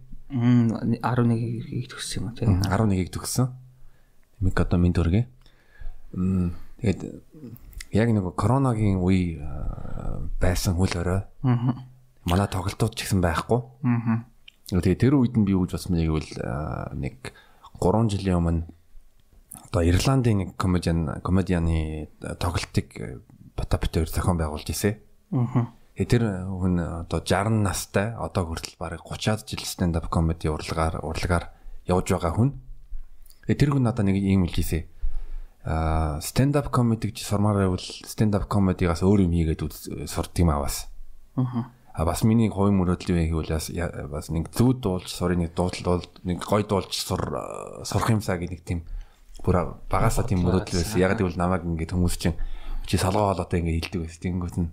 11-ийг 0.99 1.87
төгссөн 1.87 2.19
юм 2.19 2.35
тийм 2.35 2.59
11-ийг 2.67 3.11
төгссөн. 3.15 3.47
Мик 4.43 4.59
одоо 4.59 4.79
минь 4.79 4.95
дөргөө. 4.95 5.23
Тэгээд 6.83 6.99
яг 7.95 8.07
нэг 8.11 8.27
коронагийн 8.35 8.99
үе 8.99 9.39
байсан 10.41 10.75
хөл 10.75 10.99
өрөө. 10.99 11.21
Манай 12.27 12.47
тоглолтууд 12.51 12.91
ч 12.91 13.07
гэсэн 13.07 13.23
байхгүй. 13.23 13.63
Тэгээ 14.69 15.01
тэр 15.01 15.17
үед 15.17 15.33
нь 15.33 15.45
би 15.49 15.57
гэж 15.57 15.73
бодсон 15.73 15.97
бэ 15.97 16.05
гэвэл 16.05 16.31
нэг 16.93 17.33
3 17.81 18.13
жилийн 18.13 18.37
өмнө 18.37 18.61
одоо 19.73 19.81
Ирландын 19.81 20.45
нэг 20.45 20.49
комедиан 20.61 21.21
комедианы 21.25 22.09
тоглолтыг 22.37 23.25
Потапит 23.57 23.97
өөр 23.97 24.09
зохион 24.13 24.37
байгуулж 24.37 24.69
ирсэн. 24.69 25.01
Аа. 25.33 25.73
Тэр 25.97 26.45
хүн 26.47 26.79
одоо 26.79 27.19
60 27.19 27.65
настай 27.65 28.13
одоо 28.13 28.45
хүртэл 28.45 28.77
бараг 28.79 29.03
30-аад 29.03 29.43
жил 29.49 29.65
stand 29.65 29.97
up 29.97 30.07
comedy 30.13 30.47
урлагаар 30.47 31.01
урлагаар 31.01 31.49
явж 31.89 32.13
байгаа 32.13 32.37
хүн. 32.37 32.53
Тэр 33.49 33.73
хүн 33.73 33.83
надад 33.83 34.05
нэг 34.05 34.21
юм 34.21 34.47
хэлжсэн. 34.47 34.85
Аа 35.65 36.21
stand 36.21 36.55
up 36.55 36.71
comedy 36.71 37.11
гэж 37.11 37.25
сурмаар 37.25 37.67
байвал 37.67 37.83
stand 37.83 38.37
up 38.37 38.47
comedy-гаас 38.47 39.03
өөр 39.03 39.27
юм 39.27 39.33
хийгээд 39.33 40.07
сурд 40.07 40.33
юм 40.39 40.55
аваас. 40.55 40.87
Аа 41.35 41.73
А 41.93 42.05
бас 42.05 42.23
миний 42.23 42.49
хувийн 42.49 42.77
мөрөөдөл 42.77 43.17
юм 43.17 43.43
гэвэл 43.43 44.09
бас 44.09 44.29
нэг 44.29 44.53
зүуд 44.53 44.79
дуулж 44.79 45.09
сурын 45.09 45.43
нэг 45.43 45.57
дуудлал 45.57 46.05
нэг 46.23 46.39
гой 46.45 46.63
дуулж 46.63 46.93
сур 46.93 47.19
сурах 47.83 48.09
юмсаа 48.13 48.37
гэх 48.37 48.53
нэг 48.53 48.63
тийм 48.63 48.79
бүр 49.43 49.79
багасаа 49.89 50.23
тийм 50.23 50.45
мөрөөдөл 50.45 50.79
байсан. 50.79 51.01
Яг 51.01 51.17
гэвэл 51.17 51.39
намайг 51.39 51.65
ингээд 51.65 51.95
хүмүүс 51.97 52.15
чинь 52.21 52.37
чи 52.85 52.95
салгаа 52.95 53.33
хоолойтой 53.33 53.59
ингээд 53.59 53.89
хилдэг 53.89 54.01
байсан. 54.05 54.21
Тэнгүүт 54.21 54.57
нь 54.61 54.69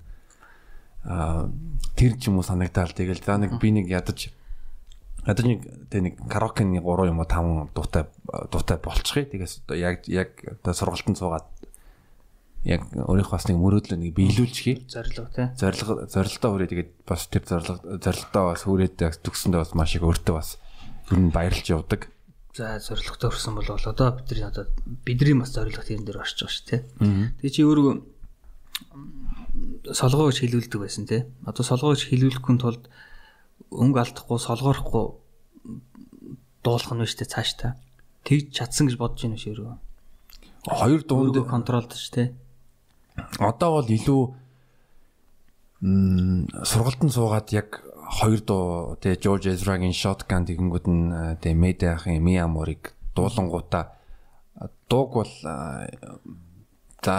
аа 1.07 1.49
тэр 1.97 2.19
ч 2.21 2.29
юм 2.29 2.39
уу 2.39 2.47
санагдаал 2.47 2.93
тэгэл 2.93 3.25
за 3.25 3.41
нэг 3.41 3.57
би 3.59 3.71
нэг 3.73 3.89
ядаж 3.89 4.31
ядаж 5.27 5.45
нэг 5.47 5.61
тэг 5.91 6.01
нэг 6.03 6.15
караоке 6.31 6.63
нэг 6.63 6.85
3 6.85 7.11
юм 7.11 7.19
уу 7.23 7.27
5 7.27 7.75
дуутай 7.75 8.07
дуутай 8.53 8.79
болчихъя. 8.79 9.27
Тэгээс 9.27 9.67
яг 9.75 10.07
яг 10.07 10.31
сургалтанд 10.63 11.19
суугаад 11.19 11.47
яг 12.67 12.83
өөрийнхөө 12.91 13.31
бас 13.31 13.47
нэг 13.47 13.59
мөрөөдлөө 13.63 13.99
нэг 14.03 14.13
биелүүлчихье. 14.19 14.91
Зорилго 14.91 15.31
тий. 15.31 15.47
Зорилго 15.55 16.11
зорилтоо 16.11 16.51
хүрээ 16.51 16.71
тэгээд 16.75 16.91
бас 17.07 17.31
тэр 17.31 17.47
зорилго 17.47 17.79
зорилтоо 18.03 18.43
бас 18.51 18.67
хүрээд 18.67 18.99
төгсөндөө 19.23 19.61
бас 19.63 19.73
маш 19.79 19.95
их 19.95 20.03
өөртөө 20.03 20.35
бас 20.35 20.59
ер 21.15 21.19
нь 21.23 21.31
баярлж 21.31 21.63
явдаг. 21.71 22.11
За 22.59 22.83
зорилготой 22.83 23.31
хүрсэн 23.31 23.55
бол 23.55 23.71
одоо 23.71 24.11
бидний 24.19 24.43
одоо 24.43 24.67
бидний 25.07 25.39
бас 25.39 25.55
зорилго 25.55 25.87
тийм 25.87 26.03
дээр 26.03 26.27
орж 26.27 26.43
байгаа 26.43 26.51
шүү 26.51 26.67
тий. 26.67 26.83
Тэгээ 27.39 27.55
чи 27.55 27.63
өөрөө 27.63 27.95
солгоо 29.95 30.27
гэж 30.35 30.39
хэлүүлдэг 30.43 30.81
байсан 30.83 31.07
тий. 31.07 31.23
Одоо 31.47 31.63
солгоо 31.63 31.95
гэж 31.95 32.11
хэлүүлэхгүй 32.11 32.55
тулд 32.59 32.91
өнгө 33.71 34.03
алдахгүй 34.03 34.43
солгоорохгүй 34.43 35.05
дуулах 36.67 36.91
нь 36.99 37.07
дээ 37.07 37.31
цааш 37.31 37.51
та. 37.63 37.79
Тэгж 38.27 38.51
чадсан 38.51 38.91
гэж 38.91 38.99
бодож 38.99 39.23
байна 39.23 39.39
шүү 39.39 39.55
өөрөө. 39.55 39.79
Хоёр 40.67 41.03
дуунд 41.07 41.47
контролдож 41.47 42.03
тий 42.11 42.35
одоо 43.39 43.71
бол 43.81 43.89
илүү 43.89 44.23
сургалтанд 46.65 47.13
суугаад 47.13 47.49
яг 47.53 47.83
хоёр 48.21 48.41
дуу 48.41 48.97
тэгээ 49.03 49.23
George 49.23 49.47
Ezra-гийн 49.53 49.93
Shotgun 49.93 50.47
тэгэнгүүт 50.47 50.87
нь 50.87 51.05
тэгээ 51.43 51.59
Medea-хийн 51.59 52.23
Miyamori-г 52.23 52.95
дуулангуудаа 53.15 53.97
дууг 54.89 55.11
бол 55.13 55.33
за 57.03 57.17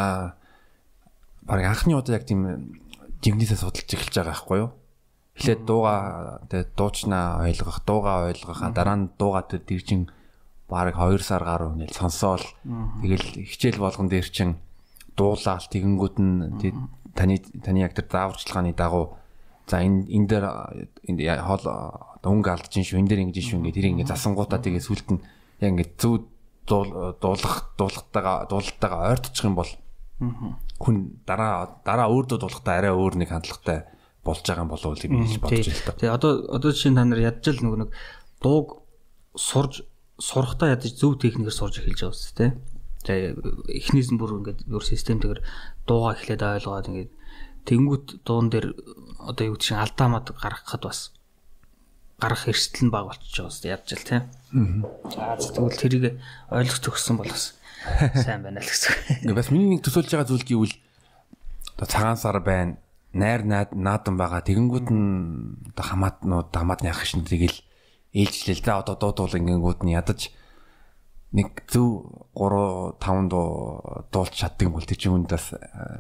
баг 1.43 1.60
анхны 1.64 1.95
удаа 1.95 2.18
яг 2.18 2.26
тийм 2.26 2.74
жигнэсээ 3.22 3.60
судалж 3.60 3.89
эхэлж 3.93 4.16
байгаа 4.16 4.34
байхгүй 4.34 4.58
юу? 4.64 4.72
Эхлээд 5.38 5.62
дууга 5.70 5.95
тэгээ 6.50 6.74
дуучнаа 6.74 7.45
ойлгох, 7.45 7.80
дууга 7.86 8.26
ойлгох, 8.26 8.60
дараа 8.74 8.98
нь 8.98 9.10
дууга 9.20 9.45
тэр 9.45 9.62
дэржин 9.62 10.10
бараг 10.68 10.95
2 10.98 11.22
сар 11.22 11.43
гаруй 11.43 11.78
ингээл 11.78 11.93
сонсоол 11.93 12.43
тэгэл 13.02 13.48
хичээл 13.48 13.80
болгон 13.80 14.10
дээр 14.10 14.28
чин 14.28 14.60
дуулаал 15.18 15.65
тэгэнгүүт 15.65 16.18
нь 16.22 16.34
таны 17.18 17.36
таны 17.65 17.80
яг 17.82 17.97
тэр 17.97 18.07
зааварчилгааны 18.07 18.78
дагуу 18.78 19.18
за 19.68 19.82
энэ 19.82 20.05
энэ 20.07 20.28
дээр 20.30 21.41
хоол 21.41 21.65
өнгө 22.24 22.49
алдчихин 22.53 22.86
шүү 22.86 22.99
энэ 23.01 23.09
дээр 23.11 23.24
ингэж 23.26 23.38
шүү 23.41 23.57
ингээд 23.59 23.78
тэр 23.78 23.89
ингээд 23.91 24.11
засангуудаа 24.13 24.61
тэгээ 24.61 24.84
сүлд 24.86 25.07
нь 25.18 25.22
яг 25.59 25.70
ингээд 25.74 25.93
зүг 25.97 26.24
дуулах 26.68 27.74
дуулахтайгаа 27.80 28.47
дуулалтайгаа 28.51 29.11
ойртчих 29.11 29.47
юм 29.47 29.55
бол 29.57 29.72
хүн 30.78 30.95
дараа 31.26 31.82
дараа 31.82 32.07
өөрөө 32.11 32.39
дуулахтаа 32.39 32.78
арай 32.78 32.93
өөр 32.93 33.15
нэг 33.18 33.30
хандлагатай 33.32 33.88
болж 34.28 34.43
байгаа 34.43 34.63
юм 34.68 34.72
болов 34.72 34.88
уу 34.91 34.99
гэж 34.99 35.39
бодож 35.39 35.68
байна. 35.68 35.97
Тэгээ 35.97 36.15
одоо 36.15 36.32
одоо 36.51 36.70
жишээ 36.76 36.91
нь 36.91 36.99
та 36.99 37.03
нар 37.07 37.22
ядж 37.24 37.45
л 37.47 37.63
нөгөө 37.63 37.80
нэг 37.88 37.91
дууг 38.43 38.68
сурж 39.34 39.88
сурахтаа 40.20 40.76
ядаж 40.76 40.91
зөв 40.99 41.15
техникээр 41.22 41.55
сурж 41.55 41.80
эхэлж 41.80 41.99
байгаа 42.03 42.13
үстэй 42.13 42.36
тий. 42.36 42.51
Тэгээ 43.08 43.32
эхнээс 43.72 44.12
нь 44.12 44.20
бүр 44.20 44.43
ингээд 44.43 44.68
өөр 44.68 44.84
системтэйгээр 44.84 45.41
дуугаа 45.88 46.14
эхлээд 46.20 46.43
ойлгоод 46.43 46.89
ингээд 46.91 47.12
тэнгуут 47.64 48.05
дуун 48.28 48.51
дээр 48.51 48.76
одоо 49.24 49.43
юу 49.47 49.55
гэдэг 49.55 49.64
чинь 49.64 49.80
алдаамад 49.80 50.36
гаргахад 50.36 50.84
бас 50.84 50.99
гарах 52.20 52.47
эрсдэл 52.51 52.88
нь 52.88 52.93
баг 52.93 53.08
болчихж 53.08 53.36
байгаа 53.39 53.51
үстэй 53.51 53.72
ядж 53.72 53.89
л 53.95 54.08
тий. 54.08 54.20
Аа 54.20 55.39
тэгвэл 55.39 55.80
тэрийг 55.80 56.05
ойлгох 56.51 56.80
төгссөн 56.84 57.16
бол 57.16 57.32
бас 57.32 57.55
сайн 58.26 58.43
байна 58.43 58.60
л 58.60 58.68
гэсэн. 58.68 59.24
Ингээ 59.24 59.39
бас 59.39 59.51
миний 59.53 59.78
нэг 59.78 59.86
төсөөлж 59.88 60.12
байгаа 60.12 60.28
зүйл 60.28 60.47
гэвэл 60.47 60.76
одоо 61.78 61.88
цагаан 61.88 62.18
сар 62.18 62.41
байна 62.41 62.82
найр 63.14 63.45
наадан 63.45 64.18
байгаа 64.18 64.41
тэгэнгүүт 64.43 64.88
нь 64.91 65.08
одоо 65.72 65.86
хамаатнууд 65.86 66.49
хамаатны 66.51 66.89
ах 66.89 67.05
шин 67.05 67.24
тэгэл 67.24 67.62
ээлжлэл 68.14 68.66
за 68.66 68.82
одоо 68.82 68.95
дуудуул 68.97 69.38
ингэнгүүт 69.38 69.82
нь 69.86 69.93
ядаж 69.93 70.34
нэг 71.36 71.67
зөв 71.67 72.07
3 72.36 72.95
5 73.03 73.28
дуу 73.28 74.05
дуулж 74.11 74.32
чаддаг 74.32 74.71
бол 74.71 74.86
тэр 74.88 74.95
чинь 74.97 75.15
үнд 75.15 75.28
бас 75.34 75.51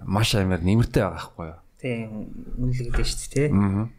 маш 0.07 0.31
амар 0.35 0.63
нэмэртэй 0.63 1.03
байгаа 1.03 1.19
байхгүй 1.19 1.47
юу. 1.51 1.59
Тийм 1.83 2.31
үнэлэгдэж 2.55 3.07
шүү 3.07 3.19
дээ 3.19 3.31
тий. 3.35 3.47
Аа. 3.51 3.91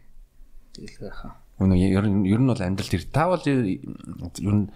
Тэгэл 0.73 0.97
байхаа. 1.05 1.31
Үнэ 1.61 1.75
ер 1.77 2.05
нь 2.09 2.25
ер 2.25 2.41
нь 2.41 2.49
бол 2.49 2.57
амьдрал 2.57 2.89
тэр 2.89 3.03
та 3.13 3.29
бол 3.29 3.43
ер 3.45 4.55
нь 4.57 4.73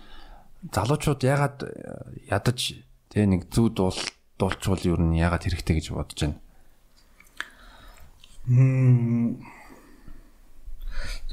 залуучууд 0.69 1.21
ягаад 1.25 1.57
ядаж 2.29 2.59
тий 3.09 3.25
нэг 3.25 3.49
зөв 3.49 3.73
дуул 3.73 3.97
дуулчвал 4.37 4.83
ер 4.85 5.01
нь 5.01 5.17
ягаад 5.17 5.43
хэрэгтэй 5.43 5.81
гэж 5.81 5.89
бодож 5.89 6.19
байна. 6.21 6.37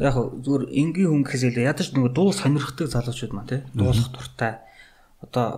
За 0.00 0.08
яг 0.08 0.16
зүгээр 0.16 0.64
энгийн 0.72 1.12
хүн 1.12 1.22
гэхээс 1.28 1.44
илүү 1.52 1.68
ядаж 1.68 1.92
нөгөө 1.92 2.12
дуу 2.16 2.32
сонирхдаг 2.32 2.88
залуучууд 2.88 3.32
маань 3.36 3.50
тий 3.50 3.60
дуулах 3.76 4.08
дуртай. 4.10 4.64
Одоо 5.20 5.48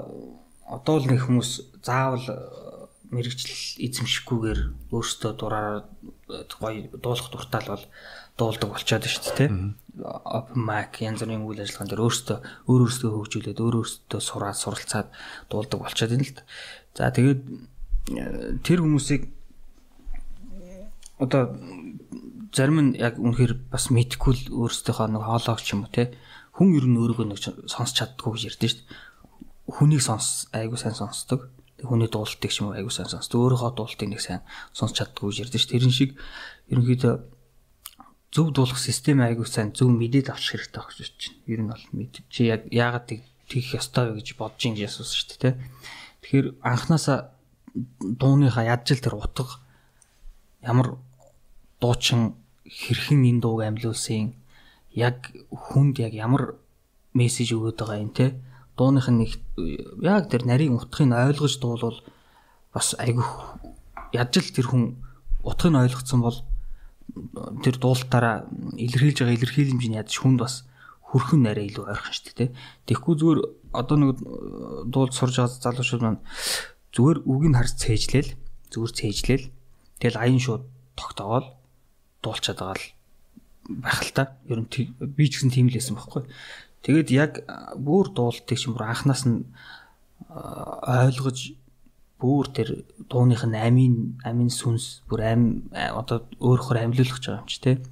одоо 0.67 0.97
л 0.99 1.07
нэг 1.07 1.27
хүмүүс 1.27 1.83
заавал 1.85 2.27
э, 2.27 2.37
мэрэгжил 3.13 3.53
эзэмшихгүйгээр 3.83 4.61
өөрсдөө 4.89 5.33
дураараа 5.37 5.85
э, 6.33 6.45
гоё 6.49 6.89
дуулах 6.97 7.29
дуртай 7.29 7.61
л 7.61 7.73
бол 7.77 7.87
дуулдаг 8.41 8.69
болчиход 8.73 9.05
шүү 9.05 9.23
дээ 9.23 9.37
тий. 9.37 9.51
Open 10.01 10.61
mic 10.65 10.97
янз 11.05 11.21
бүрийн 11.21 11.45
үйл 11.45 11.61
ажиллагаан 11.61 11.91
дээр 11.93 12.05
өөрсдөө 12.09 12.39
өөр 12.73 12.81
өөрсдөө 12.89 13.11
хөгжүүлээд 13.13 13.61
өөр 13.61 13.77
өөрсдөө 13.85 14.21
сураад 14.25 14.57
суралцаад 14.57 15.09
дуулдаг 15.53 15.79
болчиход 15.85 16.17
байна 16.17 16.25
л 16.25 16.33
да. 16.33 16.43
За 16.97 17.13
тэгээд 17.13 17.41
э, 18.17 18.57
тэр 18.65 18.81
хүмүүсийг 18.81 19.23
одоо 21.21 21.53
зарим 22.57 22.79
нь 22.81 22.97
яг 22.97 23.21
үнэхээр 23.21 23.69
бас 23.69 23.93
мэдхгүй 23.93 24.33
л 24.49 24.65
өөрсдийнхөө 24.65 25.09
нэг 25.13 25.23
хоолойг 25.25 25.61
ч 25.61 25.77
юм 25.77 25.85
уу 25.85 25.93
те 25.93 26.17
хүн 26.57 26.77
ер 26.77 26.85
нь 26.89 27.01
өөрийгөө 27.01 27.27
нэг 27.29 27.39
сонсч 27.69 27.97
чаддгүй 27.97 28.33
гэж 28.37 28.43
ярьдэн 28.57 28.69
шүү 28.69 28.81
дээ. 28.81 29.12
Хүнийг 29.73 30.03
сонс 30.05 30.53
айгу 30.53 30.77
сайн 30.77 30.95
сонсдог. 30.95 31.49
Хүний 31.81 32.09
дуулалтыг 32.13 32.53
ч 32.53 32.61
юм 32.61 32.71
уу 32.71 32.77
айгу 32.77 32.93
сайн 32.93 33.09
сонсдог. 33.09 33.41
Өөрийнхөө 33.41 33.73
дуулалтыг 33.73 34.09
нэг 34.13 34.21
сайн 34.21 34.45
сонсч 34.77 35.01
чаддгүй 35.01 35.33
ярьдэн 35.41 35.61
шүү. 35.61 35.73
Тэрэн 35.73 35.95
шиг 35.97 36.11
ерөнхийдөө 36.69 37.15
зөв 38.33 38.53
дуулах 38.53 38.79
систем 38.79 39.25
айгу 39.25 39.45
сайн 39.49 39.73
зөв 39.73 39.89
мэдээд 39.89 40.29
авчих 40.33 40.61
хэрэгтэй 40.61 40.77
байх 40.77 40.93
гэж 40.93 41.09
байна. 41.09 41.49
Ер 41.49 41.61
нь 41.65 41.71
бол 41.73 41.85
мэд 41.93 42.13
чи 42.29 42.41
яг 42.49 42.69
яагаад 42.69 43.09
тийх 43.49 43.67
ёстой 43.77 44.13
вэ 44.13 44.21
гэж 44.21 44.29
бодож 44.37 44.63
ин 44.65 44.77
асуусан 44.77 45.17
шүү 45.17 45.41
дээ. 45.41 45.55
Тэгэхээр 46.21 46.47
анханасаа 46.65 47.19
дууныхаа 48.01 48.65
ядчил 48.65 49.01
тэр 49.01 49.17
утга 49.21 49.61
ямар 50.65 50.97
дуучин 51.81 52.37
хэрхэн 52.65 53.29
энэ 53.29 53.43
дууг 53.45 53.61
амьлуулсан 53.65 54.33
яг 54.97 55.33
хүнд 55.51 56.01
яг 56.01 56.13
ямар 56.17 56.57
мессеж 57.13 57.53
өгöd 57.53 57.77
байгаа 57.81 58.01
юм 58.01 58.13
те 58.13 58.37
дууных 58.77 59.09
нь 59.11 59.29
яг 60.01 60.31
тэр 60.33 60.43
нарийн 60.49 60.77
утгыг 60.77 61.13
ойлгож 61.13 61.55
дуулвал 61.61 61.99
бас 62.73 62.95
айгүй 62.99 63.27
ядж 64.13 64.35
л 64.41 64.55
тэр 64.57 64.67
хүн 64.69 64.83
утгыг 65.45 65.71
нь 65.73 65.83
ойлгоцсон 65.83 66.21
бол 66.25 66.39
тэр 67.65 67.77
дуулалтаараа 67.77 68.49
илэрхийлж 68.81 69.19
байгаа 69.21 69.37
илэрхийлэмж 69.37 69.85
нь 69.89 69.99
ядж 70.01 70.13
хүнд 70.17 70.41
бас 70.41 70.65
хөрхөн 71.13 71.45
нарийн 71.45 71.69
илүү 71.69 71.85
ойрхон 71.93 72.15
шүү 72.17 72.37
дээ 72.37 72.51
тэгэхгүй 72.89 73.15
зүгээр 73.21 73.41
одоо 73.77 73.97
нэг 74.01 74.11
дуулж 74.89 75.13
сурж 75.13 75.37
байгаа 75.37 75.61
залуучууд 75.61 76.03
маань 76.05 76.25
зүгээр 76.97 77.19
үгийг 77.29 77.55
харж 77.57 77.73
цээжлээл 77.77 78.31
зүгээр 78.73 78.93
цээжлээл 78.97 79.47
тэгэл 80.01 80.21
аян 80.21 80.41
шууд 80.41 80.65
тогтоогоол 80.97 81.49
дуулчаад 82.25 82.59
байгаа 82.61 82.79
л 82.81 82.87
байх 83.69 84.01
л 84.03 84.13
та. 84.13 84.37
Ер 84.49 84.61
нь 84.63 84.69
би 84.69 85.25
ч 85.29 85.39
гэсэн 85.39 85.51
тийм 85.55 85.71
л 85.71 85.77
байсан 85.79 85.95
байхгүй. 85.97 86.23
Тэгээд 86.83 87.09
яг 87.15 87.33
бүр 87.79 88.11
дуултыг 88.11 88.59
ч 88.59 88.67
юм 88.67 88.75
уу 88.75 88.83
анханаас 88.83 89.23
нь 89.31 89.47
ойлгож 90.29 91.39
бүр 92.19 92.47
тэр 92.51 92.69
дууных 93.11 93.47
нь 93.47 93.59
амийн 93.59 93.97
амийн 94.27 94.51
сүнс 94.51 95.07
бүр 95.07 95.21
ам 95.23 95.43
одоо 95.71 96.27
өөрөөр 96.43 96.79
амьлуулах 96.83 97.19
гэж 97.19 97.27
байгаа 97.27 97.43
юм 97.43 97.51
чи 97.51 97.59
тэ. 97.63 97.83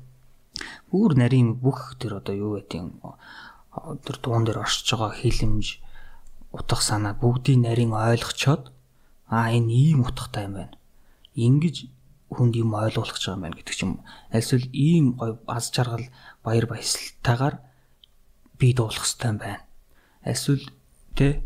Бүр 0.91 1.15
нарийн 1.15 1.59
бүх 1.59 1.95
тэр 2.03 2.19
одоо 2.19 2.35
юу 2.35 2.53
гэдэг 2.59 2.83
тэр 4.07 4.17
дуун 4.23 4.43
дээр 4.47 4.63
оршиж 4.63 4.91
байгаа 4.91 5.15
хилэмж 5.19 5.67
утга 6.51 6.83
санаа 6.83 7.15
бүгдийг 7.15 7.59
нарийн 7.63 7.95
ойлгочоод 7.95 8.75
аа 9.31 9.55
энэ 9.55 9.71
ийм 9.71 10.03
утгатай 10.03 10.51
юм 10.51 10.55
байна. 10.59 10.75
Ингиж 11.39 11.87
хүнд 12.35 12.55
юм 12.59 12.75
ойлгуулах 12.75 13.15
гэж 13.15 13.25
байгаа 13.27 13.39
юм 13.39 13.45
байна 13.47 13.59
гэдэг 13.59 13.75
ч 13.75 13.81
юм. 13.87 14.03
Альсвал 14.35 14.67
ийм 14.75 15.15
гой 15.15 15.39
аз 15.47 15.71
жаргал 15.71 16.07
баяр 16.43 16.67
баясгалтайгаар 16.67 17.70
би 18.61 18.73
дуулах 18.77 19.01
хэрэгтэй 19.03 19.31
юм 19.33 19.39
байна. 19.41 19.65
Альсвал 20.23 20.65
тэ 21.17 21.41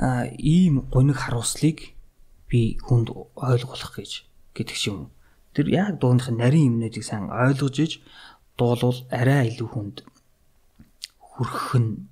а 0.00 0.26
ийм 0.32 0.88
гониг 0.88 1.20
харуулслыг 1.20 1.92
би 2.48 2.80
хүнд 2.80 3.12
ойлгуулах 3.36 3.92
гэж 3.92 4.24
гэдэг 4.56 4.76
ч 4.76 4.88
юм. 4.88 5.12
Тэр 5.52 5.68
яг 5.68 6.00
дууных 6.00 6.32
нарийн 6.32 6.72
юмнуудыг 6.72 7.04
сайн 7.04 7.28
ойлгож 7.28 7.76
иж 7.84 7.92
дуулвал 8.56 9.04
арай 9.12 9.52
илүү 9.52 9.68
хүнд 9.68 9.96
хүрэх 11.20 11.76
нь 11.76 12.08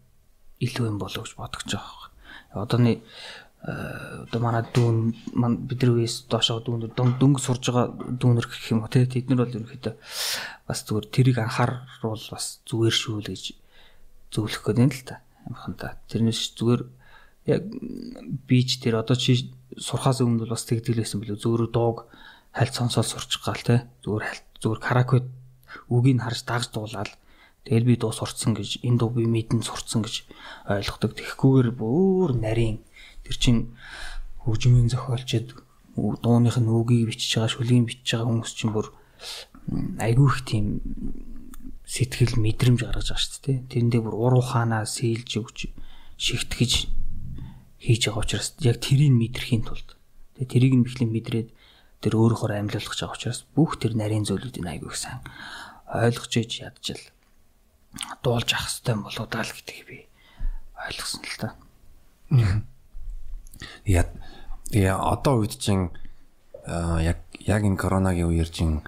илүү 0.61 0.87
юм 0.93 0.99
болов 1.01 1.25
гэж 1.25 1.35
бодож 1.41 1.65
байгаа. 1.73 2.13
Одооны 2.53 3.01
Э, 3.61 4.25
одоо 4.25 4.41
манай 4.41 4.65
дүүн 4.73 5.13
ман 5.37 5.69
бидний 5.69 6.01
үеэс 6.01 6.33
доошоо 6.33 6.65
дүүнэр 6.65 6.97
дөнгө 6.97 7.45
сурж 7.45 7.69
байгаа 7.69 7.93
дүүнэр 7.93 8.49
гэх 8.49 8.73
юм 8.73 8.81
уу 8.81 8.89
те 8.89 9.05
тэд 9.05 9.29
нар 9.29 9.45
бол 9.45 9.53
ерөнхийдөө 9.53 9.95
бас 10.65 10.81
зүгээр 10.89 11.07
тэрийг 11.13 11.39
анхааруул 11.45 12.25
бас 12.33 12.65
зүгээр 12.65 12.97
шүү 12.97 13.21
л 13.21 13.29
гэж 13.29 13.60
зөвлөх 14.31 14.63
гээд 14.65 14.79
байна 14.79 14.95
л 14.95 15.05
та. 15.07 15.17
Амханта. 15.47 15.99
Тэрнээс 16.09 16.55
зүгээр 16.57 16.83
яг 17.51 17.63
бич 18.47 18.81
тэр 18.81 19.03
одоо 19.03 19.17
чи 19.19 19.51
сурхаас 19.77 20.23
өмнө 20.23 20.47
бол 20.47 20.55
бас 20.55 20.65
тэгдэлсэн 20.67 21.21
билүү 21.21 21.39
зөөрөө 21.39 21.71
дууг 21.75 22.07
хальт 22.55 22.75
сонсоод 22.75 23.07
сурчих 23.07 23.43
гал 23.43 23.61
те 23.61 23.87
зүгээр 24.07 24.25
хальт 24.27 24.47
зүгээр 24.63 24.81
каракет 24.81 25.27
үгийг 25.89 26.21
харж 26.21 26.41
дагж 26.45 26.71
дуулаад 26.75 27.11
тэгэл 27.65 27.89
би 27.89 27.95
дуу 27.97 28.13
сурцсан 28.13 28.55
гэж 28.55 28.85
энэ 28.87 28.99
дуу 28.99 29.11
би 29.15 29.25
мэдэн 29.27 29.63
сурцсан 29.63 30.05
гэж 30.05 30.27
ойлгодог. 30.69 31.17
Тэгэхгүйгээр 31.17 31.71
бүр 31.75 32.35
нарийн 32.37 32.85
Тэр 33.31 33.39
чин 33.39 33.59
хөгжмийн 34.43 34.91
зохиолчд 34.91 35.55
дууных 35.95 36.59
нь 36.59 36.67
үгийг 36.67 37.15
бичиж 37.15 37.39
байгаа, 37.39 37.55
шүлгийг 37.55 37.87
бичиж 37.87 38.11
байгаа 38.11 38.27
хүмүүс 38.27 38.53
чинь 38.59 38.75
бүр 38.75 38.91
айгүй 40.03 40.27
их 40.27 40.39
тийм 40.51 40.67
сэтгэл 41.91 42.39
мэдрэмж 42.39 42.87
гаргаж 42.87 43.11
байгаа 43.11 43.19
шүү 43.19 43.43
дээ. 43.43 43.59
Тэрэндээ 43.67 44.01
бүр 44.07 44.15
уруу 44.15 44.45
хаанаа 44.47 44.87
сэлж 44.87 45.43
өгч 45.43 45.59
шигтгэж 46.23 46.73
хийж 47.83 48.03
байгаа 48.07 48.23
учраас 48.23 48.55
яг 48.63 48.79
тэрийг 48.79 49.11
мэдрэхийн 49.11 49.67
тулд 49.67 49.99
тэгээ 50.39 50.53
тэрийг 50.53 50.75
нь 50.79 50.85
бэхлэн 50.87 51.11
мэдрээд 51.11 51.49
тэр 52.05 52.13
өөрөөр 52.15 52.53
амьлуулах 52.55 52.93
гэж 52.95 53.01
байгаа 53.03 53.17
учраас 53.19 53.41
бүх 53.57 53.81
тэр 53.83 53.99
нарийн 53.99 54.29
зөвлөдийн 54.29 54.69
айгүй 54.71 54.95
сайн 54.95 55.25
ойлгож 55.91 56.33
иж 56.39 56.63
ядчил 56.63 57.03
дуулж 58.23 58.49
ах 58.55 58.71
хэвээр 58.71 59.01
болоо 59.03 59.27
даа 59.27 59.43
л 59.43 59.51
гэдгийг 59.57 59.85
би 59.89 59.99
ойлгосон 60.77 61.23
л 61.27 61.39
та. 61.41 61.49
Яа 63.83 64.07
тэгээ 64.71 64.95
одоо 64.95 65.43
үед 65.43 65.59
чинь 65.59 65.91
яг 66.71 67.19
яг 67.43 67.63
энэ 67.67 67.81
коронагийн 67.81 68.31
үеэр 68.31 68.51
чинь 68.53 68.85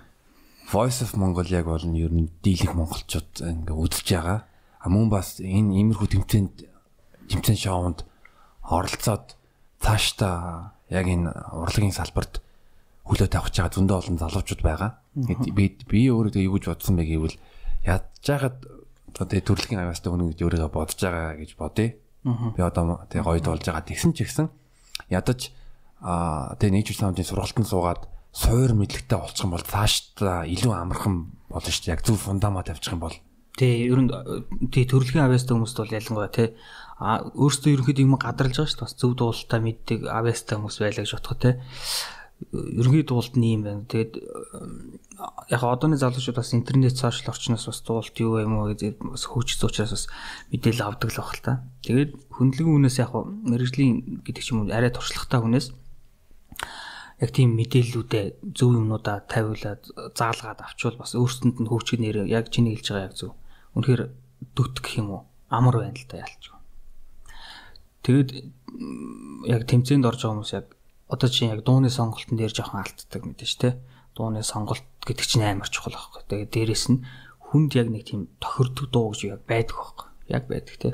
Voice 0.71 1.03
of 1.05 1.17
Mongolia 1.19 1.63
бол 1.65 1.83
нь 1.83 1.99
ер 1.99 2.13
нь 2.13 2.31
дийлэх 2.43 2.77
монголчууд 2.77 3.43
ингээ 3.43 3.77
үзэж 3.77 4.07
байгаа. 4.15 4.47
А 4.83 4.87
мөн 4.89 5.09
бас 5.11 5.43
энэ 5.43 5.79
иймэрхүү 5.83 6.09
тэмцээнд 6.15 6.55
жимцэн 7.29 7.59
шоунд 7.59 8.07
оролцоод 8.67 9.37
цаашдаа 9.83 10.79
яг 10.89 11.07
энэ 11.07 11.29
урлагийн 11.55 11.95
салбарт 11.95 12.43
хөлөө 13.09 13.29
тавьж 13.29 13.55
байгаа 13.59 13.75
зөндөө 13.75 13.97
олон 13.99 14.19
залуучууд 14.23 14.63
байгаа. 14.63 14.91
Би 15.57 15.77
би 15.91 16.01
өөрөө 16.09 16.39
юу 16.47 16.57
гэж 16.57 16.65
бодсон 16.71 16.97
бэ 16.97 17.05
гэвэл 17.11 17.37
яаж 17.83 18.05
жагаад 18.23 18.59
одоо 19.19 19.27
төрөлхийн 19.29 19.83
авьяастай 19.83 20.11
хүн 20.13 20.33
гэж 20.33 20.41
өөрийгөө 20.41 20.71
бодож 20.71 20.99
байгаа 21.03 21.37
гэж 21.43 21.51
бодъё. 21.59 21.89
Би 22.23 22.61
одоо 22.63 23.03
тэгээ 23.11 23.27
гоё 23.27 23.43
болж 23.43 23.65
байгаа 23.67 23.85
тэгсэн 23.85 24.13
ч 24.15 24.25
гэсэн 24.25 24.47
ядаж 25.11 25.51
аа 26.01 26.55
тэгээ 26.57 26.75
nature 26.79 26.99
sound-ын 26.99 27.27
сургалтанд 27.27 27.69
суугаад 27.69 28.03
суур 28.33 28.73
мэдлэгтэй 28.73 29.19
болчих 29.21 29.45
юм 29.45 29.53
бол 29.53 29.63
цаашдаа 29.65 30.49
илүү 30.49 30.73
амархан 30.73 31.17
болно 31.53 31.69
шүү 31.69 31.85
дээ. 31.85 31.93
Яг 31.93 32.01
зөв 32.01 32.17
фундамент 32.17 32.67
тавьчих 32.73 32.97
юм 32.97 33.05
бол. 33.05 33.17
Тий, 33.61 33.85
ер 33.93 34.01
нь 34.01 34.09
тий 34.73 34.89
төрөлхийн 34.89 35.29
авьяастай 35.29 35.53
хүмүүст 35.53 35.77
бол 35.77 35.93
ялангуяа 35.93 36.33
тий 36.33 36.57
а 36.97 37.21
өөрсдөө 37.37 37.77
ерөнхийдөө 37.77 38.05
юм 38.09 38.17
гадарлаж 38.17 38.57
байгаа 38.57 38.73
шүү 38.73 38.81
дээ. 38.81 38.87
Бас 38.89 38.97
зөв 38.97 39.13
дуулалтаа 39.21 39.61
мэддэг 39.61 40.01
авьяастай 40.09 40.57
хүмүүс 40.57 40.77
байлаа 40.81 41.05
гэж 41.05 41.13
бодох 41.13 41.37
тий. 41.45 41.55
Ерөнхий 42.49 43.05
дуулалт 43.05 43.37
нь 43.37 43.53
юм 43.53 43.63
байна. 43.69 43.85
Тэгээд 43.85 44.13
яг 45.53 45.63
одооны 45.69 46.01
залуучууд 46.01 46.41
бас 46.41 46.57
интернет 46.57 46.97
сошиал 46.97 47.37
орчноос 47.37 47.69
бас 47.69 47.85
дуулалт 47.85 48.17
юу 48.17 48.41
юм 48.41 48.57
уу 48.57 48.73
гэж 48.73 48.97
бас 48.97 49.29
хөгжсөн 49.29 49.69
учраас 49.69 49.93
бас 49.93 50.05
мэдээлэл 50.49 50.89
авдаг 50.89 51.13
л 51.13 51.21
баг 51.21 51.37
л 51.37 51.45
та. 51.45 51.53
Тэгээд 51.85 52.11
хөндлөгөн 52.33 52.75
хүнээс 52.81 52.99
яг 53.05 53.13
мэрэгжлийн 53.13 54.25
гэдэг 54.25 54.43
ч 54.43 54.49
юм 54.57 54.65
уу 54.65 54.73
арай 54.73 54.89
туршлагатай 54.89 55.45
хүнээс 55.45 55.67
яг 57.23 57.31
тийм 57.31 57.55
мэдээллүүдээ 57.55 58.51
зөв 58.51 58.75
юмнуудаа 58.75 59.23
тавиулаад 59.31 59.87
заалгаад 60.19 60.59
авчвал 60.59 60.99
бас 60.99 61.15
өөрсөнд 61.15 61.63
нь 61.63 61.71
хөгжих 61.71 62.03
нэр 62.03 62.27
яг 62.27 62.51
чиний 62.51 62.75
хэлж 62.75 62.89
байгаа 62.91 63.07
яг 63.07 63.15
зөв. 63.15 63.31
Үнэхээр 63.79 64.03
дүт 64.59 64.83
гэх 64.83 64.99
юм 64.99 65.09
уу? 65.15 65.23
Амар 65.47 65.87
байна 65.87 65.95
л 65.95 66.11
да 66.11 66.27
ялч. 66.27 66.51
Тэгэд 68.03 68.29
яг 69.47 69.63
тэмцээнд 69.71 70.03
орж 70.03 70.19
байгаа 70.19 70.35
хүмүүс 70.35 70.53
яг 70.59 70.67
одоо 71.07 71.29
чинь 71.31 71.55
яг 71.55 71.63
дууны 71.63 71.95
сонголтын 71.95 72.35
дээр 72.35 72.51
жоохон 72.51 72.83
алддаг 72.83 73.23
мэдээж 73.23 73.53
те. 73.55 73.79
Дууны 74.19 74.43
сонголт 74.43 74.83
гэдэг 75.07 75.23
чинь 75.23 75.47
амар 75.47 75.71
чухал 75.71 75.95
байхгүй. 75.95 76.27
Тэгээд 76.27 76.51
дээрэс 76.51 76.85
нь 76.91 77.07
хүнд 77.39 77.71
яг 77.79 77.87
нэг 77.87 78.03
тийм 78.03 78.35
тохирдог 78.43 78.91
дуу 78.91 79.15
гэж 79.15 79.31
яг 79.31 79.47
байдаг 79.47 79.79
байхгүй. 79.79 80.09
Яг 80.27 80.45
байдаг 80.51 80.75
те. 80.83 80.91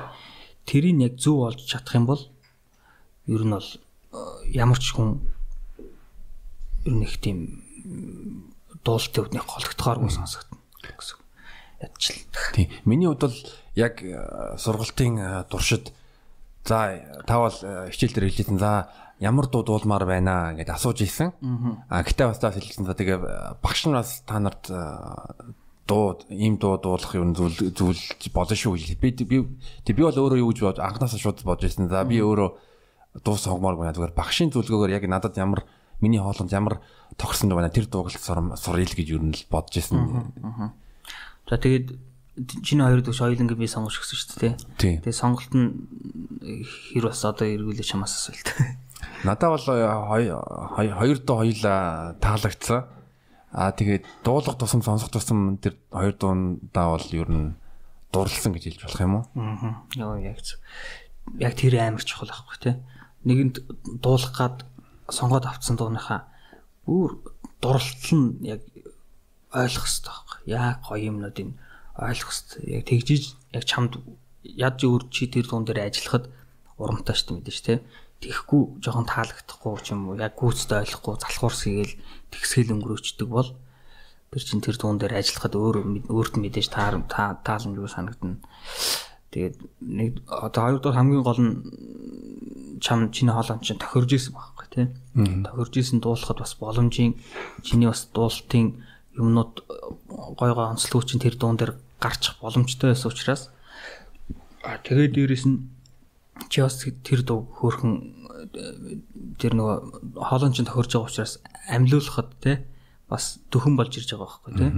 Тэрийг 0.69 1.01
яг 1.01 1.13
зөв 1.17 1.41
олж 1.49 1.65
чадах 1.65 1.97
юм 1.97 2.05
бол 2.05 2.21
ер 3.25 3.41
нь 3.41 3.55
бол 3.57 3.69
ямар 4.53 4.77
ч 4.77 4.93
хүн 4.93 5.25
ер 6.89 6.93
нь 6.97 7.05
их 7.05 7.21
тийм 7.21 7.37
дуулалтын 8.83 9.29
үүднийх 9.29 9.45
голөгдохооргүй 9.45 10.09
сонсогдно 10.09 10.57
гэсэн. 10.97 11.19
Ядчил. 11.79 12.17
Тийм. 12.55 12.67
Миний 12.85 13.07
хувьд 13.07 13.29
бол 13.29 13.37
яг 13.75 14.01
э, 14.03 14.57
сургалтын 14.57 15.13
э, 15.17 15.43
туршид 15.49 15.93
за 16.65 16.99
тавал 17.27 17.53
э, 17.61 17.89
хичээл 17.93 18.13
дээр 18.13 18.27
хэлжсэн 18.27 18.59
за 18.59 18.89
ямар 19.19 19.47
дуу 19.47 19.63
дуулмаар 19.63 20.05
байна 20.05 20.55
гэдээ 20.57 20.75
асууж 20.75 21.01
ийсэн. 21.05 21.31
А 21.89 22.03
гэтээ 22.03 22.27
бас 22.27 22.39
таа 22.39 22.51
хэлсэн 22.51 22.85
за 22.85 22.97
тэгээ 22.97 23.61
багш 23.61 23.85
нараас 23.85 24.23
та 24.25 24.39
нарт 24.39 24.67
дуу 25.87 26.19
ийм 26.29 26.57
дуу 26.57 26.77
дуулах 26.77 27.15
юм 27.15 27.35
зүйл 27.35 27.71
зүйл 27.71 28.01
болно 28.33 28.55
шүү 28.55 28.75
гэж. 28.75 28.99
Би 28.99 29.11
би 29.11 29.37
би 29.43 30.01
бол 30.03 30.15
өөрөө 30.15 30.39
юу 30.39 30.51
гэж 30.51 30.59
бод 30.63 30.79
анханасаа 30.79 31.19
шууд 31.19 31.43
бодож 31.43 31.71
ирсэн. 31.71 31.87
За 31.87 32.03
би 32.03 32.19
өөрөө 32.19 32.49
дуу 33.23 33.35
сонгомоор 33.35 33.79
байна. 33.79 33.95
Зүгээр 33.95 34.15
багшийн 34.15 34.51
зөвлөгөөгөөр 34.51 34.95
яг 34.95 35.07
надад 35.07 35.35
ямар 35.39 35.63
миний 36.01 36.19
хоолонд 36.19 36.51
ямар 36.51 36.79
тохирсон 37.17 37.51
байна 37.51 37.69
тэр 37.69 37.87
дууг 37.87 38.11
суръя 38.11 38.85
л 38.87 38.97
гэж 38.97 39.07
юу 39.11 39.21
нь 39.23 39.35
л 39.35 39.43
бодож 39.51 39.75
исэн. 39.79 40.71
За 41.49 41.57
тэгээд 41.57 41.97
чиний 42.63 42.85
хоёр 42.85 43.03
дүүш 43.03 43.19
ойлонгийн 43.25 43.59
би 43.59 43.67
сонгож 43.67 43.99
өгсөн 43.99 44.17
шүү 44.19 44.39
дээ. 44.39 44.53
Тэгээд 45.03 45.15
сонголт 45.15 45.51
нь 45.51 45.75
хэр 46.95 47.11
бас 47.11 47.23
одоо 47.27 47.47
эргүүлээ 47.47 47.83
чамаас 47.83 48.15
асуулт. 48.15 48.47
Надад 49.27 49.51
бол 49.51 49.65
хоёр 49.67 51.17
дуу 51.19 51.37
хоёлаа 51.43 52.15
таалагдсан. 52.23 52.87
Аа 53.51 53.73
тэгээд 53.73 54.05
дуулах 54.23 54.55
тусам 54.55 54.85
сонсох 54.85 55.11
тусам 55.11 55.57
тэр 55.57 55.75
хоёр 55.91 56.15
дуундаа 56.15 56.95
бол 56.95 57.07
ер 57.11 57.27
нь 57.27 57.57
дурлсан 58.13 58.53
гэж 58.53 58.63
хэлж 58.77 58.81
болох 58.85 59.01
юм 59.01 59.15
уу? 59.19 59.25
Аа. 59.35 59.83
Йоо 59.97 60.21
яг 60.21 60.39
яг 61.41 61.53
тэр 61.57 61.81
амар 61.81 62.05
чухал 62.05 62.29
байхгүй 62.29 62.57
тий. 62.61 62.75
Нэгэнд 63.25 63.55
дуулах 63.99 64.33
гад 64.37 64.68
сонгоод 65.11 65.45
авцсан 65.45 65.75
дууныхаа 65.77 66.29
бүр 66.85 67.21
дурлал 67.61 68.13
нь 68.13 68.39
яг 68.45 68.61
ойлгох 69.53 69.85
хэрэгтэй 69.85 70.13
байхгүй. 70.13 70.39
Яг 70.45 70.77
гоё 70.85 71.09
юмнуудыг 71.09 71.47
ойлгох 71.97 72.31
хэрэгтэй. 72.31 72.63
Яг 72.77 72.83
тэгжиж 72.85 73.23
яг 73.53 73.63
чамд 73.65 73.93
яд 74.43 74.77
өөр 74.79 75.09
чи 75.09 75.27
тэр 75.27 75.45
дуун 75.49 75.65
дээр 75.65 75.89
ажиллахад 75.89 76.29
урамтай 76.77 77.15
шүү 77.15 77.27
дээ 77.27 77.37
мэдээж 77.41 77.59
те. 77.65 77.73
Тэхгүй 78.19 78.83
жоохон 78.83 79.07
таалагдахгүй 79.07 79.73
ч 79.83 79.95
юм 79.95 80.11
уу 80.11 80.19
яг 80.19 80.35
гүйцэд 80.35 80.71
ойлгохгүй 80.75 81.15
залхуурс 81.23 81.61
хийгээл 81.63 81.95
тэгсгэл 82.31 82.73
өнгөрөөчдөг 82.75 83.29
бол 83.31 83.49
тэр 84.31 84.43
чин 84.43 84.61
тэр 84.61 84.75
дуун 84.77 84.99
дээр 84.99 85.17
ажиллахад 85.19 85.55
өөр 85.55 85.77
өөрт 86.11 86.35
мэдээж 86.37 86.67
тааламжгүй 86.69 87.89
санагдана. 87.89 88.43
Тэгээд 89.29 89.55
нэг 89.81 90.11
одоо 90.25 90.61
хоёрдугаар 90.65 90.97
хамгийн 90.97 91.23
гол 91.23 91.41
нь 91.41 91.53
чам 92.81 93.11
чиний 93.11 93.33
хоолойн 93.33 93.61
чинь 93.61 93.77
тохирж 93.77 94.11
исэн 94.13 94.33
байхгүй 94.33 94.67
тий. 94.73 94.87
Тохирж 95.45 95.73
исэн 95.77 95.99
дуулахад 96.01 96.39
бас 96.39 96.55
боломжийн 96.57 97.13
чиний 97.61 97.87
бас 97.87 98.09
дуулалтын 98.13 98.81
юмнууд 99.13 99.53
гой 100.39 100.51
гой 100.53 100.67
онцлог 100.73 101.05
чинь 101.05 101.21
тэр 101.21 101.35
дуун 101.35 101.57
дээр 101.57 101.77
гарчих 101.99 102.39
боломжтой 102.41 102.91
байсан 102.95 103.11
учраас 103.11 103.49
а 104.63 104.77
тэгээд 104.81 105.13
дээрэс 105.13 105.45
нь 105.45 105.69
чи 106.49 106.61
бас 106.61 106.79
тэр 106.79 107.21
дуу 107.21 107.45
хөөхөн 107.59 107.93
тэр 109.37 109.53
нөгөө 109.53 109.77
хоолойн 110.15 110.55
чинь 110.55 110.65
тохирж 110.65 110.95
байгаа 110.95 111.09
учраас 111.11 111.33
амьлуулахад 111.67 112.29
тий 112.41 112.57
бас 113.11 113.39
дөхөн 113.51 113.75
болж 113.75 113.93
ирж 113.99 114.09
байгаа 114.15 114.25
байхгүй 114.25 114.53
тий. 114.55 114.71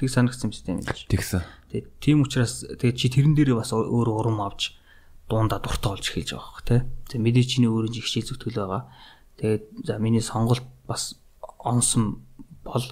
Тэг 0.00 0.08
санагдсан 0.08 0.48
юм 0.48 0.56
систем 0.56 0.80
гэж. 0.80 1.12
Тэгсэн. 1.12 1.44
Тэгээ 1.68 1.84
тийм 2.00 2.24
учраас 2.24 2.64
тэгээ 2.64 2.96
чи 2.96 3.12
тэрэн 3.12 3.36
дээрээ 3.36 3.60
бас 3.60 3.76
өөр 3.76 4.08
урам 4.08 4.40
авч 4.40 4.72
дундаа 5.28 5.60
дуртай 5.60 5.92
болж 5.92 6.08
эхэлж 6.08 6.32
байгаа 6.32 6.48
хөх 6.48 6.64
тий. 6.64 6.80
Тэгээ 7.12 7.20
мэдээ 7.20 7.44
чиний 7.44 7.68
өөрийн 7.68 7.92
жигшээ 8.00 8.24
зүтгэл 8.24 8.64
байгаа. 8.64 8.88
Тэгээд 9.36 9.64
за 9.84 10.00
миний 10.00 10.24
сонголт 10.24 10.64
бас 10.88 11.20
онсон 11.60 12.24
бол 12.64 12.86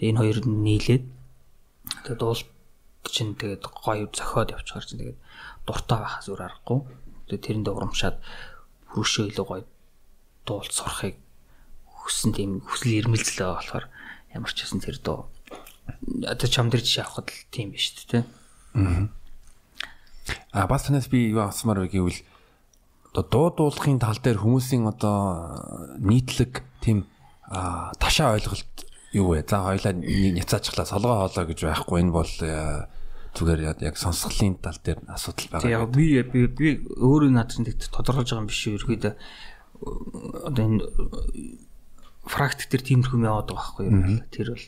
тэгээ 0.00 0.08
энэ 0.16 0.20
хоёр 0.24 0.38
нийлээд 0.48 1.04
тэгээ 2.08 2.16
дуулт 2.16 2.48
чинь 3.12 3.36
тэгээд 3.36 3.68
гоё 3.68 4.08
зохиод 4.08 4.56
явчихар 4.56 4.88
чинь 4.88 5.00
тэгээд 5.04 5.20
дуртай 5.68 6.00
байхаас 6.00 6.32
өөр 6.32 6.48
аргагүй. 6.48 6.80
Тэгээд 7.28 7.44
тэрэндээ 7.44 7.74
урамшаад 7.76 8.16
хөршөө 8.96 9.24
илүү 9.36 9.44
гоё 9.44 9.62
дуулт 10.48 10.72
сурахыг 10.72 11.20
хүссэн 11.92 12.32
тийм 12.32 12.64
хүсэл 12.64 13.04
эрмэлзэл 13.04 13.44
байгаа 13.44 13.56
болохоор 13.60 13.86
ямар 14.32 14.52
ч 14.52 14.64
хэсэн 14.64 14.80
тэр 14.80 14.96
дуу 15.04 15.28
одоо 16.24 16.48
чам 16.48 16.70
дээр 16.70 16.82
жишээ 16.84 17.04
авахд 17.04 17.30
л 17.30 17.48
тийм 17.52 17.72
биш 17.72 17.92
үү 17.92 18.06
те. 18.10 18.20
Аа 20.52 20.66
бас 20.66 20.86
танаас 20.86 21.08
би 21.08 21.30
юу 21.30 21.44
асуумаар 21.44 21.84
вэ 21.84 21.92
гэвэл 21.92 22.20
одоо 23.12 23.50
дуу 23.52 23.70
дуулахын 23.70 24.00
тал 24.00 24.18
дээр 24.18 24.40
хүмүүсийн 24.40 24.88
одоо 24.88 25.96
нийтлэг 26.00 26.64
тийм 26.80 27.06
ташаа 28.00 28.34
ойлголт 28.40 28.88
юу 29.12 29.36
вэ? 29.36 29.44
За 29.46 29.62
хоёлаа 29.62 29.92
няцаачглаа 29.92 30.86
солгоо 30.88 31.28
хоолоо 31.28 31.44
гэж 31.46 31.60
байхгүй 31.62 32.00
энэ 32.02 32.12
бол 32.14 32.32
зүгээр 33.34 33.60
яг 33.82 33.96
сонсголын 33.98 34.58
тал 34.62 34.78
дээр 34.82 35.02
асуудал 35.10 35.60
байгаа. 35.60 35.70
Яг 35.70 35.90
би 35.90 36.22
би 36.46 36.68
өөрөө 36.98 37.30
наадсан 37.34 37.66
тодорхойлж 37.66 38.30
байгаа 38.30 38.42
юм 38.42 38.50
биш 38.50 38.62
үү? 38.66 38.78
Ерөөдөө 38.78 39.14
одоо 40.48 40.62
энэ 40.64 40.80
практик 42.24 42.68
төр 42.72 42.82
тиймэрхүү 42.82 43.16
юм 43.20 43.28
яваад 43.28 43.48
байгаа 43.52 43.60
байхгүй 43.60 43.84
юу? 43.86 44.20
Тэр 44.32 44.46
бол 44.56 44.66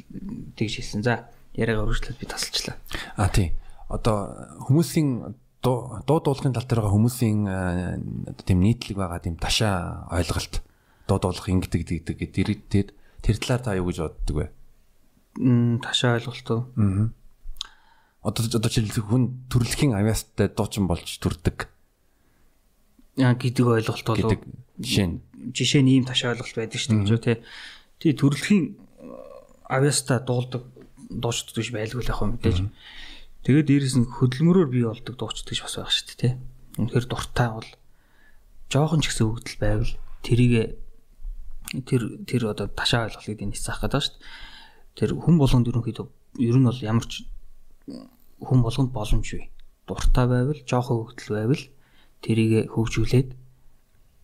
тэгж 0.57 0.73
хэлсэн. 0.81 1.03
За 1.03 1.29
яриагаа 1.57 1.89
өргөжлөд 1.89 2.21
би 2.21 2.29
тасалчлаа. 2.29 2.77
А 3.17 3.29
тий. 3.33 3.57
Одоо 3.89 4.61
хүмүүсийн 4.69 5.35
дуу 5.65 6.01
дуулахын 6.05 6.53
тал 6.53 6.69
дээр 6.69 6.85
байгаа 6.85 6.95
хүмүүсийн 6.95 7.41
тийм 8.45 8.61
нийтлэг 8.61 8.97
байгаа 9.01 9.21
тийм 9.25 9.41
ташаа 9.41 10.07
ойлголт 10.13 10.63
дуу 11.09 11.19
дуулах 11.19 11.49
ингэдэг 11.49 11.83
гэдэг 12.13 12.61
тэр 12.69 12.87
тэр 13.25 13.37
талаар 13.41 13.63
та 13.65 13.79
юу 13.79 13.89
гэж 13.89 13.99
боддөг 14.05 14.37
вэ? 14.37 14.47
Мм 15.41 15.81
ташаа 15.81 16.21
ойлголт 16.21 16.49
уу? 16.51 16.63
Аа. 16.77 17.09
Одоо 18.27 18.43
одоо 18.47 18.71
жишээлбэл 18.71 19.07
хүн 19.07 19.25
төрөлхийн 19.51 19.95
авьяастай 19.95 20.51
дуучин 20.51 20.87
болж 20.91 21.07
төрдөг. 21.07 21.71
Яа 23.17 23.35
гэдэг 23.35 23.67
ойлголт 23.67 24.07
бол 24.07 24.39
жишээ 24.83 25.07
нь 25.09 25.17
жишээ 25.53 25.83
нь 25.83 25.93
ийм 26.01 26.05
ташаа 26.07 26.35
ойлголт 26.35 26.57
байдаг 26.57 26.81
шүү 26.81 27.07
дээ 27.07 27.23
тий. 27.23 27.37
Тий 28.01 28.13
төрөлхийн 28.17 28.65
авьяастай 29.69 30.19
дуулдаг 30.23 30.63
дуучид 31.11 31.55
гэж 31.55 31.69
байлгүй 31.75 32.03
л 32.03 32.11
яг 32.11 32.21
мэдээж. 32.23 32.59
Тэгээд 33.47 33.69
дээрэс 33.71 33.97
нь 33.99 34.11
хөдөлмөрөөр 34.11 34.69
бий 34.71 34.85
болдог 34.87 35.15
дуучид 35.15 35.47
гэж 35.47 35.61
бас 35.63 35.75
байх 35.79 35.93
шүү 35.95 36.07
дээ 36.07 36.19
тий. 36.19 36.33
Үнэхээр 36.83 37.07
дуртай 37.07 37.49
бол 37.55 37.71
жоохон 38.71 39.01
ч 39.03 39.15
гэсэн 39.15 39.27
өгдөл 39.31 39.59
байвал 39.63 39.93
тэрийг 40.27 40.83
тэр 41.87 42.03
тэр 42.27 42.43
одоо 42.51 42.67
ташаа 42.71 43.07
ойлголтыг 43.07 43.43
энэ 43.43 43.55
заах 43.55 43.83
гэдэг 43.87 44.03
шүү 44.03 44.15
дээ. 44.19 44.27
Тэр 44.99 45.11
хүн 45.15 45.37
болгонд 45.39 45.71
ерөнхийдөө 45.71 46.07
ер 46.43 46.57
нь 46.59 46.67
бол 46.67 46.83
ямар 46.83 47.07
ч 47.07 47.27
хүн 48.43 48.61
болгонд 48.63 48.91
боломж 48.91 49.27
бий. 49.31 49.51
Дуртай 49.87 50.27
байвал 50.27 50.61
жоохон 50.67 51.07
өгдөл 51.07 51.31
байвал 51.39 51.63
тэрийг 52.23 52.71
хөгжүүлээд 52.75 53.46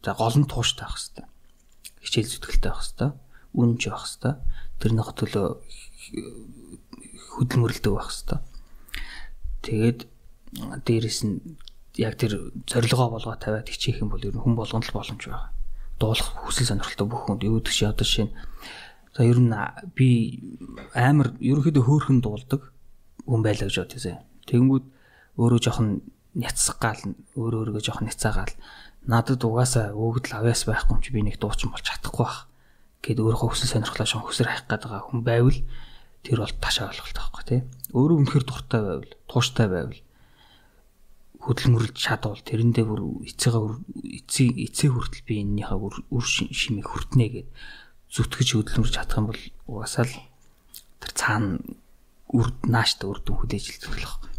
за 0.02 0.10
гол 0.14 0.36
нь 0.38 0.50
тууштай 0.50 0.86
байх 0.86 0.98
хэвээр. 0.98 1.28
Хичээл 2.02 2.30
зүтгэлтэй 2.34 2.70
байх 2.70 2.82
хэвээр. 2.82 3.12
Үнж 3.54 3.80
байх 3.86 4.04
хэвээр. 4.06 4.36
Тэрнийх 4.82 5.10
төлөө 5.14 5.46
хөдөлмөрлөдөг 7.38 7.92
байх 7.94 8.10
хэвээр. 8.10 8.42
Тэгээд 9.62 10.00
дээрэс 10.84 11.20
нь 11.24 11.38
яг 11.96 12.18
тэр 12.18 12.52
зорилгоо 12.66 13.08
болгоо 13.14 13.36
тавиад 13.38 13.68
хичээх 13.68 14.02
юм 14.02 14.10
бол 14.10 14.24
ер 14.24 14.34
нь 14.34 14.42
хүн 14.42 14.56
болгонд 14.56 14.90
л 14.90 14.96
боломж 14.96 15.22
байгаа. 15.22 15.52
Дуулах 16.00 16.28
хүсэл 16.44 16.72
сонирхолтой 16.72 17.06
бүх 17.06 17.22
хүнд 17.28 17.46
юу 17.46 17.60
гэдэг 17.60 17.72
чи 17.72 17.84
одоо 17.86 18.06
шинэ 18.08 18.32
за 19.14 19.22
ер 19.22 19.38
нь 19.38 19.54
би 19.94 20.40
амар 20.96 21.36
ерөнхийдөө 21.36 21.84
хөөхөн 21.84 22.18
дуулдаг 22.24 22.72
хүн 23.28 23.42
байлаа 23.44 23.68
гэж 23.68 23.76
бодъё. 23.76 24.18
Тэгэнгүүт 24.48 24.86
өөрөө 25.36 25.60
жоохон 25.60 25.88
няцсгаал 26.32 27.02
өөрөө 27.36 27.60
өөрийгөө 27.60 27.84
жоохон 27.84 28.08
няцаагаал 28.08 28.52
надад 29.06 29.42
угаасаа 29.42 29.94
өгдөл 29.96 30.38
авяас 30.38 30.62
байхгүй 30.66 30.94
юм 30.94 31.02
чи 31.02 31.10
би 31.10 31.20
нэг 31.26 31.36
дуучин 31.42 31.74
болж 31.74 31.82
чадахгүй 31.82 32.22
байх 32.22 32.46
гэд 33.02 33.18
өөрөө 33.18 33.50
хүсэл 33.50 33.72
сонирхлоо 33.82 34.06
шон 34.06 34.22
хөсөр 34.22 34.46
хайх 34.46 34.64
гээд 34.70 34.86
байгаа 34.86 35.02
хүн 35.10 35.20
байвал 35.26 35.58
тэр 36.22 36.38
бол 36.38 36.54
ташаа 36.62 36.94
ойлголт 36.94 37.18
байхгүй 37.18 37.42
тий. 37.50 37.60
Өөрөө 37.90 38.16
үнэхээр 38.22 38.46
дуртай 38.46 38.80
байвал, 38.86 39.12
тууштай 39.26 39.66
байвал 39.66 40.00
хөдөлмөрлж 41.42 41.98
чадвал 41.98 42.38
тэрэндээ 42.38 42.86
бүр 42.86 43.26
эцээгээ 43.26 44.22
эцээ 44.22 44.48
эцээ 44.70 44.90
хүртэл 44.94 45.26
би 45.26 45.34
энэнийхээ 45.42 45.78
үр 46.14 46.26
шимийг 46.30 46.86
хүртнэ 46.86 47.26
гэд 47.34 47.48
зүтгэж 48.14 48.48
хөдөлмөрлж 48.54 48.94
чадах 48.94 49.18
юм 49.18 49.26
бол 49.34 49.42
угаасаа 49.66 50.06
л 50.06 50.14
тэр 51.02 51.12
цаана 51.18 51.58
үр 52.30 52.54
нааштай 52.62 53.10
үр 53.10 53.18
дүн 53.26 53.42
хүлээж 53.42 53.64
илтгэх 53.74 53.90
байхгүй. 53.90 54.30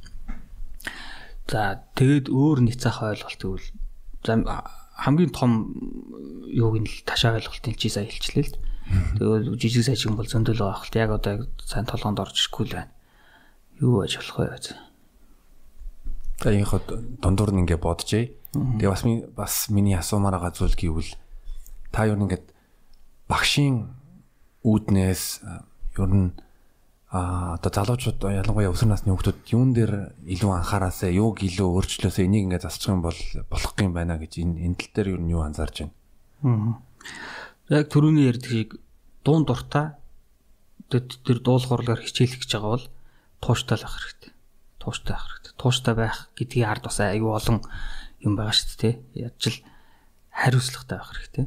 За 1.51 1.83
тэгээд 1.99 2.31
өөр 2.31 2.71
няцаах 2.71 3.03
ойлголт 3.03 3.41
гэвэл 3.43 3.67
хамгийн 4.23 5.31
том 5.31 5.51
юуг 6.47 6.79
нь 6.79 6.89
ташаа 7.05 7.37
ойлголтын 7.37 7.75
чи 7.75 7.89
сая 7.89 8.07
хэлчлээ 8.07 8.45
л. 8.47 8.57
Тэгээд 9.17 9.59
жижиг 9.59 9.83
сажиг 9.87 10.15
бол 10.15 10.27
зөндөл 10.27 10.59
байгаа 10.59 10.83
хэл. 10.83 10.99
Яг 10.99 11.11
одоо 11.17 11.47
сайн 11.63 11.87
толгоонд 11.87 12.19
орж 12.19 12.35
ирэхгүй 12.37 12.65
л 12.67 12.75
байна. 12.77 12.91
Юу 13.79 14.03
аж 14.03 14.19
болох 14.19 14.37
вэ? 14.39 14.59
За 16.43 16.49
энэ 16.51 16.67
хот 16.67 16.85
дундуур 17.19 17.51
нь 17.51 17.63
ингээ 17.63 17.79
бодчихъя. 17.79 18.31
Тэгээ 18.53 18.91
бас 18.91 19.03
бас 19.33 19.53
миний 19.73 19.97
асуумаар 19.97 20.37
байгаа 20.37 20.53
зүйл 20.53 20.75
гэвэл 20.77 21.11
та 21.89 22.05
юу 22.05 22.19
нэгэд 22.19 22.45
багшийн 23.27 23.89
үүднээс 24.61 25.23
ер 25.97 26.11
нь 26.11 26.37
а 27.13 27.53
одоо 27.61 27.69
залуучууд 27.69 28.25
ялангуяа 28.25 28.73
өсвөр 28.73 28.89
насны 28.89 29.13
хүмүүс 29.13 29.53
юун 29.53 29.73
дээр 29.77 30.17
илүү 30.25 30.49
анхаараасаа 30.49 31.13
юуг 31.13 31.45
илүү 31.45 31.69
өөрчлөөсөө 31.77 32.25
энийг 32.25 32.49
ингээ 32.49 32.65
засчих 32.65 32.89
юм 32.89 33.05
бол 33.05 33.19
болох 33.53 33.73
юм 33.77 33.93
байна 33.93 34.17
гэж 34.17 34.41
энэ 34.41 34.65
энэ 34.65 34.77
тал 34.81 34.91
дээр 34.97 35.21
юу 35.21 35.45
анзаарч 35.45 35.85
байна. 35.85 35.93
Аа. 36.41 36.73
Яг 37.69 37.93
түрүүний 37.93 38.33
ярьдаг 38.33 38.49
шиг 38.49 38.69
дуун 39.21 39.45
дуртай 39.45 39.93
тэр 40.89 41.37
дуулахурлаар 41.45 42.01
хичээлэх 42.01 42.41
гэж 42.41 42.51
байгаа 42.57 42.73
бол 42.73 42.85
тууштай 43.45 43.77
л 43.77 43.85
байх 43.85 43.93
хэрэгтэй. 44.01 44.31
Тууштай 44.81 45.13
байх 45.13 45.27
хэрэгтэй 45.29 45.43
тууштай 45.57 45.95
байх 45.95 46.29
гэдгийг 46.35 46.67
ард 46.67 46.83
бас 46.83 46.99
айгүй 46.99 47.31
олон 47.31 47.61
юм 48.19 48.35
байгаа 48.35 48.51
шүү 48.51 48.75
дээ. 48.83 48.95
Яаж 49.15 49.43
л 49.47 49.59
хариуцлагатай 50.27 50.97
байх 50.99 51.11
хэрэгтэй. 51.13 51.45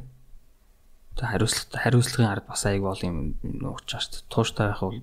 Тэгээ 1.17 1.31
хариуцлагатай 1.37 1.81
хариуцлагын 1.85 2.31
ард 2.31 2.45
бас 2.47 2.63
айгүй 2.65 2.89
олон 2.89 3.09
юм 3.11 3.19
нуугч 3.43 3.87
байгаа 3.93 4.01
шүү 4.01 4.13
дээ. 4.17 4.31
Тууштай 4.33 4.65
байх 4.71 4.81
бол 4.81 5.01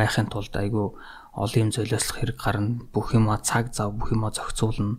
байхын 0.00 0.32
тулд 0.32 0.56
айгүй 0.56 0.96
олон 1.36 1.60
юм 1.68 1.70
золиослох 1.76 2.16
хэрэг 2.24 2.38
гарна. 2.40 2.80
Бүх 2.92 3.12
юма 3.12 3.36
цаг 3.44 3.76
зав 3.76 3.92
бүх 3.92 4.16
юма 4.16 4.32
зохицуулна. 4.32 4.96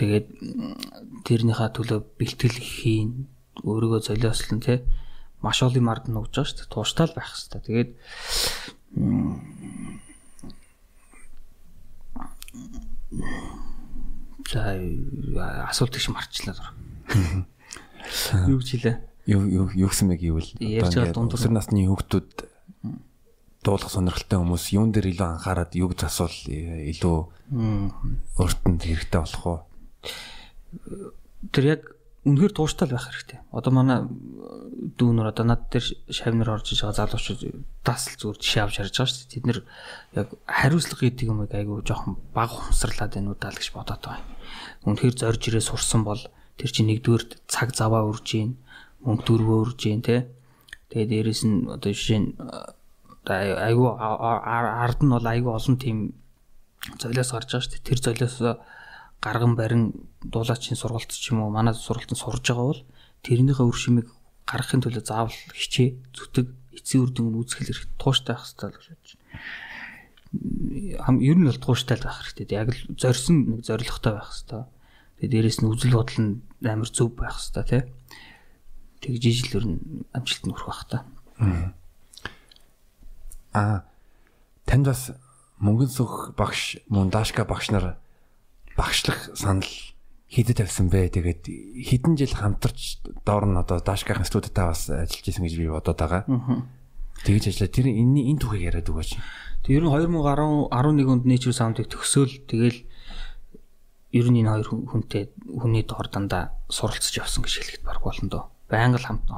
Тэгээд 0.00 0.26
тэрнийхээ 1.28 1.70
төлөө 1.76 2.00
бэлтгэл 2.16 2.56
хийн 2.56 3.28
өөрийгөө 3.60 4.00
золиослон 4.08 4.64
тий 4.64 4.80
маш 5.44 5.60
олон 5.60 5.84
юм 5.84 5.92
ард 5.92 6.08
нуугч 6.08 6.32
байгаа 6.32 6.48
шүү 6.48 6.58
дээ. 6.64 6.72
Тууштай 6.72 7.06
л 7.06 7.16
байх 7.16 7.28
хэрэгтэй. 7.28 7.60
Тэгээд 7.68 7.90
За 14.48 14.80
асуулт 15.68 15.96
их 15.96 16.08
марчлаа 16.08 16.56
зур. 16.56 16.72
Юу 18.48 18.58
гэж 18.60 18.68
хэлээ? 18.72 18.96
Юу 19.28 19.44
юу 19.48 19.66
юу 19.72 19.88
гэсэн 19.88 20.08
мэг 20.08 20.20
гэвэл 20.20 20.52
одоо 20.84 21.28
өсвөр 21.32 21.52
насны 21.56 21.88
хүүхдүүд 21.88 22.53
дуулах 23.64 23.90
сонирхолтой 23.90 24.38
хүмүүс 24.38 24.64
юун 24.76 24.92
дээр 24.92 25.10
илүү 25.16 25.26
анхаарад 25.26 25.72
юу 25.74 25.88
гэж 25.90 26.04
асуул 26.04 26.36
илүү 26.92 27.18
өөртөнд 28.36 28.80
хэрэгтэй 28.84 29.20
болох 29.20 29.44
уу? 29.48 29.58
Тэр 31.50 31.64
яг 31.64 31.82
үнэхээр 32.24 32.52
тууштай 32.56 32.88
байх 32.88 33.04
хэрэгтэй. 33.04 33.40
Одоо 33.52 33.72
манай 33.72 33.98
дүүнөр 34.96 35.28
одоо 35.28 35.44
над 35.44 35.68
дээр 35.68 35.84
шавнар 36.08 36.56
орж 36.56 36.72
иж 36.72 36.80
байгаа 36.80 37.04
залуучууд 37.04 37.40
дасл 37.84 38.16
зүгээр 38.16 38.40
жишээ 38.40 38.62
авч 38.64 38.76
харж 38.80 38.92
байгаа 38.96 39.08
шүү 39.12 39.20
дээ. 39.20 39.32
Тэд 39.32 39.44
нэр 39.44 39.58
яг 40.16 40.28
хариуцлага 40.48 41.04
гэдэг 41.04 41.28
юм 41.28 41.44
айгүй 41.44 41.84
жоохон 41.84 42.16
баг 42.32 42.48
ухамсарлаад 42.48 43.12
байна 43.12 43.28
уу 43.28 43.36
даа 43.36 43.52
л 43.52 43.60
гэж 43.60 43.70
бодоод 43.76 44.00
байгаа. 44.00 44.24
Үнэхээр 44.88 45.16
зорж 45.20 45.42
ирээ 45.52 45.64
сурсан 45.68 46.02
бол 46.08 46.22
тэр 46.56 46.70
чинь 46.72 46.88
нэгдүгээр 46.88 47.24
цаг 47.44 47.76
заваа 47.76 48.08
үрж 48.08 48.24
гин, 48.24 48.56
мөнгө 49.04 49.24
дөрвөө 49.28 49.58
үрж 49.68 49.78
гин 49.84 50.00
те. 50.00 50.32
Тэгээ 50.88 51.28
дээрэс 51.28 51.42
нь 51.44 51.68
одоо 51.68 51.92
жишээ 51.92 52.20
нь 52.24 52.28
айгүй 53.30 53.90
ард 53.96 55.00
нь 55.00 55.12
бол 55.12 55.26
айгүй 55.26 55.52
олон 55.52 55.76
тийм 55.80 55.98
золиос 57.00 57.32
гарч 57.32 57.48
байгаа 57.48 57.64
шүү 57.64 57.72
дээ. 57.72 57.88
Тэр 57.88 58.00
золиос 58.04 58.36
гарган 59.24 59.56
барин 59.56 59.84
дуулаачийн 60.20 60.76
сургалт 60.76 61.08
ч 61.08 61.32
юм 61.32 61.44
уу 61.44 61.50
манай 61.50 61.72
сургалтанд 61.72 62.20
сурж 62.20 62.44
байгаа 62.44 62.68
бол 62.68 62.82
тэрнийхээ 63.24 63.64
үр 63.64 63.78
шимийг 63.78 64.08
гаргахын 64.44 64.84
төлөө 64.84 65.04
заавал 65.08 65.38
хичээ 65.56 65.96
зүтэг 66.12 66.46
эцсийн 66.76 67.08
үр 67.08 67.10
дүн 67.16 67.40
үүсгэл 67.40 67.72
хэрэг 67.72 67.96
тууштай 67.96 68.36
байх 68.36 68.44
хэрэгтэй 68.44 68.68
л 68.68 68.76
гэж 68.92 69.08
хам 71.00 71.16
ер 71.24 71.36
нь 71.40 71.48
бол 71.48 71.60
тууштай 71.62 71.96
л 71.96 72.04
байх 72.04 72.20
хэрэгтэй. 72.20 72.52
Яг 72.52 72.68
л 72.76 72.80
зорьсон 72.92 73.36
нэг 73.48 73.60
зоригтой 73.64 74.12
байх 74.20 74.28
хэрэгтэй. 74.28 74.62
Тэгээ 75.24 75.32
дээрэс 75.32 75.58
нь 75.62 75.70
үзэл 75.72 75.96
бодол 75.96 76.20
нь 76.20 76.32
амар 76.60 76.90
зөв 76.90 77.08
байх 77.16 77.38
хэрэгтэй 77.40 77.64
тий. 77.64 77.82
Тэгж 79.00 79.22
ижил 79.24 79.56
ер 79.62 79.64
нь 79.64 79.78
амжилт 80.12 80.44
нь 80.44 80.52
хүрэх 80.52 80.68
байх 80.68 80.84
та. 80.90 80.98
Аа 81.40 81.72
танд 83.54 84.86
бас 84.86 85.14
мөнгөн 85.62 85.90
сүх 85.90 86.34
багш 86.36 86.82
мөн 86.90 87.14
даашка 87.14 87.46
багш 87.46 87.70
нар 87.70 87.96
багшлах 88.76 89.30
санал 89.38 89.70
хідэд 90.34 90.58
тавьсан 90.58 90.90
бэ? 90.90 91.14
Тэгээд 91.14 91.42
хэдэн 91.86 92.18
жил 92.18 92.34
хамтарч 92.34 93.06
доор 93.22 93.46
нь 93.46 93.54
одоо 93.54 93.78
даашкахийн 93.78 94.26
студидтай 94.26 94.66
бас 94.66 94.90
ажиллаж 94.90 95.26
исэн 95.30 95.46
гэж 95.46 95.54
би 95.54 95.70
бодоод 95.70 95.94
байгаа. 95.94 96.22
Тэгж 97.22 97.54
ажиллаа. 97.54 97.70
Тэр 97.70 97.86
энэ 97.94 98.34
энэ 98.34 98.40
түүхийг 98.42 98.66
яриад 98.74 98.90
өгөөч. 98.90 99.10
Тэг 99.62 99.78
ер 99.78 99.86
нь 99.86 99.94
2010 99.94 100.74
11 100.74 101.06
онд 101.06 101.24
Nature 101.24 101.54
Sound-ыг 101.54 101.86
төгсөөл 101.86 102.34
тэгэл 102.50 102.82
ер 104.10 104.26
нь 104.26 104.42
энэ 104.42 104.50
хоёр 104.50 104.68
хүнтэй 104.90 105.30
хүний 105.46 105.86
доор 105.86 106.10
дандаа 106.10 106.58
суралцж 106.66 107.14
явсан 107.14 107.46
гэж 107.46 107.54
хэлэхэд 107.62 107.86
баг 107.86 108.02
болно 108.02 108.28
доо. 108.28 108.44
Байнга 108.66 108.98
л 108.98 109.06
хамт 109.06 109.30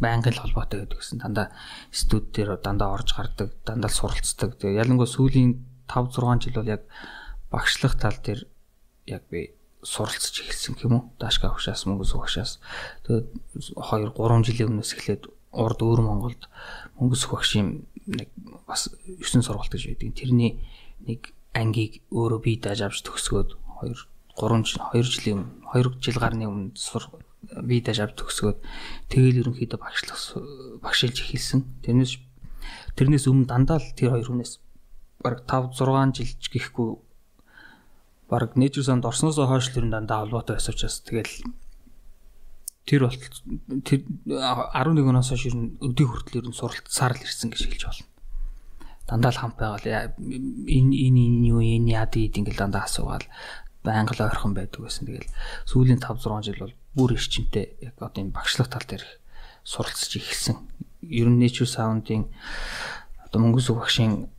байнгын 0.00 0.36
холбоотой 0.36 0.84
гэдэг 0.84 0.98
гэсэн 1.00 1.18
дандаа 1.24 1.52
студ 1.90 2.32
дээр 2.32 2.60
дандаа 2.60 2.94
орж 2.94 3.16
гардаг, 3.16 3.50
дандаа 3.64 3.90
суралцдаг. 3.90 4.60
Тэгээ 4.60 4.80
ялангуяа 4.84 5.08
сүүлийн 5.08 5.64
5 5.88 6.16
6 6.20 6.44
жил 6.44 6.56
бол 6.60 6.72
яг 6.72 6.82
багшлах 7.50 7.96
тал 7.96 8.18
дээр 8.20 8.46
яг 9.06 9.22
би 9.30 9.54
суралцж 9.84 10.44
эхэлсэн 10.44 10.76
юм 10.84 10.92
уу? 10.92 11.04
Даашка 11.20 11.48
хушаас 11.48 11.84
мөнгөс 11.84 12.12
хушаас. 12.16 12.60
Тэгээд 13.04 13.26
2 13.76 14.12
3 14.16 14.46
жилийн 14.48 14.68
өмнөөс 14.72 14.92
эхлээд 14.96 15.28
урд 15.52 15.80
өөр 15.80 16.00
Монголд 16.02 16.42
мөнгөс 16.98 17.24
багшийн 17.30 17.86
нэг 18.08 18.28
бас 18.66 18.90
9 19.06 19.44
сургалт 19.44 19.72
гэж 19.72 19.92
байдаг. 19.92 20.16
Тэрний 20.16 20.64
нэг 21.04 21.32
ангийг 21.54 22.02
өөрөө 22.10 22.40
бие 22.42 22.58
дааж 22.58 22.80
авч 22.82 23.04
төгсгөөд 23.06 23.54
2 23.84 24.08
3 24.34 24.66
жил 24.66 24.82
2 24.90 25.04
жилийн 25.04 25.38
өмнө 25.46 26.00
2 26.00 26.02
жил 26.02 26.18
гарны 26.18 26.48
өмнө 26.50 26.74
сур 26.74 27.06
бие 27.64 27.82
дааж 27.84 27.98
авч 28.00 28.14
төгсгөөд 28.18 28.58
тэгэл 29.10 29.40
ерөнхийдөө 29.44 29.78
багшлах 29.80 30.20
багшилж 30.80 31.16
эхэлсэн. 31.24 31.60
Тэрнээс 31.84 32.12
тэрнээс 32.96 33.28
өмнө 33.28 33.48
дандаа 33.50 33.78
л 33.82 33.94
тэр 33.96 34.14
хоёр 34.14 34.28
хүнээс 34.28 34.62
бараг 35.24 35.44
5 35.48 35.72
6 35.76 36.20
жил 36.20 36.32
гэхгүй 36.52 36.90
Nature 38.34 38.84
Sound 38.84 39.04
орсноос 39.06 39.36
хойш 39.36 39.70
л 39.72 39.78
ер 39.78 39.86
нь 39.86 39.94
дандаа 39.94 40.24
холбоотой 40.24 40.56
байсан 40.56 40.74
учраас 40.74 41.00
тэгэл 41.06 41.34
тэр 42.88 43.06
бол 43.06 43.18
тэр 43.84 44.00
11 44.26 45.08
оноос 45.08 45.28
хойш 45.30 45.44
ер 45.48 45.56
нь 45.56 45.76
өдөө 45.80 46.06
хүртэл 46.08 46.40
ер 46.42 46.46
нь 46.50 46.56
суралцсаар 46.56 47.14
л 47.14 47.24
ирсэн 47.24 47.52
гэж 47.52 47.62
хэлж 47.68 47.82
болно. 47.86 48.08
Дандаа 49.08 49.32
л 49.32 49.40
хамт 49.40 49.56
байгаал 49.60 49.86
энэ 49.86 50.94
энэ 50.96 51.20
энэ 51.28 51.48
юу 51.52 51.60
энэ 51.60 51.92
яа 51.92 52.06
дийд 52.08 52.36
ингээл 52.40 52.64
дандаа 52.64 52.88
асуугаал 52.88 53.24
л 54.16 54.24
ойрхон 54.24 54.56
байдаг 54.56 54.80
байсан. 54.80 55.04
Тэгэл 55.04 55.28
сүүлийн 55.68 56.00
5 56.00 56.24
6 56.24 56.48
жил 56.48 56.60
бол 56.64 56.74
бүр 56.96 57.10
эрчимтэй 57.20 57.76
яг 57.84 58.00
одоо 58.00 58.24
энэ 58.24 58.32
багшлах 58.32 58.72
тал 58.72 58.84
дээр 58.88 59.04
суралцж 59.64 60.16
ихсэн. 60.16 60.56
Ер 61.04 61.28
нь 61.28 61.36
Nature 61.36 61.68
Sound-ийн 61.68 62.32
одоо 63.28 63.38
мөнгөс 63.44 63.68
багшийн 63.76 64.32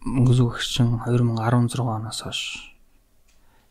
мөнгөс 0.00 0.40
багшин 0.40 1.04
2016 1.04 1.76
оноос 1.76 2.20
хойш 2.24 2.40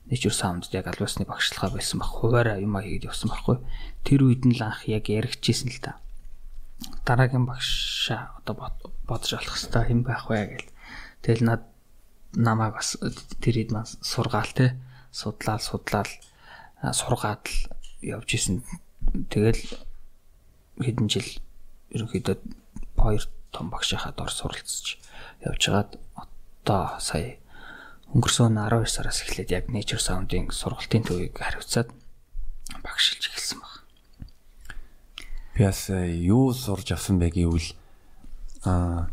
Nature 0.09 0.33
Sound 0.33 0.69
яг 0.73 0.85
албасны 0.85 1.25
багшлахаа 1.25 1.73
байсан 1.73 1.97
баг. 2.01 2.09
Хуваараа 2.13 2.61
юм 2.61 2.77
а 2.77 2.85
хийгээд 2.85 3.09
явсан 3.09 3.33
байхгүй. 3.33 3.57
Тэр 4.05 4.29
үед 4.29 4.45
нь 4.45 4.53
л 4.57 4.61
анх 4.61 4.85
яг 4.85 5.09
яригчээсэн 5.09 5.73
л 5.73 5.81
та. 5.81 5.97
Дараагийн 7.05 7.49
багшаа 7.49 8.37
одоо 8.41 8.73
бодож 9.09 9.31
олох 9.37 9.57
хэвээр 9.57 9.85
хэм 9.89 10.01
байх 10.05 10.25
вэ 10.29 10.41
гэл. 10.53 10.69
Тэгэл 11.25 11.45
над 11.45 11.61
намайг 12.33 12.77
бас 12.77 12.97
тэр 13.41 13.55
хэд 13.57 13.69
маань 13.73 13.89
сургаал 14.01 14.49
те 14.53 14.77
судлаал 15.11 15.59
судлаал 15.59 16.09
сургаад 16.93 17.43
л 17.47 17.57
явж 18.01 18.29
исэн. 18.35 18.63
Тэгэл 19.29 19.61
хэдэн 20.79 21.07
жил 21.09 21.27
ерөнхийдөө 21.91 22.37
хоёр 22.97 23.23
том 23.51 23.69
багшийнхаа 23.69 24.13
дор 24.13 24.31
суралцж 24.31 24.97
явж 25.43 25.61
хагаад 25.65 25.97
одоо 26.15 26.99
сая 26.99 27.41
өнгөрсөн 28.13 28.57
12 28.57 28.89
сараас 28.89 29.21
эхлээд 29.25 29.49
яг 29.51 29.65
Nature 29.69 30.01
Sound-ийн 30.01 30.49
сургалтын 30.53 31.03
төвийг 31.05 31.37
хариуцаад 31.37 31.89
багшилж 32.81 33.23
эхэлсэн 33.29 33.59
баг. 33.59 33.73
Би 35.53 35.65
бас 35.65 35.89
юу 35.89 36.53
сурж 36.53 36.93
авсан 36.93 37.19
бэ 37.19 37.33
гэвэл 37.33 37.73
а 38.65 39.09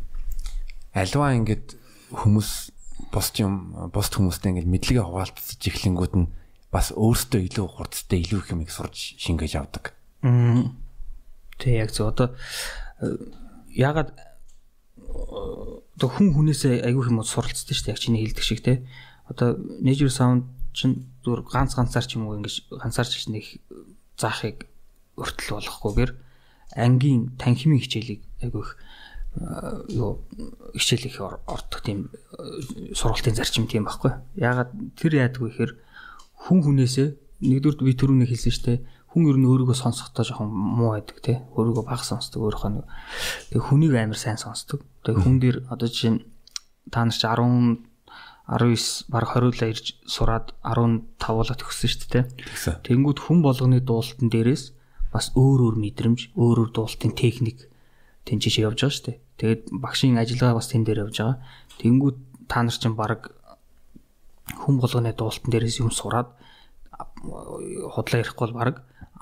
альва 0.92 1.36
ингээд 1.36 1.76
хүмүүс 2.12 2.75
бос 3.12 3.32
юм 3.36 3.90
бос 3.92 4.08
хүмүүстэй 4.12 4.56
ингээд 4.56 4.72
мэдлэгээ 4.72 5.04
хуваалцаж 5.04 5.60
эхлэнгүүд 5.60 6.14
нь 6.16 6.30
бас 6.72 6.92
өөртөө 6.92 7.40
илүү 7.48 7.66
хурцтай 7.68 8.20
илүү 8.24 8.40
их 8.40 8.50
юмыг 8.52 8.70
сурж 8.72 9.16
шингээж 9.20 9.54
авдаг. 9.56 9.92
Аа. 10.24 10.72
Тэг 11.56 11.72
яг 11.72 11.90
зөв 11.92 12.12
одоо 12.12 12.36
э, 13.00 13.16
ягаад 13.72 14.12
одоо 14.96 16.08
хүн 16.12 16.36
хүнээсээ 16.36 16.84
айгүй 16.84 17.08
юм 17.08 17.24
суралцдаг 17.24 17.72
шүү 17.72 17.84
дээ 17.88 17.94
яг 17.96 18.00
чиний 18.00 18.20
хэлдэг 18.24 18.44
шиг 18.44 18.60
те. 18.60 18.84
Одоо 19.30 19.56
Nature 19.80 20.12
Sound 20.12 20.44
чинь 20.76 21.08
зүгээр 21.24 21.42
ганц 21.48 21.72
ганцаар 21.72 22.04
ч 22.04 22.20
юм 22.20 22.28
уу 22.28 22.36
ингэж 22.36 22.68
ганцаарч 22.68 23.12
ч 23.16 23.32
нэг 23.32 23.44
заахыг 24.20 24.68
өртөл 25.16 25.56
болохгүйгээр 25.56 26.12
ангийн 26.76 27.32
танхимын 27.40 27.80
хичээлийг 27.80 28.20
айгүй 28.44 28.60
их 28.60 28.70
юу? 29.92 30.24
Хичээл 30.74 31.06
их 31.06 31.20
ордог 31.20 31.80
тийм 31.84 32.10
сургалтын 32.96 33.36
зарчим 33.36 33.66
тийм 33.68 33.84
байхгүй. 33.84 34.16
Ягаад 34.36 34.72
тэр 34.96 35.20
яадгүй 35.20 35.52
ихээр 35.52 35.72
хүн 36.48 36.60
хүнээсээ 36.64 37.08
нэгдүгээр 37.44 37.84
би 37.84 37.92
түрүүний 37.96 38.28
хэлсэн 38.28 38.52
шүү 38.52 38.64
дээ. 38.64 38.78
Хүн 39.12 39.28
ер 39.32 39.36
нь 39.40 39.48
өөрийгөө 39.48 39.76
сонсохдоо 39.76 40.24
жоохон 40.24 40.48
муу 40.52 40.96
байдаг 40.96 41.20
те. 41.20 41.44
Өөрийгөө 41.56 41.84
бага 41.84 42.04
сонсдог 42.04 42.44
өөрийнхөө 42.44 42.70
нэг 42.80 42.84
тэг 43.52 43.62
хүнийг 43.64 43.92
амар 43.96 44.20
сайн 44.20 44.40
сонсдог. 44.40 44.84
Тэг 45.04 45.20
хүн 45.20 45.40
дээр 45.40 45.68
одоо 45.72 45.88
жишээ 45.88 46.12
нь 46.16 46.24
та 46.92 47.04
нар 47.04 47.16
чи 47.16 47.26
10 47.26 47.80
19 48.46 49.10
баг 49.10 49.26
20 49.34 49.58
л 49.58 49.70
ирж 49.74 49.98
сураад 50.06 50.54
15 50.62 51.02
болоод 51.18 51.58
төгссөн 51.58 51.90
шүү 51.90 52.10
дээ 52.14 52.24
тэнгүүд 52.86 53.18
хүн 53.18 53.42
болгоны 53.42 53.82
дуулалтан 53.82 54.30
дээрээс 54.30 54.70
бас 55.10 55.34
өөр 55.34 55.60
өөр 55.66 55.76
мэдрэмж 55.82 56.30
өөр 56.38 56.56
өөр 56.62 56.70
дуулалтын 56.70 57.10
техник 57.18 57.66
тэнцэж 58.22 58.62
явж 58.62 58.86
байгаа 58.86 58.94
шүү 58.94 59.06
дээ 59.10 59.18
тэгээд 59.38 59.62
багшийн 59.72 60.18
ажиллагаа 60.18 60.58
бас 60.58 60.68
тэн 60.70 60.84
дээр 60.84 61.08
явж 61.08 61.16
байгаа 61.20 61.38
тэнгүүд 61.80 62.16
та 62.48 62.62
нар 62.62 62.76
чинь 62.76 62.96
баг 62.96 63.32
хүн 64.62 64.76
болгоны 64.80 65.12
дуулалтан 65.12 65.50
дээрээс 65.50 65.82
юм 65.82 65.90
сураад 65.90 66.30
худлаа 67.92 68.22
ярихгүй 68.22 68.44
бол 68.46 68.58
баг 68.58 68.76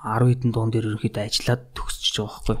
10 0.05 0.29
хэдэн 0.29 0.51
дуун 0.53 0.69
дээр 0.69 0.95
ерөнхийдөө 0.95 1.23
ажиллаад 1.25 1.61
төгсчихөж 1.73 2.15
байгаа 2.21 2.29
байхгүй. 2.45 2.57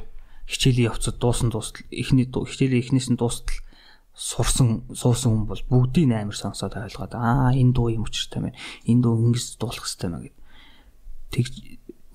Хичээлийн 0.49 0.89
явцад 0.89 1.15
дуусан 1.21 1.49
дуустал 1.53 1.85
эхний 1.93 2.25
хичээлийн 2.25 2.81
эхнээс 2.81 3.09
нь 3.13 3.19
дуустал 3.21 3.57
сурсан 4.15 4.87
суусан 4.95 5.31
хүн 5.31 5.45
бол 5.45 5.63
бүгдийг 5.69 6.09
амар 6.09 6.33
сонсоод 6.33 6.73
ойлгоод 6.73 7.13
аа 7.13 7.53
энэ 7.53 7.73
дуу 7.75 7.93
юм 7.93 8.07
учиртай 8.07 8.41
байна. 8.41 8.57
Энэ 8.89 9.01
дуу 9.03 9.13
ингэж 9.29 9.61
дуулах 9.61 9.85
хэрэгтэй 9.85 10.09
маа 10.09 10.23
гэд. 10.25 10.37
Тэг 11.29 11.45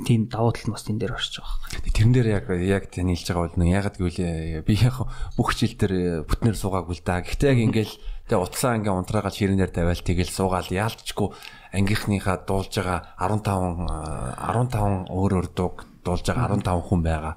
тийм 0.07 0.29
давуу 0.29 0.53
тал 0.53 0.69
нь 0.69 0.75
бас 0.75 0.85
энэ 0.89 1.01
дээр 1.01 1.15
орж 1.17 1.41
байгаа 1.41 1.57
байхгүй. 1.61 1.93
Тэрэн 1.93 2.13
дээр 2.15 2.29
яг 2.31 2.47
яг 2.51 2.85
тань 2.91 3.11
хэлж 3.13 3.27
байгаа 3.29 3.45
бол 3.51 3.67
ягаад 3.67 3.97
гэвэл 3.97 4.21
э, 4.21 4.63
би 4.65 4.75
яг 4.81 4.97
бүх 5.37 5.49
хичээл 5.53 5.77
дээр 5.77 5.95
э, 5.95 6.05
бүтнээр 6.29 6.57
суугаагүй 6.57 6.95
л 6.99 7.05
да. 7.05 7.21
Гэхдээ 7.25 7.51
яг 7.51 7.61
ингээл 7.71 7.95
тэгээ 8.31 8.45
уцаа 8.45 8.77
ингээ 8.79 8.95
унтраагаал 8.95 9.37
ширэнээр 9.37 9.73
тавиал 9.73 10.03
тэгэл 10.03 10.33
суугаал 10.33 10.71
яалтчгүй 10.71 11.29
ангийнхныхаа 11.75 12.37
дуулж 12.47 12.73
байгаа 12.75 13.01
15 13.19 15.09
15 15.09 15.11
өөр 15.11 15.33
өөр 15.39 15.49
дууг 15.55 15.77
дуулж 16.05 16.25
байгаа 16.27 16.59
15 16.59 16.89
хүн 16.89 17.01
байгаа. 17.05 17.35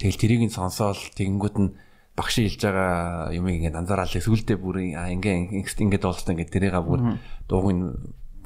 Тэгэл 0.00 0.20
тэрийг 0.20 0.42
нь 0.48 0.54
сонсоол 0.54 1.00
тэгэнгүүт 1.14 1.56
нь 1.60 1.70
багш 2.16 2.36
хэлж 2.42 2.60
байгаа 2.60 3.32
юмыг 3.32 3.60
ингээд 3.60 3.80
анзаараад 3.80 4.10
сүулдэ 4.10 4.54
бүр 4.58 4.82
ингээ 4.82 5.56
ингээ 5.56 6.00
дуулсан 6.00 6.34
ингээ 6.36 6.52
тэрийга 6.52 6.82
бүр 6.84 7.16
дууг 7.48 7.66
нь 7.72 7.84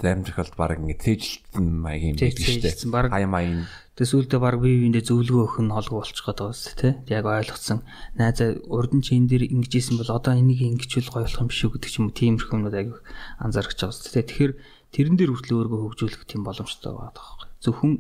зарим 0.05 0.25
тохиолдолд 0.29 0.57
баг 0.61 0.77
ингээд 0.77 1.01
цээжилтэн 1.01 1.67
маягийн 1.81 2.15
юм 2.15 2.21
байдаг 2.21 2.45
шүү 2.45 2.61
дээ. 2.61 3.09
Хай 3.09 3.25
маягийн. 3.25 3.65
Тэгээ 3.95 4.11
сүүлдээ 4.11 4.41
баг 4.43 4.59
бие 4.59 4.77
биендээ 4.83 5.07
зөвлөгөө 5.07 5.45
өгөх 5.47 5.59
нь 5.63 5.71
холгүй 5.71 5.97
болчих 6.03 6.27
гээд 6.27 6.41
байгаа 6.43 6.59
шүү 6.59 6.77
дээ. 6.83 6.95
Яг 7.15 7.25
ойлгоцсон. 7.31 7.79
Найзаа 8.19 8.49
урд 8.67 8.93
нь 8.93 9.05
чи 9.07 9.15
энэ 9.15 9.31
дэр 9.31 9.43
ингэж 9.55 9.73
ийсэн 9.79 9.97
бол 10.03 10.11
одоо 10.11 10.35
энийг 10.35 10.61
ингэчүүл 10.67 11.15
гоё 11.15 11.25
болох 11.25 11.41
юм 11.41 11.49
биш 11.49 11.63
үү 11.63 11.73
гэдэг 11.79 11.91
ч 11.91 11.97
юм 12.03 12.07
уу 12.11 12.19
тиймэрхүү 12.19 12.55
юмнууд 12.59 12.75
аяг 12.75 12.91
анзаарч 13.39 13.79
байгаа 13.79 13.95
шүү 13.95 14.13
дээ. 14.19 14.29
Тэгэхээр 14.29 14.53
тэрэн 14.99 15.15
дээр 15.15 15.31
хүртэл 15.31 15.57
өөрийгөө 15.63 15.81
хөгжүүлэх 15.95 16.23
тийм 16.27 16.43
боломжтой 16.43 16.91
байгаа 16.91 17.15
байхгүй. 17.15 17.49
Зөвхөн 17.63 17.95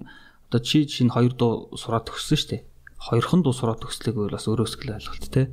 одоо 0.51 0.61
чи 0.67 0.79
чинь 0.91 1.15
хоёр 1.15 1.33
дуу 1.39 1.71
сураад 1.79 2.11
төгссөн 2.11 2.39
шүү 2.43 2.51
дээ. 2.59 2.63
Хоёрхан 2.99 3.41
дуу 3.47 3.55
сураад 3.55 3.79
төгслөг 3.79 4.15
бол 4.19 4.35
бас 4.35 4.47
өөрөө 4.51 4.67
сэтгэл 4.67 4.99
ойлголт 4.99 5.27
те. 5.31 5.51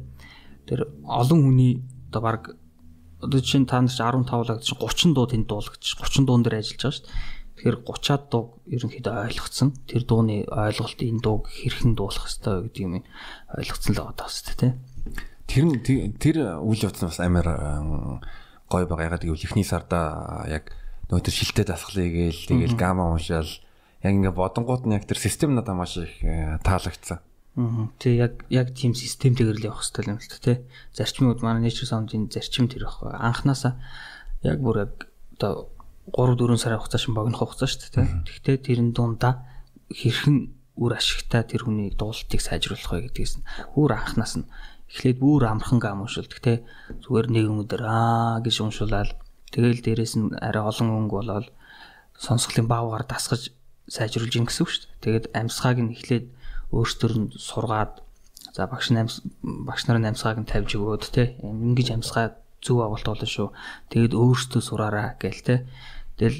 Тэр 0.65 0.89
олон 1.05 1.39
хүний 1.45 1.85
одоо 2.09 2.21
баг 2.21 2.41
одоо 3.21 3.39
чинь 3.41 3.65
та 3.69 3.81
нар 3.81 3.93
чи 3.93 4.01
15 4.01 4.49
лаг 4.49 4.59
чинь 4.65 5.13
30 5.13 5.13
дуу 5.13 5.27
тэнд 5.29 5.47
дуулагдаж 5.47 5.89
30 6.01 6.25
дуун 6.25 6.41
дээр 6.43 6.59
ажиллаж 6.59 6.81
байгаа 6.81 6.97
шүү 6.97 7.05
дээ. 7.05 7.41
Тэгэхээр 7.61 7.77
30-аад 7.85 8.23
дууг 8.33 8.49
ерөнхийдөө 8.65 9.15
ойлгоцсон. 9.29 9.69
Тэр 9.85 10.03
дууны 10.09 10.35
ойлголт 10.49 10.99
энэ 11.05 11.21
дууг 11.21 11.43
хэрхэн 11.45 11.93
дуулах 11.93 12.25
ёстой 12.25 12.65
гэдэг 12.65 12.81
юм 12.81 12.93
ойлгоцсон 13.53 13.91
л 13.93 13.99
байгаа 14.01 14.17
таа 14.17 14.29
шүү 14.33 14.45
дээ, 14.49 14.57
тэ. 14.57 14.69
Тэр 15.45 15.65
тэр 16.17 16.37
үйл 16.65 16.81
явц 16.81 16.97
нь 17.05 17.09
бас 17.11 17.21
амар 17.21 17.47
гой 18.65 18.83
байгаа. 18.89 19.13
Ягаад 19.13 19.25
гэвэл 19.29 19.45
эхний 19.45 19.67
сарда 19.67 20.41
яг 20.49 20.73
нөгөө 21.11 21.21
тэр 21.27 21.35
шилтээ 21.37 21.65
дасгалыг 21.69 22.09
гээл 22.09 22.47
тэгэл 22.49 22.79
гама 22.79 23.13
уншаал 23.13 23.51
яг 24.01 24.13
ингээ 24.15 24.33
бодонгууд 24.33 24.89
нь 24.89 24.95
яг 24.97 25.05
тэр 25.05 25.19
систем 25.21 25.53
надад 25.53 25.77
маш 25.77 26.01
их 26.01 26.23
э, 26.25 26.57
таалагдсан. 26.65 27.21
Тэг 27.99 28.13
яг 28.15 28.33
яг 28.47 28.71
тийм 28.71 28.95
системтэйгэр 28.95 29.59
л 29.59 29.67
явах 29.67 29.83
хэрэгтэй 29.83 30.07
юм 30.07 30.19
л 30.19 30.31
та 30.31 30.39
тий. 30.39 30.57
Зарчмууд 30.95 31.43
манай 31.43 31.67
Nature 31.67 31.89
Sound-ийн 31.89 32.31
зарчим 32.31 32.71
тэр 32.71 32.87
байхгүй. 32.87 33.11
Анханасаа 33.11 33.75
яг 34.43 34.59
бүр 34.63 34.87
яг 34.87 34.93
одоо 35.35 35.67
3 36.15 36.39
4 36.39 36.55
сарын 36.55 36.79
хугацаа 36.79 37.01
шин 37.01 37.13
богинох 37.13 37.43
хугацаа 37.43 37.67
шүү 37.67 37.81
дээ 37.81 37.91
тий. 37.91 38.07
Тэгтээ 38.27 38.57
тэрэн 38.65 38.89
дундаа 38.95 39.43
хэрхэн 39.91 40.37
үр 40.79 40.93
ашигтай 40.95 41.43
тэр 41.43 41.67
хүний 41.67 41.91
дуулалтыг 41.91 42.39
сайжруулах 42.39 42.91
вэ 42.95 43.11
гэдгээс 43.11 43.43
нь 43.43 43.45
бүр 43.75 43.99
анханаас 43.99 44.39
нь 44.39 44.47
эхлээд 44.87 45.19
бүр 45.19 45.43
амархан 45.51 45.83
гам 45.83 46.07
уншилдаг 46.07 46.39
тий. 46.39 46.63
Зүгээр 47.03 47.27
нэг 47.35 47.45
өнөдөр 47.51 47.81
аа 47.83 48.39
гэж 48.39 48.63
уншуулаад 48.63 49.11
Тэгэл 49.51 49.83
дээрэс 49.83 50.15
нь 50.15 50.31
арай 50.39 50.63
олон 50.63 50.89
өнгө 50.95 51.15
болоод 51.19 51.47
сонсголын 52.15 52.71
баавгаар 52.71 53.03
дасгаж 53.03 53.51
сайжруулж 53.91 54.31
ин 54.39 54.47
гэсэн 54.47 54.63
үг 54.63 54.71
шүү 54.71 54.83
дээ. 54.87 55.03
Тэгээд 55.03 55.25
амьсгааг 55.35 55.77
нь 55.83 55.91
эхлээд 55.91 56.25
өөрсдөр 56.71 57.13
нь 57.19 57.27
сургаад 57.35 58.01
за 58.55 58.67
багш 58.67 58.91
нь 58.91 58.99
багш 59.67 59.83
нарын 59.85 60.11
амьсгааг 60.11 60.39
нь 60.41 60.49
тавьж 60.49 60.75
өгөөд 60.75 61.03
те 61.11 61.35
ингэж 61.43 61.87
амьсгаа 61.99 62.39
зөв 62.61 62.79
авалт 62.81 63.07
болно 63.07 63.27
шүү. 63.27 63.49
Тэгэд 63.91 64.13
өөрсдөө 64.15 64.61
сураараа 64.61 65.17
гээл 65.19 65.41
те. 65.43 65.55
Тэгэл 66.17 66.39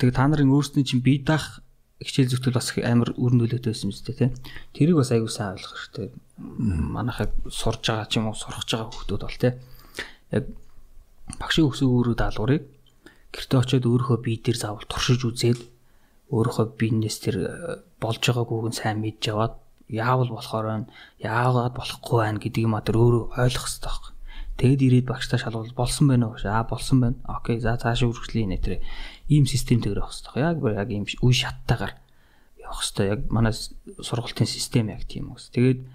тэг 0.00 0.10
та 0.14 0.24
нарын 0.26 0.50
өөрсдийн 0.50 0.86
чинь 0.86 1.04
бие 1.04 1.20
даах 1.20 1.60
хичээл 2.00 2.30
зүтгэл 2.32 2.58
бас 2.58 2.72
амар 2.78 3.10
үр 3.18 3.32
нөлөөтэй 3.36 3.74
байсан 3.74 3.90
юм 3.90 3.94
зү 3.94 4.14
те. 4.14 4.32
Тэрийг 4.72 4.96
бас 4.96 5.10
аягүй 5.12 5.28
сайн 5.28 5.58
ойлгох 5.58 5.74
хэрэгтэй. 5.76 6.08
Манайхаа 6.38 7.28
сурж 7.50 7.82
байгаа 7.84 8.08
ч 8.08 8.22
юм 8.22 8.30
уу 8.30 8.38
сурах 8.38 8.64
байгаа 8.64 8.88
хүмүүс 8.88 9.08
бол 9.18 9.38
те. 9.42 9.58
Яг 10.32 10.44
багшийн 11.36 11.68
өсөг 11.68 11.90
өөрөө 11.90 12.16
даалгаврыг 12.16 12.64
гэртээ 13.34 13.60
очиод 13.60 13.84
өөрийнхөө 13.84 14.18
бие 14.24 14.40
дээр 14.40 14.56
заавал 14.56 14.88
туршиж 14.88 15.20
үзээд 15.28 15.60
өөрийнхөө 16.32 16.66
биенээс 16.80 17.16
тэр 17.20 17.36
э, 17.44 17.48
болж 18.00 18.22
байгаагүйг 18.24 18.72
нь 18.72 18.78
сайн 18.78 19.04
мэдж 19.04 19.22
яваад 19.28 19.54
яавал 19.88 20.28
болохоор 20.28 20.66
байна 20.68 20.86
яагаад 21.18 21.74
болохгүй 21.74 22.18
байна 22.20 22.38
гэдгийг 22.38 22.68
маа 22.68 22.84
тэр 22.84 23.00
өөрөө 23.00 23.24
ойлгох 23.40 23.66
хэрэгтэй 23.66 23.88
байхгүй. 23.88 24.12
Тэгэд 24.58 24.80
ирээд 24.82 25.06
багштай 25.06 25.38
шалгуул 25.38 25.72
болсон 25.72 26.08
байна 26.10 26.28
уу? 26.28 26.36
Аа 26.44 26.66
болсон 26.66 26.98
байна. 27.00 27.16
Окей 27.24 27.62
за 27.62 27.78
цаашаа 27.78 28.10
үргэлжлэе 28.10 28.46
нэ 28.46 28.58
тэр 28.58 28.74
ийм 29.30 29.46
системтэйгээр 29.46 30.02
явах 30.02 30.12
хэрэгтэй. 30.12 30.42
Яг 30.42 30.58
яг 30.66 30.88
ийм 30.90 31.04
үе 31.06 31.34
шаттайгаар 31.34 31.94
явах 32.58 32.82
хэрэгтэй. 32.82 33.06
Яг 33.06 33.20
манай 33.30 33.54
сургалтын 33.54 34.50
систем 34.50 34.90
яг 34.90 35.06
тийм 35.06 35.30
үс. 35.32 35.48
Тэгээд 35.54 35.86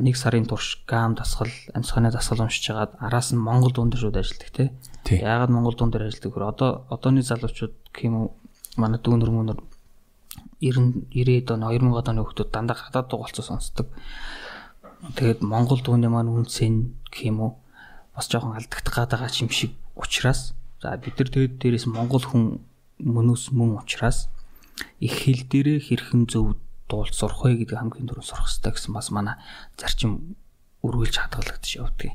нэг 0.00 0.16
сарын 0.16 0.48
турш 0.48 0.82
гам 0.88 1.14
дасгал, 1.14 1.52
амьсгааны 1.76 2.10
дасгал 2.10 2.42
уншиж 2.42 2.66
хагаад 2.66 2.98
араас 2.98 3.30
нь 3.30 3.38
Монгол 3.38 3.70
дунд 3.70 3.94
шууд 3.94 4.16
ажилладаг 4.16 4.50
тий. 4.50 4.68
Яагаад 5.22 5.54
Монгол 5.54 5.76
дунд 5.78 5.94
ажилладаг 5.94 6.34
вэ? 6.34 6.48
Одоо 6.50 6.70
одооны 6.90 7.22
залуучууд 7.22 7.94
юм 8.02 8.14
уу 8.16 8.26
манай 8.74 8.98
дүүнэр 8.98 9.30
мөнөр 9.30 9.58
90 10.62 11.10
90-ад 11.10 11.50
он 11.58 11.66
2000-ад 11.66 12.08
оны 12.14 12.22
хүмүүс 12.22 12.54
дандаа 12.54 12.78
гадаад 12.78 13.10
дугаалцаа 13.10 13.44
сонсдог. 13.44 13.90
Тэгээд 15.18 15.42
Монгол 15.42 15.82
дууны 15.82 16.06
маань 16.06 16.30
үнсэн 16.30 16.94
гэх 17.10 17.26
юм 17.26 17.38
уу 17.42 17.52
бас 18.14 18.30
жоохон 18.30 18.54
алдагдах 18.54 18.94
гад 18.94 19.10
байгаа 19.10 19.34
юм 19.42 19.50
шиг 19.50 19.74
учраас 19.98 20.54
за 20.78 20.94
бид 20.94 21.18
нар 21.18 21.30
тэгээд 21.34 21.58
дээрээс 21.58 21.86
Монгол 21.90 22.22
хүн 22.22 22.62
мөнөөс 23.02 23.50
мөн 23.50 23.82
учраас 23.82 24.30
их 25.02 25.26
хэл 25.26 25.42
дээрээ 25.50 25.82
хэрхэн 25.82 26.30
зөв 26.30 26.54
дуулж 26.86 27.14
сурах 27.18 27.42
вэ 27.42 27.66
гэдэг 27.66 27.78
хамгийн 27.82 28.06
түрүү 28.06 28.22
сурах 28.22 28.46
хэрэгтэй 28.46 28.72
гэсэн 28.78 28.92
бас 28.94 29.10
манай 29.10 29.36
зарчим 29.74 30.38
үргэлж 30.86 31.16
хадгалагдаж 31.18 31.72
явдаг. 31.78 32.14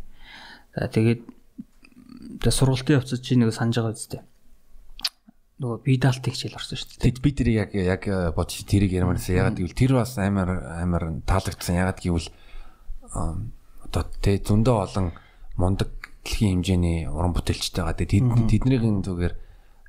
За 0.76 0.88
тэгээд 0.88 1.22
тэгээ 2.40 2.56
сургалтын 2.56 2.98
явцад 3.02 3.20
чи 3.24 3.36
нэг 3.36 3.52
санаж 3.52 3.76
байгаа 3.82 3.96
үстэй. 3.96 4.22
Нөгөө 5.58 5.78
бие 5.82 5.98
даалтын 5.98 6.34
хичээл 6.34 6.58
орсон 6.58 6.78
шүү 6.78 6.88
дээ. 7.02 7.06
Тэд 7.10 7.18
би 7.26 7.30
тэрийг 7.34 7.74
яг 7.74 8.04
яг 8.06 8.34
бодчих 8.38 8.70
тэрийг 8.70 8.94
ярмаарсан. 8.94 9.42
Ягаад 9.42 9.58
гэвэл 9.58 9.74
тэр 9.74 9.92
бас 9.98 10.14
амар 10.22 10.50
амар 10.78 11.04
таалагдсан. 11.26 11.82
Ягаад 11.82 11.98
гэвэл 11.98 12.30
одоо 13.10 14.04
тэ 14.22 14.38
зөндөө 14.46 14.78
олон 14.86 15.18
мундаг 15.58 15.90
дэлхийн 16.28 16.62
хэмжээний 16.62 17.08
уран 17.08 17.34
бүтээлчтэй 17.34 17.82
байгаа. 17.82 17.98
Тэгээд 17.98 18.28
тэднийхэн 18.52 19.02
зүгээр 19.02 19.34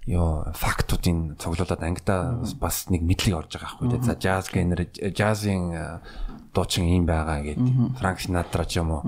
ёо 0.08 0.54
фактуудын 0.54 1.36
цуглуулад 1.36 1.82
ангидаа 1.82 2.40
бас 2.56 2.88
нэг 2.88 3.02
мэдлэг 3.04 3.34
орж 3.34 3.50
байгаа 3.58 3.76
байхгүй 3.76 3.88
тий. 3.92 4.00
За 4.06 4.14
jazz 4.16 4.48
гэнэр 4.48 4.80
jazz-ийн 5.12 6.00
дуучин 6.54 6.88
юм 6.88 7.04
байгаа 7.04 7.44
гэдэг. 7.44 7.98
Франк 8.00 8.18
Синатра 8.22 8.64
ч 8.64 8.80
юм 8.80 8.94
уу. 8.94 9.02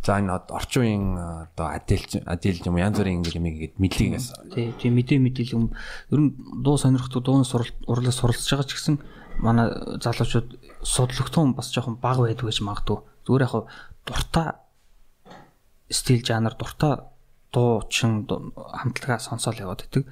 За 0.00 0.16
энэ 0.16 0.32
орчин 0.48 0.80
үеийн 0.80 1.06
одоо 1.52 1.66
Адель 1.76 2.24
Адель 2.24 2.64
юм 2.64 2.80
янз 2.80 2.96
бүрийн 2.96 3.20
ингэ 3.20 3.36
юм 3.36 3.46
гээд 3.52 3.76
мэдлэгээс. 3.76 4.26
Тий, 4.56 4.72
тий 4.80 4.88
мэдээ 4.88 5.20
мэдээлэл 5.20 5.56
юм. 5.60 5.76
Ер 6.08 6.20
нь 6.24 6.30
дуу 6.64 6.80
сонирхдаг 6.80 7.20
дууны 7.20 7.44
урлаг 7.44 8.14
суралцж 8.16 8.48
байгаа 8.48 8.64
ч 8.64 8.80
гэсэн 8.80 8.96
манай 9.44 9.68
залуучууд 10.00 10.56
судлагдсан 10.80 11.52
бас 11.52 11.68
жоохон 11.68 12.00
бага 12.00 12.24
байдаг 12.24 12.48
гэж 12.48 12.64
магадгүй. 12.64 12.98
Зүгээр 13.28 13.44
яг 13.44 13.68
дуртай 14.08 14.48
стил 15.92 16.24
жанр 16.24 16.56
дуртай 16.56 17.04
дуучин 17.52 18.24
хамтлагаа 18.56 19.20
сонсоол 19.20 19.60
яваад 19.60 19.84
байдаг. 19.84 20.08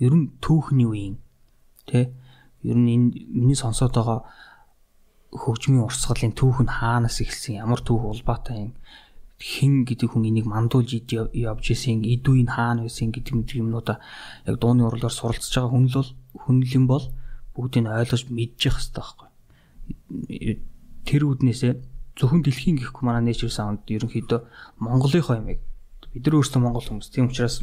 Ер 0.00 0.16
нь 0.16 0.32
түүхний 0.40 0.88
үеийн 0.88 1.16
тий 1.84 2.08
ер 2.64 2.76
нь 2.80 2.88
энэ 2.88 3.08
миний 3.36 3.58
сонсоод 3.58 3.92
байгаа 3.92 4.24
хөгжмийн 5.36 5.84
урсгалын 5.84 6.32
түүх 6.32 6.64
нь 6.64 6.72
хаанаас 6.72 7.20
эхэлсэн 7.20 7.60
ямар 7.60 7.84
түүх 7.84 8.02
улбаатай 8.16 8.56
юм 8.64 8.72
хин 9.36 9.84
гэдэг 9.84 10.16
хүн 10.16 10.32
энийг 10.32 10.48
мандуулж 10.48 10.96
явж 11.12 11.64
исэн 11.68 12.00
нь 12.00 12.48
хаана 12.48 12.88
байсан 12.88 13.12
гэдэг 13.12 13.34
мэт 13.36 13.50
юмнуудаа 13.52 14.00
яг 14.48 14.56
дууны 14.56 14.88
урлаар 14.88 15.12
суралцж 15.12 15.52
байгаа 15.52 15.72
хүн 15.76 15.86
л 15.92 15.96
бол 16.00 16.10
хүн 16.40 16.56
л 16.64 16.72
юм 16.72 16.84
бол 16.88 17.04
бүгдийг 17.52 17.84
нь 17.84 17.92
ойлгож 17.92 18.22
мэдчих 18.32 18.80
хэрэгтэй 18.80 18.96
байхгүй. 19.04 19.28
Тэр 21.04 21.22
үднээсээ 21.28 21.72
зөвхөн 22.16 22.40
дэлхийн 22.48 22.80
гэхгүй 22.80 23.04
манай 23.04 23.28
nature 23.28 23.52
sound 23.52 23.84
ерөнхийдөө 23.84 24.40
Монголынхоо 24.80 25.36
юм 25.36 25.52
яг. 25.52 25.60
Бид 26.16 26.24
нар 26.24 26.40
өөрсдөө 26.40 26.60
монгол 26.64 26.88
хүмүүс. 26.88 27.12
Тийм 27.12 27.28
учраас 27.28 27.60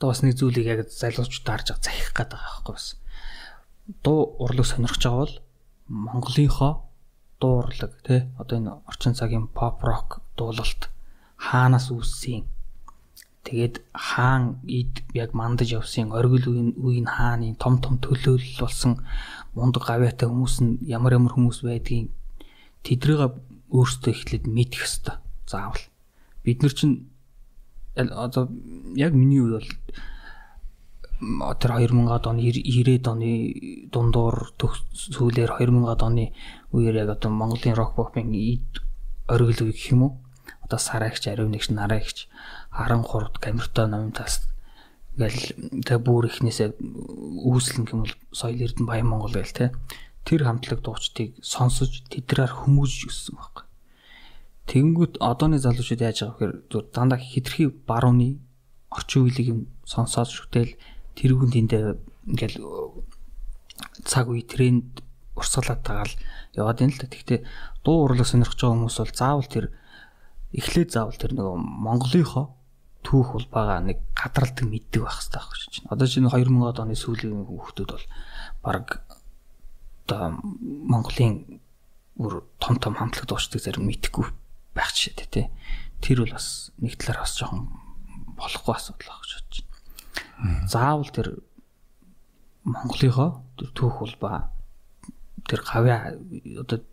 одоо 0.00 0.08
бас 0.16 0.24
нэг 0.24 0.32
зүйлийг 0.40 0.64
яг 0.64 0.80
залуучууд 0.88 1.44
харж 1.44 1.76
захих 1.76 2.16
гээд 2.16 2.32
байгаа 2.32 2.64
байхгүй 2.64 2.72
бас. 2.72 2.96
Дуу 4.00 4.32
урлаг 4.40 4.64
сонирхож 4.64 5.04
байгаа 5.04 5.20
бол 5.28 5.36
Монголынхоо 5.92 6.72
дуу 7.36 7.52
урлаг 7.60 7.92
тий 8.00 8.24
одоо 8.40 8.56
энэ 8.56 8.72
орчин 8.88 9.12
цагийн 9.12 9.52
pop 9.52 9.84
rock 9.84 10.24
дуулалт 10.38 10.82
хаанаас 11.46 11.86
үүссэн 11.90 12.46
тэгээд 13.46 13.74
хаан 13.94 14.60
ид 14.80 15.02
яг 15.14 15.30
мандаж 15.40 15.68
явсан 15.78 16.12
оргил 16.18 16.74
үеийн 16.84 17.08
хааны 17.16 17.56
том 17.62 17.74
том 17.84 17.94
төлөөлөл 18.04 18.60
болсон 18.62 18.92
мундаг 19.56 19.82
гавьяатай 19.88 20.28
хүмүүс 20.28 20.56
нь 20.64 20.72
ямар 20.96 21.16
ямар 21.18 21.32
хүмүүс 21.34 21.64
байдгийг 21.64 22.12
тэдрийг 22.84 23.20
өөрсдөө 23.72 24.12
эхлээд 24.12 24.44
мэдэх 24.46 24.84
хэвээр 24.84 25.18
заавал 25.48 25.84
бид 26.44 26.58
нар 26.62 26.74
чинь 26.76 27.08
одоо 27.96 28.48
яг 28.96 29.12
миний 29.12 29.40
үе 29.40 29.58
бол 29.58 29.68
тэр 31.58 31.72
2000-аад 31.74 32.24
оны 32.30 32.40
90-ад 32.46 33.06
оны 33.10 33.30
дундуур 33.90 34.54
сүүлээр 34.94 35.50
2000-ад 35.58 36.00
оны 36.06 36.24
үеэр 36.70 37.02
яг 37.02 37.10
одоо 37.18 37.30
Монголын 37.32 37.74
рок 37.74 37.98
попын 37.98 38.30
оргил 39.26 39.66
үе 39.66 39.72
гэх 39.74 39.92
юм 39.92 40.02
уу? 40.06 40.12
Одоо 40.68 40.78
сараагч, 40.78 41.24
ариунагч, 41.26 41.72
нараагч, 41.72 42.28
харан 42.70 43.02
хурд, 43.02 43.40
камерта 43.40 43.88
номтас 43.88 44.44
ингээл 45.18 45.82
тэг 45.82 45.98
бүр 46.06 46.30
ихнээсээ 46.30 46.78
үүслэн 47.42 47.90
юм 47.90 48.06
бол 48.06 48.14
соёл 48.30 48.62
эрдэн 48.62 48.86
баян 48.86 49.10
Монгол 49.10 49.34
гээл 49.34 49.50
те. 49.50 49.74
Тэр 50.22 50.46
хамтлаг 50.46 50.78
дуучдыг 50.86 51.42
сонсож 51.42 52.06
тэдрээр 52.06 52.54
хүмүүжж 52.54 53.10
өссөн 53.10 53.34
байхгүй. 53.34 53.64
Тэнгүүт 54.70 55.18
одооны 55.18 55.58
залуучууд 55.58 56.04
яаж 56.06 56.22
байгаа 56.22 56.36
гэхээр 56.38 56.54
зүр 56.70 56.84
дандаа 56.94 57.18
хитрхи 57.18 57.66
барууны 57.66 58.38
орчин 58.94 59.26
үеийг 59.26 59.48
юм 59.50 59.60
сонсоод 59.82 60.30
шүтэл 60.30 60.78
тэрүүн 61.18 61.50
тэндээ 61.50 61.84
ингээл 62.30 62.56
цаг 64.06 64.30
үе 64.30 64.46
тренд 64.46 65.02
урсгалаад 65.34 65.82
тагаал 65.82 66.14
яваад 66.54 66.78
юм 66.84 66.94
л 66.94 67.00
та. 67.00 67.10
Гэхдээ 67.10 67.42
дуу 67.82 68.06
урлаг 68.06 68.28
сонирхож 68.28 68.60
байгаа 68.60 68.76
хүмүүс 68.76 68.98
бол 69.02 69.18
заавал 69.18 69.48
тэр 69.50 69.66
эхлээд 70.52 70.94
заавал 70.94 71.18
тэр 71.18 71.34
нөгөө 71.36 71.56
Монголынхоо 71.58 72.46
түүх 73.04 73.28
бол 73.36 73.48
бага 73.52 73.80
нэг 73.84 74.00
гадралдаг 74.16 74.66
мэддэг 74.68 75.02
байх 75.04 75.20
хэрэгтэй 75.20 75.38
байх 75.38 75.50
байна. 75.52 75.92
Одоо 75.92 76.06
чинь 76.08 76.28
2000-аад 76.28 76.78
оны 76.82 76.96
сүүлийн 76.98 77.46
хүүхдүүд 77.46 77.90
бол 77.92 78.06
баг 78.64 78.86
одоо 80.08 80.40
Монголын 80.42 81.62
бүр 82.18 82.42
том 82.58 82.76
том 82.80 82.94
хамтлаг 82.98 83.28
дуучдаг 83.28 83.60
зарим 83.62 83.86
мэдхгүй 83.86 84.26
байх 84.74 84.90
жишээ 84.92 85.28
тий. 85.30 85.46
Тэр 86.02 86.26
бол 86.26 86.34
бас 86.34 86.72
нэг 86.82 86.98
талаар 86.98 87.22
бас 87.22 87.38
жоохон 87.38 87.68
болохгүй 88.34 88.74
асуудал 88.74 89.08
байх 89.08 89.22
гэж 89.22 89.32
бодож 89.36 89.58
байна 89.62 89.68
заавал 90.66 91.10
тэр 91.10 91.42
Монголынхоо 92.68 93.42
тэр 93.58 93.70
түүх 93.74 94.02
улбаа 94.04 94.52
тэр 95.48 95.62
гавья 95.64 96.14
одоо 96.60 96.84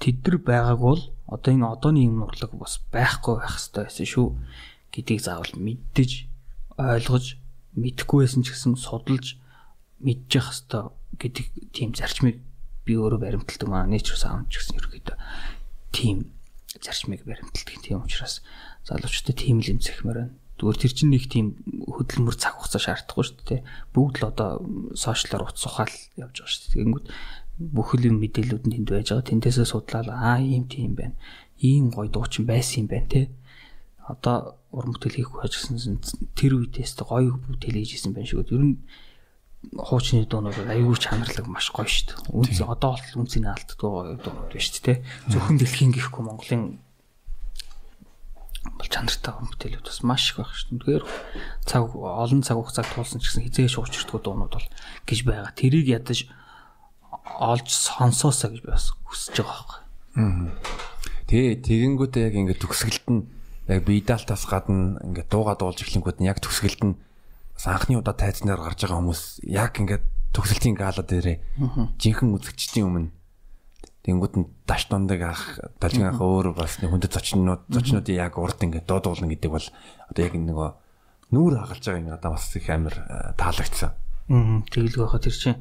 тэд 0.00 0.16
нар 0.24 0.36
байгааг 0.40 0.78
бол 0.80 1.02
одоо 1.26 1.50
энэ 1.52 1.66
одооны 1.66 2.00
юм 2.06 2.22
урлаг 2.22 2.52
бас 2.54 2.80
байхгүй 2.92 3.34
байх 3.40 3.56
хэрэгтэй 3.56 3.82
байсан 3.84 4.06
шүү 4.06 4.28
гэдгийг 4.92 5.20
заавал 5.24 5.52
мэддэж 5.56 6.10
ойлгож 6.78 7.26
мэдэхгүй 7.74 8.18
байсан 8.24 8.42
ч 8.44 8.52
гэсэн 8.52 8.74
судалж 8.76 9.26
мэдчих 10.00 10.44
хэвээр 10.44 10.92
гэдэг 11.20 11.46
тийм 11.72 11.90
зарчмыг 11.96 12.36
би 12.84 12.92
өөрөө 12.94 13.20
баримталдаг 13.20 13.68
маа 13.68 13.88
nature 13.88 14.20
sound 14.20 14.52
ч 14.52 14.60
гэсэн 14.60 14.78
ерөөхдөө 14.78 15.16
тийм 15.96 16.30
зарчмыг 16.78 17.24
баримталдаг 17.24 17.76
тийм 17.80 18.04
учраас 18.04 18.44
залуучуудад 18.84 19.36
тийм 19.36 19.58
л 19.64 19.70
юм 19.72 19.80
зэхмээр 19.80 20.18
байна 20.20 20.34
Зүгээр 20.56 20.80
тэр 20.80 20.92
чинь 20.96 21.12
нэг 21.12 21.28
тийм 21.28 21.46
хөдөлмөр 21.84 22.36
цаг 22.40 22.56
хугацаа 22.56 22.80
шаардахгүй 22.80 23.24
шүү 23.28 23.44
дээ. 23.44 23.60
Бүгд 23.92 24.24
л 24.24 24.28
одоо 24.32 24.64
сошиалаар 24.96 25.52
утас 25.52 25.68
ухаал 25.68 25.92
явж 26.16 26.32
байгаа 26.32 26.48
шүү 26.48 26.64
дээ. 26.64 26.80
Тэнгүүд 26.80 27.06
бүхэл 27.56 28.12
юм 28.12 28.20
мэдээлүүд 28.20 28.64
нь 28.68 28.74
тэнд 28.84 28.88
байж 28.92 29.08
байгаа. 29.10 29.30
Тэндээсээ 29.32 29.66
судлаад 29.66 30.08
аа 30.12 30.40
ийм 30.44 30.68
тийм 30.68 30.92
байна. 30.92 31.16
Ийм 31.56 31.88
гоё 31.88 32.12
дуучин 32.12 32.44
байсан 32.44 32.84
юм 32.84 32.88
байна 32.92 33.08
те. 33.08 33.22
Одоо 34.04 34.60
уран 34.68 34.92
бүтээл 34.92 35.24
хийх 35.24 35.32
гэсэн 35.32 36.36
тэр 36.36 36.60
үедээс 36.60 37.00
гоё 37.00 37.40
бүтээл 37.40 37.80
хийжсэн 37.80 38.12
байна 38.12 38.28
шүү. 38.28 38.44
Ер 38.52 38.64
нь 38.64 38.76
хуучны 39.72 40.28
дуунууд 40.28 40.68
аюул 40.68 41.00
чанарлаг 41.00 41.48
маш 41.48 41.72
гоё 41.72 41.88
шүү. 41.88 42.28
Үнс 42.28 42.60
одоо 42.60 43.00
бол 43.00 43.24
үнсийн 43.24 43.48
алддаггүй 43.48 43.88
гоё 43.88 44.20
дуунууд 44.20 44.52
байна 44.52 44.60
шүү 44.60 44.84
дээ. 44.84 44.98
Зөвхөн 45.32 45.56
дэлхийн 45.56 45.92
гихгүй 45.96 46.22
Монголын 46.28 46.84
бол 48.76 48.90
чанартай 48.92 49.32
бүтээлүүд 49.32 49.86
бас 49.88 50.00
маш 50.04 50.30
их 50.30 50.44
байх 50.44 50.52
шүү. 50.52 50.76
Тэгэхээр 50.76 51.04
цаг 51.64 51.82
олон 51.96 52.40
цаг 52.44 52.56
хугацааг 52.60 52.88
туулсан 52.92 53.18
ч 53.24 53.32
гэсэн 53.32 53.44
хизээ 53.48 53.68
шуурчдгоо 53.72 54.20
дуунууд 54.20 54.52
бол 54.54 54.68
гэж 55.08 55.18
байгаа. 55.24 55.56
Тэрийг 55.56 55.88
ядаж 55.88 56.28
олж 57.26 57.68
сонсоосаа 57.68 58.50
гэж 58.54 58.60
би 58.62 58.70
бас 58.70 58.94
хүсэж 59.04 59.42
байгаа 59.42 59.64
байхгүй. 59.66 59.80
Аа. 60.16 60.50
Тэгээ 61.26 61.54
тэгэнгүүтээ 61.66 62.26
яг 62.30 62.34
ингээд 62.38 62.62
төгсгөлт 62.62 63.06
нь 63.10 63.22
яг 63.66 63.80
бидалтаас 63.82 64.44
гадна 64.46 65.02
ингээд 65.02 65.28
дуугаа 65.28 65.58
дуулж 65.58 65.82
эхлэнгүүд 65.82 66.22
нь 66.22 66.28
яг 66.30 66.38
төгсгөлт 66.38 66.82
нь 66.86 66.94
бас 67.58 67.64
анхны 67.66 67.98
удаа 67.98 68.14
тайзнаар 68.14 68.62
гарч 68.62 68.86
байгаа 68.86 69.02
хүмүүс 69.02 69.42
яг 69.42 69.74
ингээд 69.76 70.04
төгсөлтийн 70.32 70.76
гала 70.78 71.02
дээрээ 71.02 71.36
жинхэнэ 71.98 72.34
үзэгчдийн 72.36 72.86
өмнө 72.86 73.10
Тэнгүүд 74.06 74.34
нь 74.38 74.46
даш 74.70 74.86
дундаг 74.86 75.20
ах 75.26 75.58
далжин 75.82 76.06
ах 76.06 76.22
өөр 76.22 76.54
бас 76.54 76.78
нэг 76.78 76.94
хүндэт 76.94 77.10
зочнууд 77.10 77.66
зочнуудын 77.66 78.22
яг 78.22 78.38
урд 78.38 78.62
ингээд 78.62 78.86
дуудуулна 78.86 79.26
гэдэг 79.26 79.50
бол 79.50 79.66
одоо 79.66 80.22
яг 80.22 80.34
нөгөө 80.38 80.70
нүүр 81.34 81.54
хагалж 81.58 81.82
байгаа 81.82 82.02
юм 82.06 82.10
надад 82.14 82.30
бас 82.38 82.46
их 82.54 82.70
амар 82.70 82.94
э, 82.94 83.34
таалагдсан. 83.34 83.90
Аа 84.30 84.62
тэгэлгүй 84.70 85.02
байхад 85.02 85.26
тэр 85.26 85.34
чинь 85.34 85.58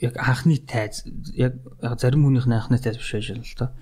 яг 0.00 0.14
анхны 0.20 0.58
тайз 0.60 1.04
яг 1.34 1.56
зарим 2.00 2.24
хүнийх 2.28 2.46
нь 2.46 2.56
анхны 2.56 2.78
тайз 2.78 3.00
биш 3.00 3.12
байж 3.12 3.30
л 3.32 3.56
та. 3.56 3.72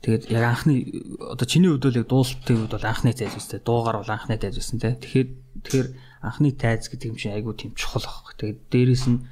Тэгээд 0.00 0.32
яг 0.32 0.44
анхны 0.44 0.84
одоо 1.20 1.46
чиний 1.46 1.72
яг 1.72 2.08
дуулалтын 2.08 2.68
хувьд 2.68 2.74
бол 2.76 2.88
анхны 2.88 3.12
тайз 3.12 3.36
үстэй 3.36 3.60
дуугаар 3.60 4.00
бол 4.00 4.12
анхны 4.12 4.36
тайз 4.36 4.56
үсэн 4.56 4.80
те. 4.80 4.96
Тэгэхээр 4.96 5.28
тэгэхээр 5.64 5.88
анхны 6.24 6.52
тайз 6.56 6.88
гэдэг 6.88 7.08
юм 7.08 7.16
чинь 7.16 7.36
айгүй 7.36 7.54
тийм 7.56 7.72
чухал 7.76 8.04
баг. 8.04 8.36
Тэгээд 8.40 8.60
дээрэс 8.72 9.04
нь 9.08 9.24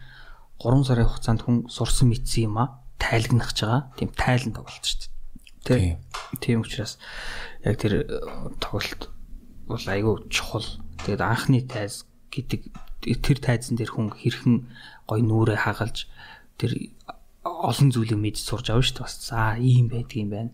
3 0.61 0.85
сарын 0.85 1.09
хугацаанд 1.09 1.43
хүн 1.45 1.57
сурсан 1.73 2.11
мэдсэн 2.11 2.53
юм 2.53 2.57
а 2.59 2.83
тайлгнах 2.99 3.53
гэж 3.53 3.59
байгаа. 3.65 3.83
Тийм 3.97 4.11
тайлан 4.13 4.53
тоглолт 4.59 4.85
шүү 4.85 4.99
дээ. 5.69 5.97
Тэ. 5.97 6.41
Тийм 6.43 6.61
учраас 6.67 6.99
яг 7.65 7.77
тэр 7.79 7.93
э, 8.03 8.11
тоглолт 8.59 9.09
бол 9.69 9.85
айгүй 9.87 10.29
чухал. 10.33 10.67
Тэгээд 11.05 11.23
анхны 11.23 11.63
тайз 11.63 12.05
гэдэг 12.33 12.61
тэр 13.23 13.39
тайзан 13.39 13.79
дээр 13.79 13.95
хүн 13.95 14.11
хэрхэн 14.11 14.57
гой 15.09 15.21
нүрээ 15.25 15.59
хагалж 15.65 16.07
тэр 16.61 16.77
олон 17.43 17.89
зүйлийг 17.91 18.21
мэдж 18.21 18.45
сурж 18.45 18.71
авна 18.71 18.85
шүү 18.85 19.01
дээ. 19.01 19.07
Бас 19.09 19.17
за 19.25 19.57
ийм 19.57 19.89
байдгийм 19.89 20.29
байна. 20.31 20.53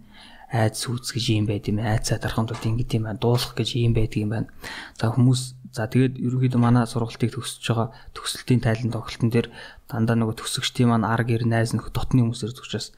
Айц 0.55 0.87
сүүц 0.87 1.11
гэж 1.11 1.25
юм 1.35 1.47
байд 1.51 1.67
юм 1.67 1.83
айцаа 1.83 2.23
дарахын 2.23 2.47
тулд 2.47 2.63
ингэт 2.63 2.95
юм 2.95 3.11
байна. 3.11 3.19
Дуулах 3.19 3.53
гэж 3.59 3.69
юм 3.83 3.93
байдаг 3.99 4.21
юм 4.23 4.31
байна. 4.31 4.49
За 4.95 5.11
хүмүүс 5.11 5.43
за 5.75 5.91
тэгээд 5.91 6.23
ерөнхийдөө 6.23 6.61
манай 6.63 6.87
сургалтыг 6.87 7.35
төгсөж 7.35 7.65
байгаа 7.67 7.89
төгсөлтийн 8.15 8.63
тайлан 8.63 8.95
тоглолтын 8.95 9.31
дээр 9.35 9.51
дандаа 9.91 10.15
нөгөө 10.15 10.39
төгсөгчдийн 10.39 10.89
маань 10.95 11.09
ар 11.09 11.27
гэр 11.27 11.51
найз 11.51 11.75
нөх 11.75 11.91
дотны 11.91 12.23
хүмүүсээр 12.23 12.55
зүгчээс 12.55 12.95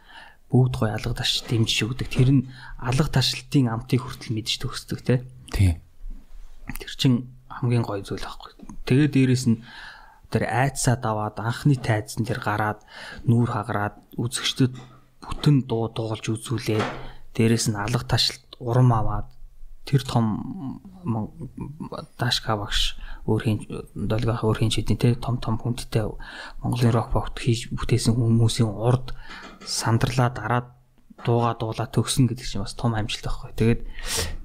бүгд 0.53 0.75
гой 0.77 0.91
алга 0.93 1.17
таш 1.17 1.41
дэмжиж 1.49 1.89
өгдөг. 1.89 2.13
Тэр 2.13 2.29
нь 2.37 2.47
алга 2.77 3.09
ташлтын 3.09 3.73
амтыг 3.73 4.05
хүртэл 4.05 4.37
мэдж 4.37 4.61
төгсдөг 4.61 5.01
те. 5.01 5.25
Тий. 5.57 5.81
Тэр 6.69 6.93
чин 7.01 7.33
хамгийн 7.49 7.81
гоё 7.81 8.05
зүйл 8.05 8.21
байхгүй 8.21 8.53
тэгээд 8.85 9.13
дээрэс 9.17 9.45
нь 9.51 9.65
тэр 10.37 10.45
айцаа 10.45 11.01
даваад 11.01 11.41
анхны 11.41 11.81
тайзан 11.81 12.29
дээр 12.29 12.45
гараад 12.45 12.85
нүүр 13.25 13.57
хагараад 13.57 13.97
үзэгчдэд 14.21 14.77
бүтэн 15.25 15.65
дуу 15.65 15.89
дуулж 15.89 16.29
үзүүлээд 16.29 16.85
дээрэс 17.33 17.73
нь 17.73 17.81
алга 17.81 18.05
ташлт 18.05 18.45
урам 18.61 18.93
аваад 18.93 19.33
тэр 19.89 20.05
том 20.05 20.27
дашка 22.21 22.61
багш 22.61 23.01
өөр 23.25 23.43
хин 23.49 23.59
долгиох 23.97 24.45
өөр 24.45 24.61
хин 24.61 24.75
шидний 24.77 25.01
те 25.01 25.17
том 25.17 25.41
том 25.41 25.57
хүндтэй 25.57 26.05
Монголын 26.61 26.93
рок 26.93 27.17
богт 27.17 27.41
хийж 27.41 27.73
бүтээсэн 27.73 28.13
хүмүүсийн 28.13 28.69
урд 28.69 29.17
сандарлаа 29.65 30.29
дараад 30.37 30.69
дууга 31.25 31.57
дуулаа 31.57 31.89
төгснө 31.89 32.29
гэдэг 32.29 32.45
чинь 32.45 32.63
бас 32.63 32.77
том 32.77 32.93
амжилт 32.93 33.25
байхгүй. 33.25 33.51
Тэгээд 33.57 33.81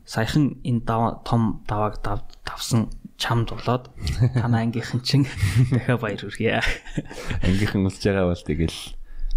саяхан 0.08 0.62
энэ 0.64 0.86
том 1.28 1.66
давааг 1.68 2.00
давсан 2.48 2.88
чамд 3.22 3.54
болоод 3.54 3.94
танаа 4.34 4.66
ангийнхан 4.66 5.06
чинь 5.06 5.30
дахиад 5.70 6.02
баяр 6.02 6.18
хүргье. 6.18 6.66
Ангийнхан 7.46 7.86
усж 7.86 8.02
байгаа 8.02 8.34
бол 8.34 8.42
тэгэл 8.42 8.80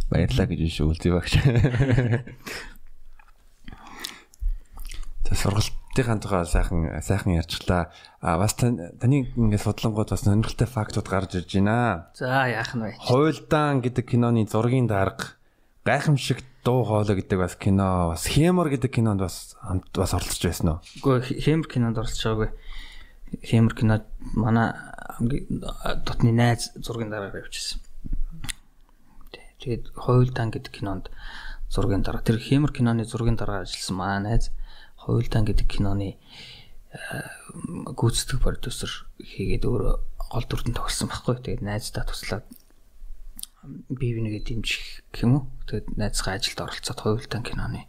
баярлаа 0.09 0.47
гэж 0.49 0.61
шүүлтий 0.72 1.12
багш. 1.12 1.37
За 5.28 5.35
сургалтынхаа 5.37 6.16
тухай 6.20 6.45
сайхан 6.49 6.80
сайхан 7.05 7.37
ярьчлаа. 7.37 7.93
А 8.24 8.41
бас 8.41 8.57
таны 8.57 9.28
ингээд 9.37 9.64
судлангууд 9.68 10.16
бас 10.16 10.24
сонирхолтой 10.24 10.68
фактууд 10.68 11.09
гарч 11.09 11.37
ирж 11.37 11.53
байна. 11.61 12.09
За 12.16 12.49
яах 12.49 12.72
нь 12.72 12.89
вэ? 12.89 12.97
Хуйлдаан 12.97 13.85
гэдэг 13.85 14.05
киноны 14.16 14.49
зургийн 14.49 14.89
дарга 14.89 15.37
гайхамшиг 15.85 16.41
дуу 16.64 16.85
хоолой 16.85 17.20
гэдэг 17.20 17.39
бас 17.39 17.57
кино 17.57 18.09
бас 18.09 18.24
Хемор 18.24 18.72
гэдэг 18.72 18.89
кинонд 18.89 19.20
бас 19.20 19.57
бас 19.93 20.14
оролцож 20.16 20.41
байсан 20.41 20.68
уу? 20.68 20.78
Үгүй 21.05 21.45
Хемор 21.45 21.68
кинонд 21.68 22.01
оролцож 22.01 22.24
байгаагүй. 22.24 22.51
Хемор 23.43 23.74
кино 23.74 24.05
манай 24.35 24.74
дотны 26.07 26.32
найз 26.32 26.70
зургийн 26.76 27.11
дараагаар 27.11 27.45
явчихсан. 27.47 27.80
Тэгээд 29.59 29.97
Хуйлдаан 29.97 30.51
гэдэг 30.53 30.72
кинонд 30.72 31.11
зургийн 31.70 32.03
дараа 32.03 32.22
тэр 32.22 32.39
Хемор 32.39 32.72
киноны 32.72 33.05
зургийн 33.05 33.37
дараа 33.37 33.64
ажилласан 33.64 33.97
манай 33.97 34.20
найз 34.20 34.51
Хуйлдаан 35.01 35.45
гэдэг 35.49 35.66
киноны 35.66 36.18
гүйцэтгэх 37.97 38.45
продюсер 38.45 39.09
хийгээд 39.18 39.64
өөрөө 39.66 39.95
гол 40.30 40.47
дүрдэн 40.47 40.74
тоглосон 40.76 41.09
байхгүй. 41.11 41.43
Тэгээд 41.43 41.62
найздаа 41.66 42.05
туслаад 42.07 42.47
бие 43.89 44.14
бинийгээ 44.14 44.43
дэмжих 44.47 45.03
гэх 45.11 45.24
юм 45.26 45.32
уу. 45.35 45.45
Тэгээд 45.66 45.97
найзгаа 45.99 46.39
ажилд 46.39 46.61
оролцоод 46.61 47.01
Хуйлдаан 47.01 47.43
киноны 47.43 47.89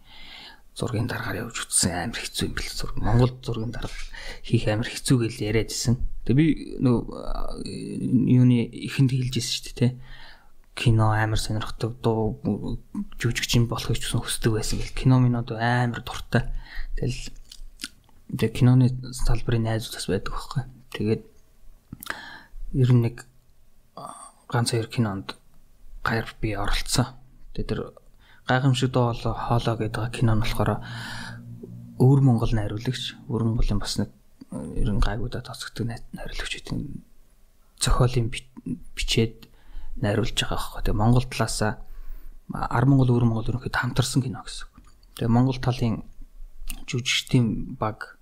зургийн 0.76 1.08
дараагаар 1.08 1.48
явж 1.48 1.66
үтсэн 1.66 2.12
амар 2.12 2.20
хэцүү 2.20 2.46
юм 2.52 2.54
бэл 2.60 2.72
зураг. 2.76 2.98
Монгол 3.00 3.34
зургийн 3.40 3.72
дарга 3.72 3.96
хийх 4.44 4.68
амар 4.68 4.92
хэцүү 4.92 5.18
гэж 5.24 5.34
яриадсэн. 5.40 5.96
Тэгээ 6.28 6.36
би 6.36 6.48
нөө 6.84 6.98
юуны 8.36 8.68
ихэнд 8.68 9.16
хэлж 9.16 9.34
ирсэн 9.40 9.56
шүү 9.56 9.64
дээ, 9.72 9.96
тэ 9.96 9.98
кино 10.76 11.16
амар 11.16 11.40
сонирхдаг 11.40 11.96
дуу 12.04 12.36
жүжигчин 13.16 13.72
болохыг 13.72 13.96
ч 13.96 14.12
хүсдэг 14.12 14.52
байсан 14.52 14.84
гэл 14.84 15.00
кино 15.00 15.24
минод 15.24 15.56
амар 15.56 16.04
дуртай. 16.04 16.52
Тэгэл 17.00 17.32
тэг 18.36 18.52
киноны 18.60 18.92
салбарын 19.16 19.72
найзууд 19.72 19.96
бас 19.96 20.08
байдаг 20.12 20.36
байхгүй. 20.36 20.64
Тэгээд 20.92 21.24
ер 22.76 22.92
нь 22.92 23.04
нэг 23.08 23.24
ганц 24.52 24.76
хоёр 24.76 24.92
кинонд 24.92 25.40
гайр 26.04 26.28
би 26.44 26.52
оролцсон. 26.60 27.16
Тэгээд 27.56 27.70
тэр 27.72 27.82
гайхамшиг 28.48 28.92
доо 28.92 29.14
хоолоо 29.14 29.76
гэдэг 29.78 30.14
кино 30.14 30.38
нь 30.38 30.44
болохоор 30.46 30.82
өвөр 31.98 32.20
Монгол 32.22 32.54
найруулагч, 32.54 33.18
өвөр 33.26 33.44
Монголын 33.44 33.82
бас 33.82 33.98
нэг 33.98 34.10
ер 34.54 34.90
нь 34.94 35.02
гайгуудаа 35.02 35.42
тооцогддог 35.42 35.90
найруулагч 35.90 36.54
гэдэг 36.62 36.78
зохиолын 37.82 38.30
бичээд 38.94 39.50
найруулж 39.98 40.36
байгаа 40.38 40.60
байхгүй. 40.62 40.82
Тэгээ 40.86 41.02
Монгол 41.02 41.26
талаасаа 41.26 41.82
Ар 42.54 42.86
Монгол 42.86 43.10
өвөр 43.10 43.26
Монгол 43.26 43.50
ерөнхийдөө 43.50 43.82
хамтарсан 43.82 44.22
кино 44.22 44.46
гэсэн. 44.46 44.70
Тэгээ 45.18 45.34
Монгол 45.34 45.58
талын 45.58 46.06
жүжигчдийн 46.86 47.80
баг 47.80 48.20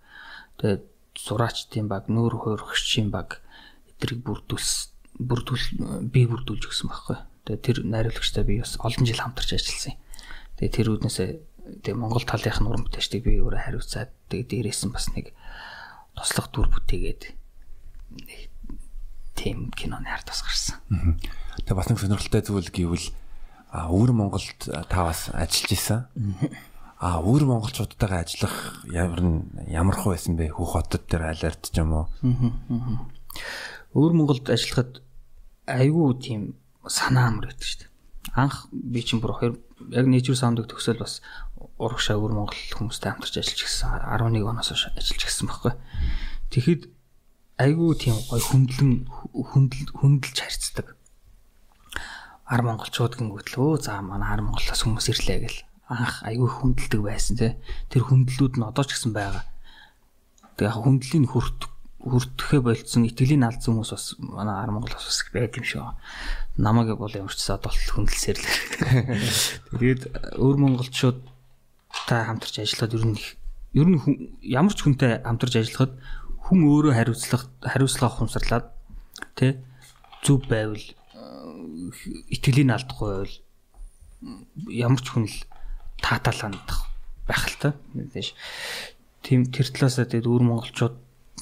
тэгээд 0.62 0.88
сураачдын 1.20 1.92
баг, 1.92 2.08
нүүр 2.08 2.40
хуурагчдын 2.40 3.12
баг 3.12 3.44
эдрийг 3.92 4.24
бүрдүүлс 4.24 4.94
бүрдүүл 5.20 6.08
би 6.10 6.26
бүрдүүлж 6.32 6.64
өгсөн 6.72 6.90
байхгүй. 6.90 7.18
Тэгээд 7.46 7.66
тэр 7.66 7.78
найруулагчтай 7.84 8.44
би 8.48 8.64
бас 8.64 8.80
олон 8.80 9.06
жил 9.06 9.20
хамтарч 9.20 9.60
ажилласан. 9.60 10.00
Тэгээд 10.58 10.76
тэр 10.76 10.88
үднээсээ 10.94 11.30
тэгээд 11.84 12.00
Монгол 12.00 12.26
талынх 12.26 12.60
нь 12.60 12.68
уран 12.68 12.84
бүтээлчдийг 12.86 13.24
би 13.24 13.42
өөрөө 13.42 13.62
хариуцаад 13.64 14.12
тэгээд 14.30 14.50
дээрээс 14.52 14.82
нь 14.86 14.94
бас 14.94 15.08
нэг 15.16 15.32
туслах 16.14 16.48
дүр 16.52 16.68
бүтээгээд 16.70 17.22
тийм 19.34 19.74
киноны 19.74 20.10
ард 20.12 20.30
бас 20.30 20.42
гарсан. 20.46 20.78
Тэгээ 21.66 21.78
бас 21.78 21.88
нэг 21.90 22.00
сонирхолтой 22.00 22.42
зүйл 22.46 22.70
гэвэл 22.70 23.08
өвөр 23.74 24.12
Монголд 24.14 24.60
та 24.70 25.00
бас 25.10 25.34
ажиллаж 25.34 25.72
исэн 25.74 26.02
а 27.04 27.20
өөр 27.20 27.44
монголчуудтайгаа 27.52 28.24
ажиллах 28.24 28.80
ямар 28.88 29.44
ямар 29.68 29.96
хөө 30.00 30.16
байсан 30.16 30.40
бэ? 30.40 30.56
Хүү 30.56 30.68
хотод 30.72 31.04
дээр 31.12 31.36
алерт 31.36 31.68
ч 31.68 31.84
юм 31.84 31.92
уу? 31.92 32.08
Өөр 33.92 34.14
монголд 34.16 34.48
ажиллахад 34.48 35.04
айгүй 35.68 36.16
тийм 36.24 36.42
санаа 36.88 37.28
амар 37.28 37.52
байдаг 37.52 37.68
шүү 37.68 37.80
дээ. 37.84 37.92
Анх 38.40 38.72
би 38.72 39.04
чинь 39.04 39.20
бүр 39.20 39.36
яг 39.92 40.06
нэчүр 40.08 40.38
саундыг 40.38 40.72
төгсөөл 40.72 41.04
бас 41.04 41.20
урагшаа 41.82 42.16
өөр 42.16 42.34
монгол 42.38 42.62
хүмүүстэй 42.78 43.12
хамтарч 43.12 43.36
ажиллаж 43.42 43.62
гисэн 43.66 43.90
11 44.08 44.48
оноос 44.48 44.70
хойш 44.72 44.84
ажиллаж 44.96 45.22
гисэн 45.26 45.48
байхгүй 45.52 45.74
тэгэхэд 46.54 46.82
айгүй 47.60 47.92
тийм 48.00 48.18
гой 48.30 48.42
хөндлөн 48.42 48.94
хөндлөж 50.00 50.38
харьцдаг 50.40 50.88
ар 52.48 52.62
монголчууд 52.62 53.18
гингүүтлөө 53.18 53.72
за 53.82 54.02
манай 54.06 54.30
ар 54.36 54.42
монголоос 54.46 54.82
хүмүүс 54.84 55.10
ирлээ 55.10 55.40
гэл 55.44 55.60
анх 55.90 56.24
айгүй 56.24 56.50
хүндэлдэг 56.50 57.02
байсан 57.04 57.36
тий. 57.38 57.52
Тэр 57.92 58.08
хүндлүүд 58.08 58.56
нь 58.58 58.68
одоо 58.68 58.84
ч 58.84 58.96
гэсэн 58.96 59.12
байгаа. 59.14 59.44
Тэг 60.56 60.72
яг 60.72 60.78
хүндлийн 60.80 61.28
хүрт 61.28 61.68
хүртэхэ 62.04 62.60
болцсон 62.60 63.08
итгэлийн 63.08 63.48
алдсан 63.48 63.80
хүмүүс 63.80 63.92
бас 63.96 64.06
манай 64.20 64.60
ар 64.60 64.72
Монголоос 64.76 65.08
бас 65.08 65.20
байд 65.32 65.56
юм 65.56 65.64
шиг. 65.64 65.88
Намайг 66.60 67.00
бол 67.00 67.16
ямар 67.16 67.32
ч 67.32 67.40
саад 67.40 67.64
бол 67.64 67.74
хүндэлсээр 67.74 68.38
л. 68.44 68.48
Тэгээд 69.80 70.04
өөр 70.36 70.58
монголчууд 70.60 71.24
та 72.08 72.28
хамтарч 72.28 72.60
ажиллахад 72.60 72.94
ер 73.00 73.06
нь 73.08 73.20
ер 73.80 73.88
нь 73.88 74.00
ямар 74.44 74.76
ч 74.76 74.84
хүнтэй 74.84 75.24
хамтарч 75.24 75.64
ажиллахад 75.64 75.96
хүн 76.44 76.60
өөрөө 76.68 76.94
хариуцлах 76.94 77.48
хариуцлага 77.64 78.14
ухамсарлаад 78.20 78.68
тий 79.40 79.64
зүв 80.28 80.44
байвал 80.52 80.84
итгэлийн 82.28 82.76
алдахгүй 82.76 83.08
байвал 83.08 83.36
ямар 84.68 85.00
ч 85.00 85.08
хүн 85.08 85.26
л 85.32 85.38
таатаал 86.04 86.52
хандах 86.52 86.92
байх 87.28 87.48
л 87.48 87.58
та. 87.64 87.70
Тийм 89.24 89.48
тэр 89.48 89.72
талаасаа 89.72 90.04
тэгээд 90.04 90.28
өвөр 90.28 90.44
монголчууд 90.44 90.96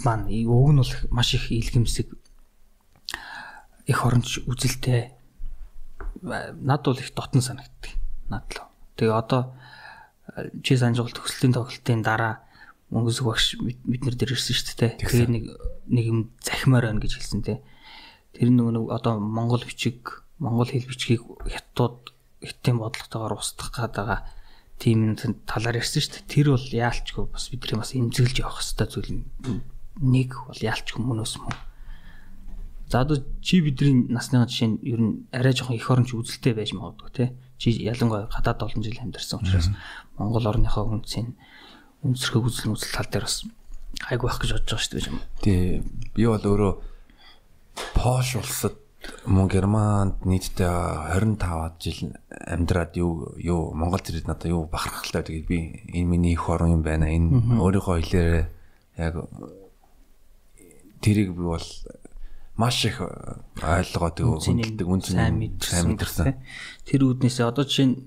маань 0.03 0.27
уг 0.47 0.71
нь 0.71 0.79
бол 0.81 0.93
маш 1.11 1.33
их 1.35 1.51
илгэмсэг 1.51 2.07
их 3.85 3.99
оронч 4.05 4.39
үзэлтэй 4.47 5.11
над 6.21 6.81
бол 6.85 6.99
их 6.99 7.13
дотн 7.13 7.41
санагддаг. 7.41 7.91
Над 8.29 8.45
л. 8.55 8.63
Тэгээ 8.95 9.13
одоо 9.13 9.55
чи 10.63 10.77
санжгал 10.77 11.11
төгслийн 11.11 11.53
тоглолтын 11.53 12.01
дараа 12.01 12.45
мөнгөсөг 12.91 13.25
багш 13.25 13.55
бид 13.59 14.03
нар 14.03 14.15
дээр 14.15 14.35
ирсэн 14.35 14.55
шүү 14.55 14.75
дээ. 14.79 14.91
Тэгээ 14.99 15.27
нэг 15.27 15.43
нэг 15.91 16.05
юм 16.07 16.19
захимаар 16.43 16.91
байна 16.91 17.01
гэж 17.03 17.19
хэлсэн 17.19 17.41
те. 17.43 17.63
Тэр 18.35 18.51
нэг 18.51 18.87
одоо 18.91 19.19
монгол 19.19 19.63
бичиг, 19.63 20.23
монгол 20.39 20.69
хэл 20.69 20.87
бичгийг 20.87 21.23
хятад 21.47 22.15
хятадын 22.39 22.79
бодлоготойгоор 22.79 23.39
устгах 23.39 23.75
гээд 23.75 23.95
байгаа 23.95 24.19
тийм 24.79 25.15
талаар 25.47 25.79
ярьсан 25.79 26.01
шүү 26.03 26.13
дээ. 26.19 26.31
Тэр 26.31 26.47
бол 26.55 26.67
яалчгүй 26.67 27.25
бас 27.27 27.47
бидний 27.51 27.79
бас 27.79 27.91
эмзэглэж 27.95 28.37
явах 28.39 28.59
хэрэгтэй 28.59 28.87
зүйл 28.87 29.11
нэг 30.01 30.35
бол 30.49 30.59
яалчгүй 30.59 31.01
мөнөөс 31.01 31.37
мөн. 31.39 31.55
За 32.91 33.01
одоо 33.01 33.23
чи 33.39 33.61
бидний 33.61 34.11
насны 34.11 34.43
жишээ 34.43 34.67
нь 34.67 34.77
ер 34.83 34.99
нь 34.99 35.13
арай 35.31 35.55
жоохон 35.55 35.79
их 35.79 35.87
оронч 35.87 36.11
үзэлтэй 36.11 36.51
байж 36.51 36.75
магадгүй 36.75 37.09
тий. 37.15 37.29
Чи 37.55 37.71
ялангуяа 37.71 38.27
гадаад 38.27 38.67
олон 38.67 38.83
жил 38.83 38.99
амьдарсан 38.99 39.39
учраас 39.39 39.71
Монгол 40.19 40.43
орныхоо 40.43 40.91
хүнсийн 40.91 41.37
өнцөрхөг 42.03 42.51
үзэл 42.51 42.75
үзэл 42.75 42.91
тал 42.91 43.07
дээр 43.07 43.23
бас 43.29 43.47
хайг 44.01 44.21
байх 44.25 44.41
гэж 44.43 44.51
бодож 44.59 44.67
байгаа 44.67 44.83
шүү 44.83 44.93
дээ 44.99 45.07
юм. 45.07 45.19
Тий. 45.39 45.61
Би 46.11 46.27
бол 46.27 46.43
өөрөө 46.43 46.73
Пош 47.95 48.35
улсад 48.35 48.75
мөн 49.25 49.47
Германд 49.47 50.25
нийтдээ 50.25 51.15
25 51.15 51.79
жил 51.79 52.17
амьдраад 52.27 52.91
юу 52.99 53.39
юу 53.39 53.71
Монгол 53.71 54.03
зэрэг 54.03 54.27
надад 54.27 54.51
юу 54.51 54.67
бахархалтай 54.67 55.23
тэгээд 55.23 55.47
би 55.47 55.57
энэ 55.95 56.11
миний 56.11 56.33
их 56.33 56.49
орон 56.49 56.75
юм 56.75 56.83
байна. 56.83 57.07
Энэ 57.07 57.55
өөрийнхөө 57.55 57.95
хэлээр 58.03 58.51
яг 58.99 59.15
тэрийг 61.01 61.33
би 61.35 61.43
бол 61.43 61.67
маш 62.55 62.85
их 62.85 63.01
ойлгоод 63.01 64.17
хүндэлдэг 64.21 64.87
үн 64.87 65.01
сайн 65.01 65.41
мэдэрсэн. 65.41 66.37
Тэр 66.85 67.01
үүднээсээ 67.09 67.49
одоо 67.49 67.65
жишээ 67.65 67.87
нь 67.89 67.97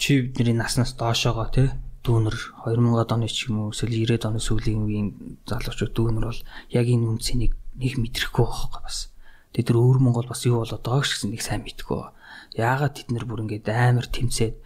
чи 0.00 0.32
бидний 0.32 0.56
наснаас 0.56 0.96
доошоогоо 0.96 1.48
тий 1.52 1.68
дүүнер 2.02 2.34
2000-ад 2.66 3.10
оны 3.14 3.28
ч 3.30 3.46
юм 3.46 3.68
уу 3.68 3.70
эсвэл 3.70 3.94
90-ад 3.94 4.26
оны 4.26 4.40
сүүлийн 4.42 4.82
үеийн 4.82 5.08
залуучууд 5.46 5.92
дүүнер 5.94 6.24
бол 6.26 6.40
яг 6.74 6.86
энэ 6.88 7.06
үнцнийг 7.06 7.54
нэг 7.78 7.94
мэдрэхгүй 8.00 8.42
байхгүй 8.42 8.80
бас. 8.82 9.12
Тэд 9.54 9.70
нар 9.70 9.78
өөр 9.78 9.98
Монгол 10.02 10.26
бас 10.26 10.42
юу 10.48 10.64
болоод 10.64 10.82
байгааг 10.82 11.06
ч 11.06 11.10
гэсэн 11.14 11.30
нэг 11.30 11.42
сайн 11.44 11.62
мэдгүй. 11.62 12.02
Яагаад 12.58 12.96
тэд 12.98 13.08
нар 13.12 13.24
бүр 13.28 13.44
ингээд 13.46 13.68
амар 13.70 14.06
тэмцээд 14.08 14.56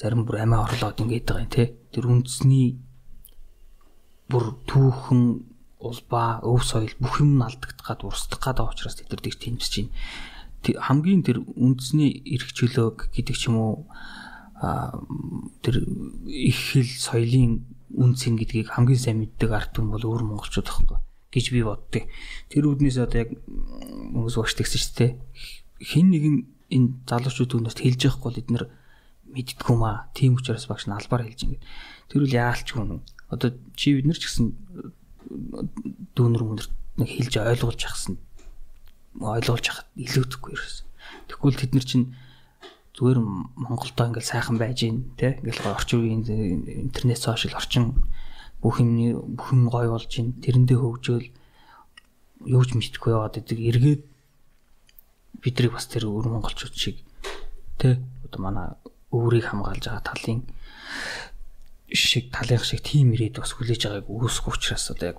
зарим 0.00 0.26
бүр 0.26 0.42
амиа 0.42 0.66
орлоод 0.66 0.98
ингээд 1.04 1.26
байгаа 1.28 1.44
юм 1.46 1.52
те. 1.52 1.64
Тэр 1.94 2.04
үндэсний 2.10 2.80
бүр 4.30 4.58
түүхэн 4.66 5.22
улбаа, 5.78 6.40
өв 6.42 6.64
соёл 6.64 6.94
бүх 6.98 7.22
юм 7.22 7.38
нь 7.38 7.46
алдагдах 7.46 7.86
гад 7.86 8.02
урсдах 8.02 8.40
гад 8.42 8.58
байгаа 8.58 8.74
учраас 8.74 8.96
тэд 8.98 9.12
нар 9.12 9.22
тийж 9.22 9.36
тэмцэж 9.38 9.72
байна. 9.86 9.94
Хамгийн 10.82 11.22
тэр 11.22 11.46
үндэсний 11.46 12.26
эрх 12.26 12.50
чөлөө 12.50 13.14
гэдэг 13.14 13.36
ч 13.38 13.42
юм 13.46 13.56
уу 13.60 13.74
тэр 15.62 15.84
их 16.26 16.58
хэл 16.74 16.90
соёлын 16.90 17.62
үнцэн 17.92 18.34
гэдгийг 18.40 18.72
хамгийн 18.72 18.98
сайн 18.98 19.20
мэддэг 19.22 19.50
ард 19.52 19.70
түмэн 19.76 19.94
бол 19.94 20.08
өөр 20.10 20.22
монголчууд 20.26 20.66
байхгүй 20.66 20.98
гэж 21.30 21.46
би 21.52 21.60
боддог. 21.62 22.04
Тэр 22.48 22.64
үүднээс 22.72 22.98
одоо 22.98 23.20
яг 23.28 23.30
хүмүүс 23.36 24.56
тэгсэн 24.56 24.80
шүү 24.80 24.94
дээ. 24.96 25.12
Хин 25.84 26.08
нэгэн 26.10 26.36
энэ 26.72 26.88
залуучууд 27.04 27.52
өнөөс 27.62 27.78
хэлж 27.78 28.00
явахгүй 28.08 28.26
бол 28.26 28.40
эднэр 28.40 28.64
мэддгүү 29.28 29.76
маа. 29.76 30.08
Тийм 30.16 30.40
учраас 30.40 30.66
багш 30.66 30.88
нь 30.88 30.96
албаар 30.96 31.28
хэлж 31.28 31.40
ингээд. 31.44 31.64
Тэр 32.08 32.20
үл 32.24 32.32
яалч 32.32 32.68
хүн. 32.72 33.04
Одоо 33.30 33.50
чи 33.74 33.96
бид 33.98 34.06
нар 34.06 34.18
ч 34.18 34.30
гэсэн 34.30 34.54
дүүнэр 36.14 36.42
мөнөр 36.46 36.68
нэг 37.02 37.08
хэлж 37.10 37.34
ойлгуулж 37.42 37.80
яхсан 37.82 38.16
ойлгуулж 39.20 39.64
яхад 39.66 39.88
илүүдэхгүй 39.96 40.52
ерөөс. 40.54 40.76
Тэгвэл 41.28 41.60
тэд 41.60 41.72
нар 41.74 41.86
чинь 41.86 42.06
зүгээр 42.96 43.18
Монголдо 43.56 44.02
ингээл 44.08 44.30
сайхан 44.30 44.56
байж 44.60 44.84
гин 44.84 45.10
те 45.16 45.40
ингээл 45.40 45.72
орчин 45.72 46.00
үеийн 46.00 46.22
интернет 46.88 47.20
сошиал 47.20 47.56
орчин 47.56 48.04
бүх 48.60 48.80
юм 48.80 49.36
бүх 49.36 49.52
юм 49.52 49.68
гоё 49.68 49.96
болж 49.96 50.08
гин 50.08 50.36
тэрэндээ 50.40 50.78
хөгжөөл 50.80 51.28
юу 52.46 52.62
ч 52.64 52.70
мэдхгүй 52.76 53.12
яваад 53.12 53.40
идэг. 53.40 53.58
Эргээд 53.60 54.02
бидрийг 55.40 55.72
бас 55.76 55.86
тэр 55.88 56.08
өр 56.08 56.28
монголчууд 56.28 56.74
шиг 56.76 57.00
те 57.76 58.00
одоо 58.24 58.40
манай 58.40 58.66
өврийг 59.12 59.48
хамгаалж 59.48 59.84
байгаа 59.84 60.04
талын 60.04 60.40
шиг 61.92 62.32
талынх 62.34 62.64
шиг 62.66 62.82
тийм 62.82 63.14
ирээд 63.14 63.38
бас 63.38 63.54
хүлээж 63.54 63.86
байгааг 63.86 64.10
үүсэх 64.10 64.46
учраас 64.50 64.90
одоо 64.90 65.14
яг 65.14 65.18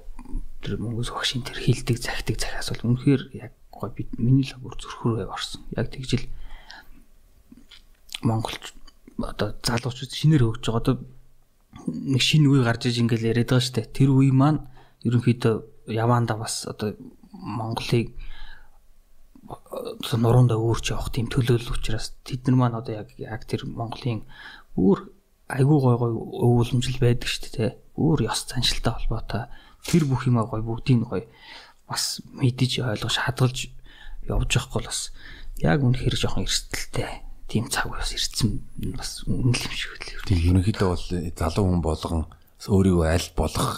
тэр 0.59 0.75
мөнгөс 0.83 1.11
багшийн 1.15 1.43
тэр 1.47 1.63
хилдэг 1.63 1.97
захидаг 2.01 2.37
захиас 2.41 2.69
бол 2.75 2.91
үнэхээр 2.91 3.21
яг 3.39 3.51
гоо 3.71 3.89
би 3.93 4.07
миний 4.17 4.43
л 4.43 4.59
бүр 4.59 4.75
зөрхөрөө 4.75 5.31
орсон. 5.31 5.63
Яг 5.77 5.93
тэгжил 5.93 6.27
Монголч 8.25 8.73
одоо 9.21 9.55
залуучууд 9.63 10.11
шинээр 10.11 10.43
хөгж 10.43 10.63
байгаа. 10.67 10.81
Одоо 10.81 10.95
нэг 11.87 12.21
шинэ 12.21 12.49
үе 12.51 12.65
гарч 12.65 12.89
иж 12.89 12.99
ингээл 12.99 13.31
яриад 13.31 13.53
байгаа 13.53 13.71
дээ. 13.71 13.95
Тэр 13.95 14.09
үе 14.11 14.33
маань 14.35 14.67
ерөнхийдөө 15.07 15.55
яваанда 15.93 16.35
бас 16.35 16.67
одоо 16.67 16.97
Монголыг 17.31 18.11
нуруундаа 19.47 20.59
өөрч 20.59 20.91
явах 20.91 21.13
тийм 21.15 21.31
төлөөлөл 21.31 21.79
учраас 21.79 22.17
тэд 22.27 22.51
нар 22.51 22.57
маань 22.59 22.79
одоо 22.81 22.99
яг 22.99 23.15
яг 23.15 23.47
тэр 23.47 23.63
Монголын 23.63 24.27
өөр 24.75 25.16
айгүй 25.47 25.79
гой 25.79 25.95
гой 25.97 26.11
өвөлмжил 26.13 26.99
байдаг 26.99 27.27
шүү 27.27 27.51
дээ. 27.55 27.71
Өөр 27.97 28.27
ёс 28.27 28.45
заншилтай 28.47 28.93
холбоотой 28.93 29.47
тэр 29.87 30.03
бүх 30.05 30.27
юм 30.27 30.43
гой 30.43 30.61
бүгдийг 30.61 31.07
гой 31.07 31.27
бас 31.87 32.19
мэдэж 32.35 32.83
ойлгож 32.83 33.15
хадгалж 33.23 33.71
явж 34.27 34.51
байхгүй 34.51 34.81
бас 34.83 35.15
яг 35.63 35.81
үнэхээр 35.81 36.15
жоохон 36.19 36.45
эрсдэлтэй 36.45 37.23
тийм 37.47 37.71
цаг 37.71 37.87
бас 37.95 38.11
ирсэн 38.11 38.59
бас 38.93 39.23
үнэн 39.23 39.55
л 39.55 39.65
юм 39.65 39.73
шиг 39.73 39.91
үлээ. 39.95 40.27
Тийм 40.27 40.39
ерөнхийдөө 40.51 40.87
бол 40.91 41.05
залуу 41.31 41.65
хүн 41.71 41.81
болгон 41.81 42.23
өөрийгөө 42.67 43.07
аль 43.07 43.29
болох 43.39 43.71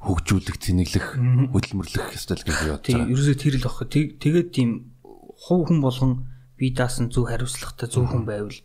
хөгжүүлэх, 0.00 0.56
цэнэглэх, 0.58 1.06
хөдөлмөрлөх 1.52 2.16
ёстой 2.16 2.40
л 2.40 2.46
гэж 2.48 2.56
бодож 2.56 2.66
байгаа. 2.66 2.88
Тийм 2.88 3.00
ерөөсөө 3.12 3.36
тэр 3.36 3.54
л 3.60 3.66
багх. 3.68 3.84
Тэгээд 3.84 4.48
тийм 4.50 4.70
хувь 5.36 5.68
хүн 5.68 5.80
болгон 5.84 6.12
бие 6.56 6.72
даасан 6.72 7.12
зөв 7.12 7.28
хариуцлагатай 7.28 7.88
зөв 7.88 8.08
хүн 8.08 8.24
байвал 8.24 8.58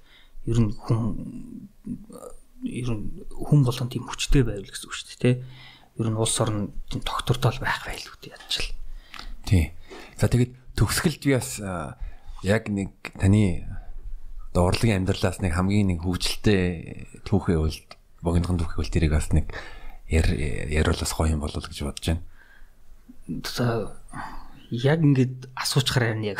ер 0.45 0.57
нь 0.61 0.71
хүн 0.73 1.01
ер 2.65 2.89
нь 2.89 3.03
хүн 3.29 3.61
болгон 3.65 3.89
тийм 3.89 4.05
хүчтэй 4.05 4.45
байвал 4.45 4.65
гэсэн 4.65 4.87
үг 4.89 4.95
шүү 4.95 5.07
дээ, 5.21 5.21
тэ. 5.21 5.43
Ер 6.01 6.07
нь 6.09 6.17
улс 6.17 6.37
орн 6.41 6.73
тийм 6.89 7.01
тогтвортой 7.05 7.57
байх 7.61 7.85
байлгүй 7.85 8.17
дээ 8.21 8.35
ядчил. 8.35 8.69
Тийм. 9.45 9.73
За 10.17 10.29
тэгээд 10.29 10.53
төгсгөлд 10.77 11.21
би 11.23 11.33
бас 11.37 11.61
яг 12.45 12.63
нэг 12.69 12.91
таны 13.17 13.69
урлагийн 14.55 15.03
амьдралаас 15.03 15.41
нэг 15.43 15.53
хамгийн 15.53 15.93
нэг 15.93 15.99
хөвгөлтэй 16.05 17.25
түүхээ 17.27 17.57
бол 17.59 17.77
богинохон 18.23 18.59
түүхээ 18.61 18.79
бол 18.79 18.93
тэрийг 18.93 19.13
бас 19.13 19.29
нэг 19.35 19.51
яриулаас 20.07 21.13
гоё 21.13 21.35
юм 21.35 21.43
болов 21.43 21.65
гэж 21.65 21.83
бодож 21.83 22.05
байна. 22.05 22.23
За 23.43 23.97
яг 24.71 24.99
ингээд 25.01 25.49
асуучхаар 25.55 26.13
байна 26.13 26.33
яг 26.33 26.39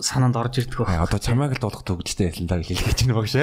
санаанд 0.00 0.36
орж 0.36 0.62
ирдэг 0.62 0.82
байна. 0.82 1.04
Одоо 1.06 1.18
чамайг 1.18 1.54
л 1.56 1.62
дуулах 1.62 1.84
төгөлтэй 1.86 2.30
ялан 2.32 2.46
даа 2.46 2.62
хэлэх 2.62 2.86
гэж 2.88 2.98
байна 3.06 3.18
багш. 3.18 3.34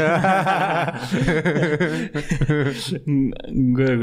Гэг. 3.76 4.02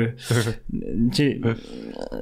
Чи 1.13 1.25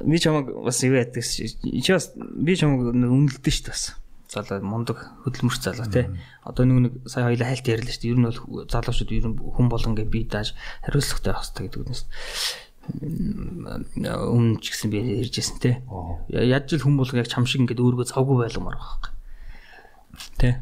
би 0.03 0.17
чамайг 0.19 0.45
бас 0.51 0.83
юу 0.83 0.95
яддаг 0.95 1.23
чи 1.23 1.91
бас 1.91 2.11
би 2.15 2.55
чамайг 2.55 2.91
үнэлдэж 2.91 3.53
шүү 3.53 3.65
дээ 3.69 3.75
бас 3.75 3.95
залуу 4.35 4.63
мундаг 4.65 4.97
хөдөлмөрч 5.23 5.61
залуу 5.63 5.87
тий. 5.91 6.09
Одоо 6.43 6.65
нэг 6.65 6.77
нэг 6.81 6.93
сая 7.07 7.29
хоёлаа 7.29 7.49
хайлт 7.53 7.67
ярьлаа 7.71 7.93
шүү 7.93 8.03
дээ. 8.03 8.11
Ер 8.11 8.19
нь 8.19 8.27
бол 8.27 8.67
залуучууд 8.67 9.11
ер 9.15 9.27
нь 9.31 9.37
хүн 9.37 9.67
болгон 9.71 9.95
гээ 9.95 10.09
бие 10.11 10.27
дааж 10.27 10.51
хариуцлагатай 10.83 11.31
байх 11.31 11.45
хэрэгтэй 11.45 11.63
гэдэг 11.65 11.81
үгнээс 11.85 12.03
өмнө 12.85 14.61
ч 14.61 14.73
гэсэн 14.73 14.89
би 14.93 15.01
ярьжсэн 15.01 15.57
тий. 15.57 15.75
Яаж 16.29 16.69
л 16.77 16.85
хүн 16.85 16.97
болгоо 17.01 17.21
яг 17.21 17.29
чам 17.29 17.49
шиг 17.49 17.65
ингээд 17.65 17.81
өөргөө 17.81 18.05
завгүй 18.05 18.45
байлгамаар 18.45 18.77
байгаа 18.77 18.97
хэрэг. 19.01 19.13
Тий. 20.37 20.53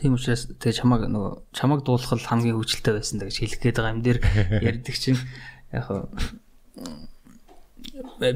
Тийм 0.00 0.16
учраас 0.16 0.48
тэгээ 0.48 0.80
чамаг 0.80 1.06
нөгөө 1.06 1.32
чамаг 1.54 1.84
дуулах 1.86 2.18
хамгийн 2.18 2.56
хөвчлөлтэй 2.56 2.94
байсан 2.96 3.20
гэж 3.20 3.36
хэлэх 3.36 3.60
гээд 3.62 3.76
байгаа 3.78 3.94
юм 3.94 4.02
дээр 4.02 4.18
ярьдаг 4.74 4.96
чинь 4.96 5.20
яг 5.70 5.86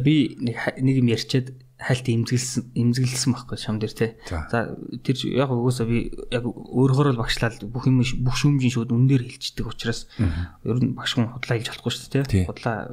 би 0.05 0.37
нэг 0.39 0.95
юм 1.01 1.09
ярьчаад 1.09 1.57
хальт 1.85 2.09
имзгэлсэн 2.09 2.73
имзгэлсэн 2.73 3.31
байхгүй 3.37 3.59
шам 3.61 3.77
дээр 3.77 3.93
те. 3.93 4.17
За 4.25 4.73
тэр 5.05 5.17
яг 5.37 5.53
угсаа 5.53 5.85
би 5.85 6.09
яг 6.33 6.49
өөрөөр 6.49 7.13
л 7.13 7.21
багшлаад 7.21 7.61
бүх 7.69 7.85
юм 7.85 8.01
бүх 8.01 8.37
шүүмжийн 8.41 8.73
шууд 8.73 8.97
үнээр 8.97 9.29
хилчдэг 9.29 9.69
учраас 9.69 10.09
ер 10.17 10.81
нь 10.81 10.97
багш 10.97 11.21
хүн 11.21 11.29
худлаа 11.37 11.61
хийж 11.61 11.69
болохгүй 11.69 11.93
шүү 11.93 12.09
дээ 12.09 12.25
те. 12.25 12.49
Худлаа 12.49 12.89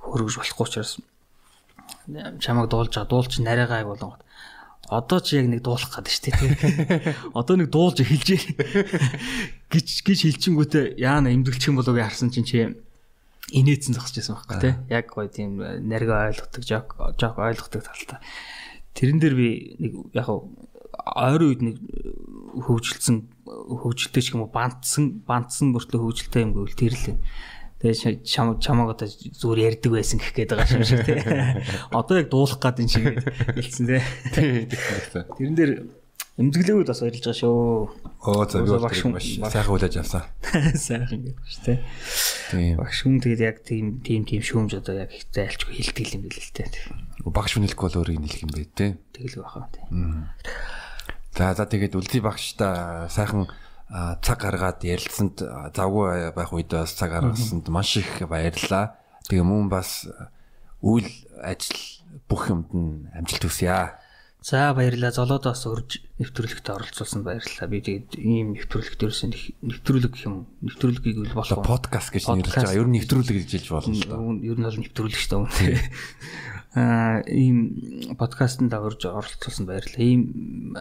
хөргөж 0.00 0.36
болохгүй 0.40 0.64
учраас 0.64 0.96
чамайг 2.40 2.72
дуулж 2.72 2.96
дуулч 2.96 3.32
нарайгаа 3.44 3.84
ай 3.84 3.86
болгоод 3.86 4.24
одоо 4.88 5.20
чи 5.20 5.36
яг 5.36 5.48
нэг 5.48 5.60
дуулах 5.64 5.88
гээд 5.88 6.08
шүү 6.08 6.24
дээ. 6.24 7.16
Одоо 7.40 7.56
нэг 7.56 7.68
дуулж 7.72 8.04
хэлжээ 8.04 8.40
гэж 9.72 9.86
гэж 10.04 10.18
хэлчихэнгүүтээ 10.28 11.00
яана 11.00 11.32
имзгэлчих 11.32 11.72
юм 11.72 11.80
болов 11.80 11.96
уу 11.96 12.04
харсан 12.04 12.28
чинь 12.28 12.44
чи 12.44 12.68
инээдсэн 13.54 13.94
зогсож 13.94 14.18
байсан 14.18 14.34
байхгүй 14.34 14.58
тий. 14.60 14.74
Яг 14.90 15.06
гоё 15.14 15.30
тийм 15.30 15.62
нариг 15.62 16.10
ойлгодог, 16.10 16.62
жок 16.66 16.98
жок 17.14 17.38
ойлгодог 17.38 17.82
талтай. 17.86 18.18
Тэрэн 18.98 19.22
дээр 19.22 19.34
би 19.38 19.48
нэг 19.78 19.92
яг 20.14 20.28
ойрын 20.28 21.48
үед 21.48 21.62
нэг 21.62 21.76
хөгжилсэн 22.58 23.16
хөгжилтэй 23.46 24.22
ч 24.22 24.34
юм 24.34 24.46
уу 24.46 24.50
бантсан 24.50 25.22
бантсан 25.22 25.70
бүртлээ 25.70 26.02
хөгжилтэй 26.02 26.42
юм 26.42 26.52
гэвэл 26.54 26.78
тэр 26.78 26.94
л 26.94 27.18
Тэгээ 27.84 28.24
чам 28.24 28.56
чамаг 28.64 28.96
одоо 28.96 29.08
зүгээр 29.12 29.76
ярьдаг 29.76 29.92
байсан 29.92 30.16
гэх 30.16 30.32
гээд 30.32 30.56
байгаа 30.56 30.72
юм 30.72 30.88
шиг 30.88 31.04
тий. 31.04 31.20
Одоо 31.92 32.16
яг 32.16 32.32
дуулах 32.32 32.56
гад 32.56 32.80
энэ 32.80 32.88
шиг 32.88 33.20
хэлсэн 33.20 33.84
тий. 33.84 34.00
Тэрэн 35.36 35.52
дээр 35.52 35.72
Эмзэглээгүүд 36.34 36.88
бас 36.90 36.98
баярлж 37.04 37.22
байгаа 37.28 37.38
шүү. 37.44 37.54
Оо 38.24 38.42
за 38.48 38.58
би 38.64 38.72
бол 38.72 38.88
маш 38.88 39.28
сайхан 39.36 39.68
хүлээж 39.68 39.94
авсан. 40.00 40.24
Сайхан 40.88 41.28
гэж 41.28 41.36
шүү 41.44 41.62
дээ. 41.62 41.78
Багш 42.52 42.98
хүн 43.06 43.22
тэгээд 43.24 43.40
яг 43.40 43.56
тийм 43.64 44.04
тийм 44.04 44.28
тийм 44.28 44.42
шүүмж 44.44 44.82
одоо 44.82 45.06
яг 45.06 45.12
зайлчгүй 45.32 45.80
хилдэг 45.80 46.06
юм 46.18 46.22
билээ 46.28 46.44
л 46.44 46.56
дээ. 46.60 46.68
Багш 47.24 47.56
хүнэлэхгүй 47.56 47.86
бол 47.88 47.98
өөрийг 48.04 48.20
нэлэх 48.20 48.42
юм 48.44 48.52
бэ 48.52 48.64
тээ. 48.76 48.90
Тэгэл 49.16 49.40
баха 49.40 49.70
тийм. 49.72 50.28
За 51.34 51.56
за 51.56 51.64
тэгээд 51.64 51.96
үлдээ 51.96 52.22
багштай 52.22 53.08
сайхан 53.08 53.48
цаг 54.20 54.38
гаргаад 54.40 54.84
ярилцсанд 54.84 55.40
завгүй 55.72 56.32
байх 56.36 56.52
үед 56.52 56.70
бас 56.72 56.92
цаг 56.94 57.10
гаргасанд 57.16 57.68
маш 57.72 57.96
их 57.96 58.22
баярлалаа. 58.28 58.98
Тэгээ 59.28 59.46
мөн 59.46 59.72
бас 59.72 60.08
үйл 60.84 61.08
ажил 61.40 61.80
бүх 62.28 62.52
юмд 62.52 62.70
нь 62.76 63.08
амжилт 63.16 63.44
хүсье. 63.48 63.96
За 64.44 64.74
баярлалаа. 64.76 65.08
Золоодоос 65.08 65.64
урьж 65.64 66.04
нэвтрүүлэгт 66.20 66.68
оролцуулсан 66.68 67.24
баярлалаа. 67.24 67.64
Би 67.64 67.80
тэгээд 67.80 68.20
ийм 68.20 68.52
нэвтрүүлэгт 68.52 69.00
ерөөсөн 69.00 69.32
нэвтрүүлэг 69.64 70.12
гэх 70.12 70.28
юм. 70.28 70.44
Нэвтрүүлгийг 70.60 71.16
үл 71.16 71.32
болох. 71.32 71.64
Подкаст 71.64 72.12
гэж 72.12 72.28
нэрлэж 72.28 72.52
байгаа. 72.52 72.76
Ер 72.76 72.84
нь 72.84 73.00
нэвтрүүлэг 73.00 73.40
гэж 73.40 73.64
хэлж 73.64 73.68
болно 73.72 73.96
л 73.96 74.04
доо. 74.04 74.36
Ер 74.44 74.60
нь 74.60 74.66
бол 74.68 74.80
нэвтрүүлэг 74.84 75.16
шүү 75.16 75.48
дээ. 75.48 75.80
Аа 76.76 77.24
ийм 77.24 77.56
подкастт 78.20 78.60
орж 78.68 79.00
оролцуулсан 79.08 79.64
баярлалаа. 79.64 80.04
Ийм 80.04 80.76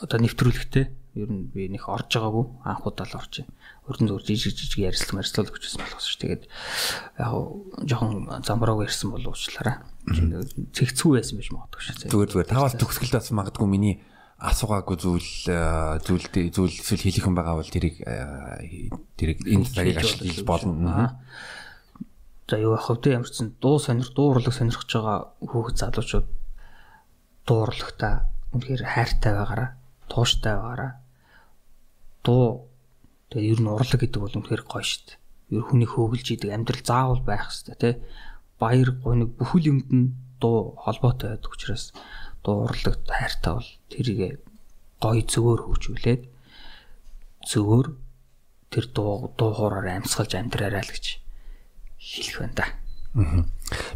одоо 0.00 0.18
нэвтрүүлэгтэй 0.24 0.88
ер 1.20 1.28
нь 1.28 1.52
би 1.52 1.68
нэг 1.68 1.84
орж 1.92 2.08
байгаагүй 2.08 2.64
анх 2.64 2.88
удаа 2.88 3.04
л 3.04 3.20
орж 3.20 3.44
байна. 3.44 3.52
Өрдөн 3.84 4.08
зур 4.08 4.24
жижиг 4.24 4.56
жижиг 4.56 4.80
ярилцлага 4.80 5.20
марилцлал 5.20 5.52
өгчсэн 5.52 5.84
болохос 5.84 6.08
ш. 6.08 6.16
Тэгээд 6.24 6.48
яг 7.20 7.32
жоохон 7.84 8.32
замбрааг 8.40 8.88
ярьсан 8.88 9.12
болов 9.12 9.36
Цэгцүү 10.04 11.10
байсан 11.16 11.40
байж 11.40 11.48
магадгүй 11.54 11.80
ш. 11.80 11.88
Зүгээр 12.12 12.30
зүгээр 12.32 12.50
таваас 12.50 12.76
төгсгөлд 12.76 13.16
бас 13.16 13.30
магадгүй 13.32 13.68
миний 13.68 13.94
асуугаагүй 14.44 14.96
зүйл 15.00 15.30
зүйл 16.04 16.26
зүйл 16.52 16.74
эсвэл 16.76 17.04
хэлэх 17.08 17.24
юм 17.24 17.38
байгаа 17.38 17.56
бол 17.56 17.70
тэрийг 17.70 18.02
тэрийг 19.16 19.38
энэ 19.48 19.64
цагийг 19.64 19.98
ашиглаж 20.04 20.44
болно. 20.44 21.16
За 22.44 22.60
юу 22.60 22.76
ах 22.76 22.90
вэ 22.92 23.16
ямар 23.16 23.30
ч 23.32 23.40
сан 23.40 23.56
дуу 23.56 23.80
сонир 23.80 24.12
дуу 24.12 24.36
урлаг 24.36 24.52
сонирхож 24.52 24.90
байгаа 24.92 25.18
хүүхэд 25.40 25.80
залуучууд 25.80 26.28
дуу 27.48 27.58
урлагта 27.64 28.28
үнэхээр 28.52 28.84
хайртай 28.84 29.32
байгаараа 29.32 29.70
тууштай 30.12 30.52
байгаараа 30.52 30.92
дуу 32.20 32.68
тэгээ 33.32 33.52
ер 33.56 33.60
нь 33.64 33.72
урлаг 33.72 33.96
гэдэг 33.96 34.20
бол 34.20 34.36
үнэхээр 34.36 34.64
гоё 34.68 34.84
шүү 34.84 35.02
дээ. 35.08 35.18
Ер 35.56 35.64
хүний 35.64 35.88
хөөгөлж 35.88 36.28
идэг 36.36 36.50
амьдрал 36.52 36.84
заавал 36.84 37.22
байх 37.24 37.48
хэрэгтэй 37.48 37.76
тий. 37.80 37.94
Баяр 38.64 38.96
гоног 38.96 39.36
бүхэл 39.36 39.76
юмд 39.76 39.88
нь 39.92 40.16
дуу 40.40 40.72
холбоотой 40.80 41.36
байдаг 41.36 41.52
учраас 41.52 41.92
дуу 42.40 42.64
урлагт 42.64 43.04
хайртай 43.04 43.52
бол 43.60 43.70
тэрийг 43.92 44.40
гоё 45.04 45.20
зөвөр 45.20 45.60
хөгжүүлээд 45.68 46.22
зөвөр 47.44 47.86
тэр 48.72 48.84
дуу 48.88 49.36
дуу 49.36 49.52
хоороор 49.52 49.84
амьсгалж 49.84 50.32
амьдраарай 50.40 50.80
л 50.80 50.94
гэж 50.96 51.20
хэлэх 52.00 52.40
байна 52.40 52.56
да. 52.56 52.66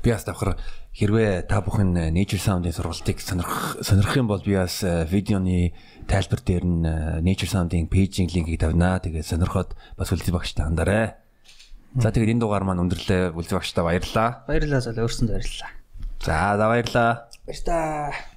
Би 0.04 0.12
бас 0.12 0.28
давхар 0.28 0.60
хэрвээ 0.92 1.48
та 1.48 1.64
бүхэн 1.64 2.12
Nature 2.12 2.38
Sound-ийн 2.38 2.76
сургалтыг 2.76 3.24
сонирх 3.24 3.80
сонирх 3.80 4.12
юм 4.20 4.28
бол 4.28 4.44
би 4.44 4.52
бас 4.52 4.84
видеоны 4.84 5.72
тайлбар 6.04 6.44
дээр 6.44 6.64
нь 6.68 6.84
Nature 7.24 7.50
Sound-ийн 7.50 7.88
пэйжийн 7.88 8.28
линкийг 8.28 8.60
тавина. 8.60 9.00
Тэгээд 9.00 9.26
сонирхоод 9.26 9.74
бас 9.96 10.12
үлдээ 10.12 10.34
багштай 10.36 10.68
хандаарай. 10.68 11.18
За 11.96 12.12
тэгээд 12.12 12.36
энэ 12.36 12.42
дугаар 12.44 12.64
маань 12.68 12.84
өндөрлөө 12.84 13.32
үлдээ 13.32 13.56
багштай 13.56 13.84
баярлалаа. 13.86 14.28
Баярлалаа 14.44 14.82
залуу 14.84 15.08
өөрсөнд 15.08 15.32
баярлалаа. 15.32 15.70
За 16.20 16.36
за 16.60 16.64
баярлалаа. 16.68 17.10
Баярлалаа. 17.48 18.12